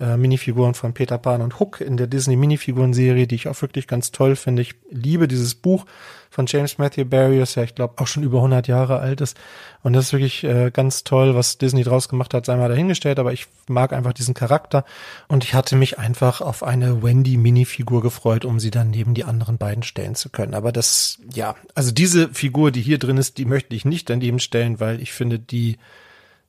äh, 0.00 0.16
Minifiguren 0.16 0.74
von 0.74 0.94
Peter 0.94 1.18
Pan 1.18 1.42
und 1.42 1.60
Hook 1.60 1.80
in 1.80 1.96
der 1.96 2.08
Disney 2.08 2.36
Minifiguren-Serie, 2.36 3.26
die 3.26 3.36
ich 3.36 3.48
auch 3.48 3.60
wirklich 3.62 3.86
ganz 3.86 4.10
toll 4.10 4.36
finde. 4.36 4.62
Ich 4.62 4.74
liebe 4.90 5.28
dieses 5.28 5.54
Buch 5.54 5.86
von 6.32 6.46
James 6.46 6.78
Matthew 6.78 7.04
Barry, 7.04 7.38
das 7.38 7.56
ja, 7.56 7.62
ich 7.62 7.74
glaube, 7.74 7.94
auch 7.98 8.06
schon 8.06 8.22
über 8.22 8.38
100 8.38 8.66
Jahre 8.66 9.00
alt 9.00 9.20
ist. 9.20 9.36
Und 9.82 9.92
das 9.92 10.06
ist 10.06 10.12
wirklich 10.14 10.42
äh, 10.44 10.70
ganz 10.72 11.04
toll, 11.04 11.34
was 11.34 11.58
Disney 11.58 11.82
draus 11.82 12.08
gemacht 12.08 12.32
hat, 12.32 12.46
sei 12.46 12.56
mal 12.56 12.70
dahingestellt, 12.70 13.18
aber 13.18 13.34
ich 13.34 13.48
mag 13.68 13.92
einfach 13.92 14.14
diesen 14.14 14.32
Charakter. 14.32 14.86
Und 15.28 15.44
ich 15.44 15.52
hatte 15.52 15.76
mich 15.76 15.98
einfach 15.98 16.40
auf 16.40 16.62
eine 16.62 17.02
Wendy-Minifigur 17.02 18.00
gefreut, 18.00 18.46
um 18.46 18.60
sie 18.60 18.70
dann 18.70 18.88
neben 18.88 19.12
die 19.12 19.24
anderen 19.24 19.58
beiden 19.58 19.82
stellen 19.82 20.14
zu 20.14 20.30
können. 20.30 20.54
Aber 20.54 20.72
das, 20.72 21.18
ja, 21.34 21.54
also 21.74 21.92
diese 21.92 22.30
Figur, 22.30 22.70
die 22.70 22.80
hier 22.80 22.98
drin 22.98 23.18
ist, 23.18 23.36
die 23.36 23.44
möchte 23.44 23.76
ich 23.76 23.84
nicht 23.84 24.08
daneben 24.08 24.38
stellen, 24.38 24.80
weil 24.80 25.02
ich 25.02 25.12
finde 25.12 25.38
die 25.38 25.76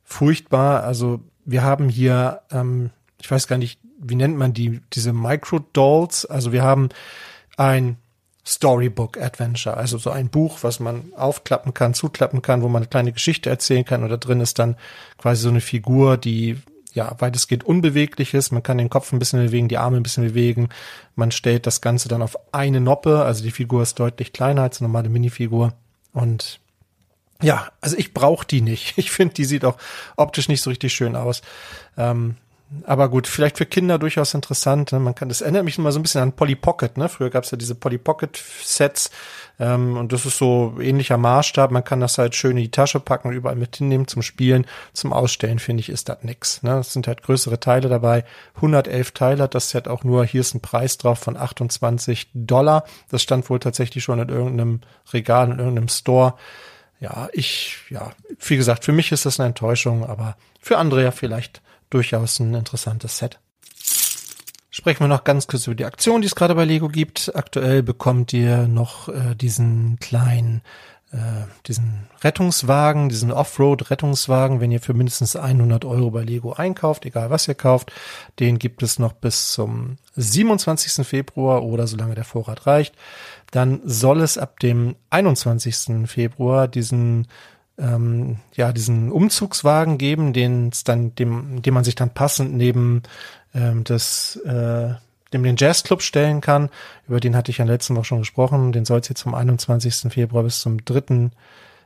furchtbar. 0.06 0.84
Also 0.86 1.19
wir 1.43 1.62
haben 1.62 1.89
hier, 1.89 2.39
ähm, 2.52 2.91
ich 3.19 3.30
weiß 3.30 3.48
gar 3.48 3.58
nicht, 3.58 3.82
wie 4.00 4.15
nennt 4.15 4.38
man 4.38 4.54
die, 4.54 4.80
diese 4.93 5.12
Micro-Dolls. 5.12 6.26
Also 6.26 6.54
wir 6.54 6.63
haben 6.63 6.88
ein 7.58 7.98
Storybook 8.45 9.17
Adventure, 9.17 9.77
also 9.77 9.97
so 9.97 10.10
ein 10.10 10.29
Buch, 10.29 10.60
was 10.62 10.79
man 10.79 11.13
aufklappen 11.15 11.73
kann, 11.73 11.93
zuklappen 11.93 12.41
kann, 12.41 12.62
wo 12.62 12.67
man 12.67 12.82
eine 12.82 12.89
kleine 12.89 13.13
Geschichte 13.13 13.49
erzählen 13.49 13.86
kann. 13.86 14.03
Und 14.03 14.10
da 14.10 14.17
drin 14.17 14.41
ist 14.41 14.60
dann 14.60 14.75
quasi 15.17 15.43
so 15.43 15.49
eine 15.49 15.62
Figur, 15.62 16.17
die 16.17 16.58
ja 16.93 17.15
weitestgehend 17.19 17.63
unbeweglich 17.63 18.34
ist. 18.34 18.51
Man 18.51 18.62
kann 18.62 18.77
den 18.77 18.89
Kopf 18.89 19.12
ein 19.13 19.19
bisschen 19.19 19.43
bewegen, 19.45 19.69
die 19.69 19.77
Arme 19.77 19.97
ein 19.97 20.03
bisschen 20.03 20.25
bewegen. 20.25 20.69
Man 21.15 21.32
stellt 21.32 21.65
das 21.65 21.82
Ganze 21.82 22.10
dann 22.10 22.21
auf 22.21 22.38
eine 22.51 22.82
Noppe. 22.82 23.23
Also 23.23 23.43
die 23.43 23.51
Figur 23.51 23.82
ist 23.82 23.99
deutlich 23.99 24.34
kleiner 24.34 24.63
als 24.63 24.79
eine 24.79 24.89
normale 24.89 25.10
Minifigur. 25.10 25.73
Und 26.12 26.60
ja, 27.41 27.69
also 27.82 27.97
ich 27.97 28.13
brauche 28.13 28.45
die 28.45 28.62
nicht. 28.62 28.97
Ich 28.97 29.12
finde, 29.12 29.34
die 29.36 29.45
sieht 29.45 29.65
auch 29.65 29.77
optisch 30.17 30.49
nicht 30.49 30.62
so 30.62 30.69
richtig 30.69 30.93
schön 30.93 31.15
aus. 31.15 31.41
Ähm, 31.97 32.36
aber 32.86 33.10
gut, 33.10 33.28
vielleicht 33.28 33.58
für 33.58 33.66
Kinder 33.66 34.00
durchaus 34.00 34.34
interessant. 34.34 34.92
Ne? 34.92 35.00
Man 35.00 35.16
kann, 35.16 35.30
das 35.30 35.42
erinnert 35.42 35.66
mich 35.66 35.78
immer 35.78 35.92
so 35.92 36.00
ein 36.00 36.02
bisschen 36.02 36.22
an 36.22 36.34
Polly 36.34 36.56
Pocket. 36.56 36.98
Ne? 36.98 37.10
Früher 37.10 37.30
gab 37.30 37.44
es 37.44 37.52
ja 37.52 37.58
diese 37.58 37.76
Polly 37.76 37.98
Pocket 37.98 38.36
Sets 38.64 39.12
ähm, 39.60 39.98
und 39.98 40.12
das 40.12 40.26
ist 40.26 40.38
so 40.38 40.76
ähnlicher 40.80 41.18
Maßstab. 41.18 41.72
Man 41.72 41.84
kann 41.84 42.00
das 42.00 42.18
halt 42.18 42.36
schön 42.36 42.58
in 42.58 42.64
die 42.64 42.72
Tasche 42.72 43.00
packen 43.00 43.30
und 43.30 43.34
überall 43.36 43.56
mit 43.56 43.76
hinnehmen 43.76 44.08
zum 44.08 44.22
Spielen, 44.22 44.66
zum 44.94 45.14
Ausstellen. 45.14 45.60
Finde 45.60 45.82
ich 45.82 45.90
ist 45.90 46.10
das 46.10 46.24
nix. 46.24 46.64
Ne? 46.64 46.80
Es 46.80 46.94
sind 46.94 47.08
halt 47.08 47.24
größere 47.24 47.60
Teile 47.60 47.90
dabei. 47.90 48.26
111 48.56 49.12
Teile 49.12 49.44
hat 49.44 49.56
das 49.56 49.70
Set 49.70 49.88
auch 49.88 50.04
nur. 50.04 50.26
Hier 50.26 50.42
ist 50.42 50.54
ein 50.54 50.62
Preis 50.62 50.98
drauf 50.98 51.20
von 51.20 51.38
28 51.38 52.30
Dollar. 52.34 52.86
Das 53.10 53.22
stand 53.22 53.50
wohl 53.50 53.60
tatsächlich 53.60 54.04
schon 54.04 54.20
in 54.20 54.30
irgendeinem 54.30 54.82
Regal 55.12 55.52
in 55.52 55.60
irgendeinem 55.60 55.90
Store. 55.90 56.36
Ja, 57.00 57.28
ich, 57.34 57.80
ja, 57.90 58.12
wie 58.40 58.58
gesagt, 58.58 58.86
für 58.86 58.94
mich 58.94 59.12
ist 59.12 59.26
das 59.26 59.40
eine 59.40 59.48
Enttäuschung, 59.48 60.06
aber 60.06 60.38
für 60.62 60.78
andere 60.78 61.04
ja 61.04 61.12
vielleicht 61.12 61.62
durchaus 61.93 62.39
ein 62.39 62.53
interessantes 62.53 63.17
Set. 63.17 63.39
Sprechen 64.69 65.01
wir 65.01 65.08
noch 65.08 65.23
ganz 65.23 65.48
kurz 65.48 65.67
über 65.67 65.75
die 65.75 65.85
Aktion, 65.85 66.21
die 66.21 66.27
es 66.27 66.35
gerade 66.35 66.56
bei 66.56 66.65
Lego 66.65 66.87
gibt. 66.87 67.31
Aktuell 67.35 67.83
bekommt 67.83 68.33
ihr 68.33 68.67
noch 68.67 69.08
äh, 69.08 69.35
diesen 69.35 70.00
kleinen 70.00 70.63
äh, 71.13 71.46
diesen 71.67 72.08
Rettungswagen, 72.23 73.08
diesen 73.08 73.31
Offroad-Rettungswagen, 73.31 74.62
wenn 74.62 74.71
ihr 74.71 74.81
für 74.81 74.96
mindestens 74.96 75.35
100 75.35 75.85
Euro 75.85 76.10
bei 76.10 76.23
Lego 76.23 76.54
einkauft, 76.54 77.06
egal 77.06 77.29
was 77.29 77.48
ihr 77.48 77.54
kauft, 77.54 77.91
den 78.39 78.58
gibt 78.58 78.81
es 78.81 78.98
noch 78.98 79.13
bis 79.13 79.52
zum 79.52 79.98
27. 80.15 81.06
Februar 81.06 81.63
oder 81.63 81.85
solange 81.85 82.15
der 82.15 82.23
Vorrat 82.23 82.65
reicht. 82.65 82.96
Dann 83.52 83.81
soll 83.85 84.21
es 84.21 84.39
ab 84.39 84.60
dem 84.60 84.96
21. 85.12 86.10
Februar 86.10 86.67
diesen 86.67 87.27
ähm, 87.78 88.38
ja 88.54 88.71
diesen 88.71 89.12
Umzugswagen 89.12 89.98
geben, 89.98 90.34
den 90.34 90.71
dann 90.86 91.15
dem, 91.15 91.62
dem 91.62 91.74
man 91.74 91.84
sich 91.84 91.96
dann 91.96 92.13
passend 92.13 92.54
neben 92.54 93.04
ähm, 93.54 93.84
das 93.84 94.36
äh, 94.46 94.94
dem 95.34 95.44
den 95.44 95.58
Jazzclub 95.58 96.02
stellen 96.02 96.42
kann. 96.42 96.69
Über 97.08 97.19
den 97.19 97.36
hatte 97.36 97.52
ich 97.52 97.58
ja 97.58 97.65
letzten 97.65 97.96
Woche 97.96 98.06
schon 98.06 98.19
gesprochen. 98.19 98.71
Den 98.71 98.86
soll 98.86 99.00
es 99.00 99.10
jetzt 99.10 99.21
vom 99.21 99.36
21. 99.36 100.13
Februar 100.13 100.44
bis 100.44 100.62
zum 100.62 100.84
3. 100.86 101.32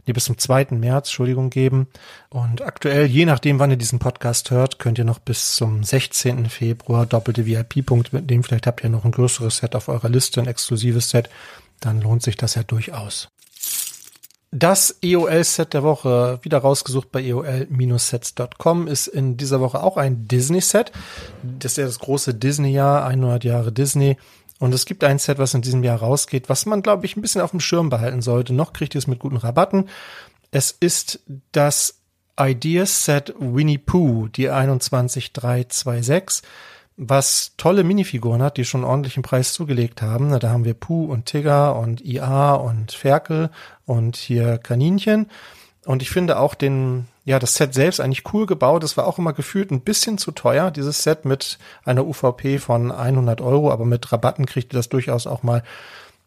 Nee, 0.06 0.14
bis 0.14 0.26
zum 0.26 0.38
2. 0.38 0.68
März, 0.72 1.10
Entschuldigung, 1.10 1.50
geben. 1.50 1.88
Und 2.30 2.62
aktuell, 2.62 3.06
je 3.08 3.26
nachdem, 3.26 3.60
wann 3.60 3.72
ihr 3.72 3.78
diesen 3.78 4.00
Podcast 4.00 4.52
hört, 4.52 4.80
könnt 4.80 4.98
ihr 4.98 5.04
noch 5.04 5.20
bis 5.20 5.56
zum 5.56 5.84
16. 5.84 6.46
Februar 6.46 7.06
doppelte 7.06 7.46
VIP-Punkte 7.46 8.16
mitnehmen. 8.16 8.44
Vielleicht 8.44 8.68
habt 8.68 8.84
ihr 8.84 8.90
noch 8.90 9.04
ein 9.04 9.12
größeres 9.12 9.58
Set 9.58 9.76
auf 9.76 9.90
eurer 9.90 10.10
Liste, 10.10 10.40
ein 10.40 10.48
exklusives 10.48 11.10
Set. 11.10 11.30
Dann 11.82 12.02
lohnt 12.02 12.24
sich 12.24 12.38
das 12.38 12.56
ja 12.56 12.64
durchaus. 12.64 13.30
Das 14.52 14.98
EOL-Set 15.02 15.74
der 15.74 15.84
Woche, 15.84 16.40
wieder 16.42 16.60
rausgesucht 16.60 17.12
bei 17.12 17.22
eol-sets.com, 17.22 18.88
ist 18.88 19.08
in 19.08 19.36
dieser 19.36 19.60
Woche 19.60 19.84
auch 19.84 19.98
ein 19.98 20.26
Disney-Set. 20.28 20.94
Das 21.44 21.74
ist 21.74 21.78
ja 21.78 21.86
das 21.86 22.00
große 22.00 22.34
Disney-Jahr, 22.34 23.06
100 23.06 23.44
Jahre 23.44 23.74
Disney. 23.74 24.16
Und 24.60 24.74
es 24.74 24.86
gibt 24.86 25.04
ein 25.04 25.20
Set, 25.20 25.38
was 25.38 25.54
in 25.54 25.62
diesem 25.62 25.84
Jahr 25.84 26.00
rausgeht, 26.00 26.48
was 26.48 26.66
man, 26.66 26.82
glaube 26.82 27.06
ich, 27.06 27.18
ein 27.18 27.22
bisschen 27.22 27.42
auf 27.42 27.52
dem 27.52 27.60
Schirm 27.60 27.90
behalten 27.90 28.22
sollte. 28.22 28.54
Noch 28.54 28.72
kriegt 28.72 28.96
ihr 28.96 29.00
es 29.00 29.08
mit 29.08 29.20
guten 29.20 29.38
Rabatten. 29.38 29.90
Es 30.50 30.72
ist 30.72 31.20
das 31.52 32.00
Ideas 32.40 33.04
Set 33.04 33.34
Winnie 33.38 33.78
Pooh, 33.78 34.28
die 34.30 34.50
21326 34.50 36.42
was 36.98 37.54
tolle 37.58 37.84
Minifiguren 37.84 38.42
hat, 38.42 38.58
die 38.58 38.66
schon 38.66 38.84
ordentlichen 38.84 39.22
Preis 39.22 39.54
zugelegt 39.54 40.02
haben. 40.02 40.38
Da 40.40 40.50
haben 40.50 40.66
wir 40.66 40.74
Puh 40.74 41.06
und 41.06 41.28
Tigger 41.28 41.76
und 41.76 42.04
IA 42.04 42.56
und 42.56 42.92
Ferkel 42.92 43.52
und 43.86 44.16
hier 44.16 44.58
Kaninchen. 44.58 45.30
Und 45.86 46.02
ich 46.02 46.10
finde 46.10 46.40
auch 46.40 46.56
den, 46.56 47.08
ja, 47.24 47.38
das 47.40 47.54
Set 47.56 47.76
selbst 47.76 48.02
eigentlich 48.02 48.34
cool 48.34 48.48
gebaut. 48.48 48.84
Es 48.84 48.98
war 48.98 49.06
auch 49.06 49.20
immer 49.20 49.32
gefühlt 49.32 49.72
ein 49.72 49.82
bisschen 49.82 50.18
zu 50.18 50.32
teuer, 50.32 50.72
dieses 50.72 51.04
Set 51.04 51.24
mit 51.24 51.60
einer 51.86 52.06
UVP 52.06 52.58
von 52.58 52.92
100 52.92 53.42
Euro, 53.42 53.72
aber 53.72 53.86
mit 53.86 54.12
Rabatten 54.12 54.48
kriegt 54.48 54.74
ihr 54.74 54.80
das 54.80 54.90
durchaus 54.90 55.28
auch 55.28 55.44
mal 55.44 55.64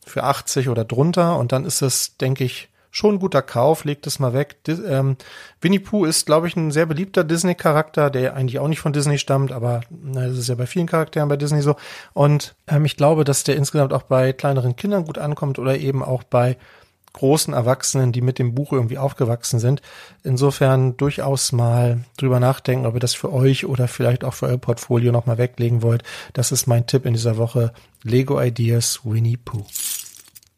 für 0.06 0.22
80 0.22 0.68
oder 0.68 0.84
drunter. 0.84 1.36
Und 1.36 1.50
dann 1.52 1.64
ist 1.64 1.82
es, 1.82 2.16
denke 2.16 2.44
ich, 2.44 2.68
schon 2.90 3.18
guter 3.18 3.42
Kauf, 3.42 3.84
legt 3.84 4.06
es 4.06 4.18
mal 4.18 4.32
weg. 4.32 4.62
Dis, 4.64 4.80
ähm, 4.86 5.16
Winnie 5.60 5.78
Pooh 5.78 6.04
ist, 6.04 6.26
glaube 6.26 6.48
ich, 6.48 6.56
ein 6.56 6.70
sehr 6.70 6.86
beliebter 6.86 7.24
Disney-Charakter, 7.24 8.10
der 8.10 8.34
eigentlich 8.34 8.58
auch 8.58 8.68
nicht 8.68 8.80
von 8.80 8.92
Disney 8.92 9.18
stammt, 9.18 9.52
aber 9.52 9.82
na, 9.90 10.26
das 10.26 10.38
ist 10.38 10.48
ja 10.48 10.54
bei 10.54 10.66
vielen 10.66 10.86
Charakteren 10.86 11.28
bei 11.28 11.36
Disney 11.36 11.62
so. 11.62 11.76
Und 12.12 12.54
ähm, 12.66 12.84
ich 12.84 12.96
glaube, 12.96 13.24
dass 13.24 13.44
der 13.44 13.56
insgesamt 13.56 13.92
auch 13.92 14.02
bei 14.02 14.32
kleineren 14.32 14.76
Kindern 14.76 15.04
gut 15.04 15.18
ankommt 15.18 15.58
oder 15.58 15.78
eben 15.78 16.02
auch 16.02 16.22
bei 16.22 16.56
großen 17.12 17.54
Erwachsenen, 17.54 18.12
die 18.12 18.20
mit 18.20 18.38
dem 18.38 18.54
Buch 18.54 18.72
irgendwie 18.72 18.98
aufgewachsen 18.98 19.58
sind. 19.58 19.82
Insofern 20.22 20.96
durchaus 20.96 21.52
mal 21.52 22.04
drüber 22.16 22.40
nachdenken, 22.40 22.86
ob 22.86 22.94
ihr 22.94 23.00
das 23.00 23.14
für 23.14 23.32
euch 23.32 23.66
oder 23.66 23.88
vielleicht 23.88 24.24
auch 24.24 24.34
für 24.34 24.46
euer 24.46 24.58
Portfolio 24.58 25.12
nochmal 25.12 25.38
weglegen 25.38 25.82
wollt. 25.82 26.02
Das 26.32 26.52
ist 26.52 26.66
mein 26.66 26.86
Tipp 26.86 27.06
in 27.06 27.14
dieser 27.14 27.36
Woche. 27.36 27.72
Lego 28.02 28.40
Ideas 28.40 29.00
Winnie 29.04 29.36
Pooh. 29.36 29.66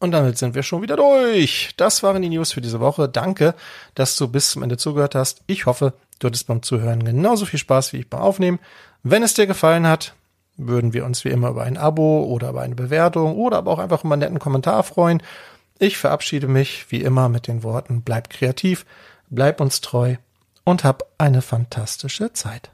Und 0.02 0.10
damit 0.10 0.36
sind 0.36 0.56
wir 0.56 0.64
schon 0.64 0.82
wieder 0.82 0.96
durch. 0.96 1.74
Das 1.76 2.02
waren 2.02 2.22
die 2.22 2.28
News 2.28 2.50
für 2.50 2.60
diese 2.60 2.80
Woche. 2.80 3.08
Danke, 3.08 3.54
dass 3.94 4.16
du 4.16 4.26
bis 4.26 4.50
zum 4.50 4.64
Ende 4.64 4.76
zugehört 4.76 5.14
hast. 5.14 5.42
Ich 5.46 5.66
hoffe, 5.66 5.92
du 6.18 6.26
hattest 6.26 6.48
beim 6.48 6.60
Zuhören 6.60 7.04
genauso 7.04 7.46
viel 7.46 7.60
Spaß 7.60 7.92
wie 7.92 7.98
ich 7.98 8.10
beim 8.10 8.20
Aufnehmen. 8.20 8.58
Wenn 9.04 9.22
es 9.22 9.34
dir 9.34 9.46
gefallen 9.46 9.86
hat, 9.86 10.16
würden 10.56 10.92
wir 10.92 11.04
uns 11.04 11.24
wie 11.24 11.28
immer 11.28 11.50
über 11.50 11.62
ein 11.62 11.76
Abo 11.76 12.24
oder 12.24 12.48
über 12.48 12.62
eine 12.62 12.74
Bewertung 12.74 13.36
oder 13.36 13.58
aber 13.58 13.70
auch 13.70 13.78
einfach 13.78 14.02
über 14.02 14.14
einen 14.14 14.22
netten 14.22 14.40
Kommentar 14.40 14.82
freuen. 14.82 15.22
Ich 15.78 15.98
verabschiede 15.98 16.48
mich 16.48 16.86
wie 16.90 17.02
immer 17.02 17.28
mit 17.28 17.46
den 17.46 17.62
Worten, 17.62 18.02
bleib 18.02 18.28
kreativ, 18.28 18.84
bleib 19.30 19.60
uns 19.60 19.82
treu 19.82 20.16
und 20.64 20.82
hab 20.82 21.04
eine 21.18 21.42
fantastische 21.42 22.32
Zeit. 22.32 22.71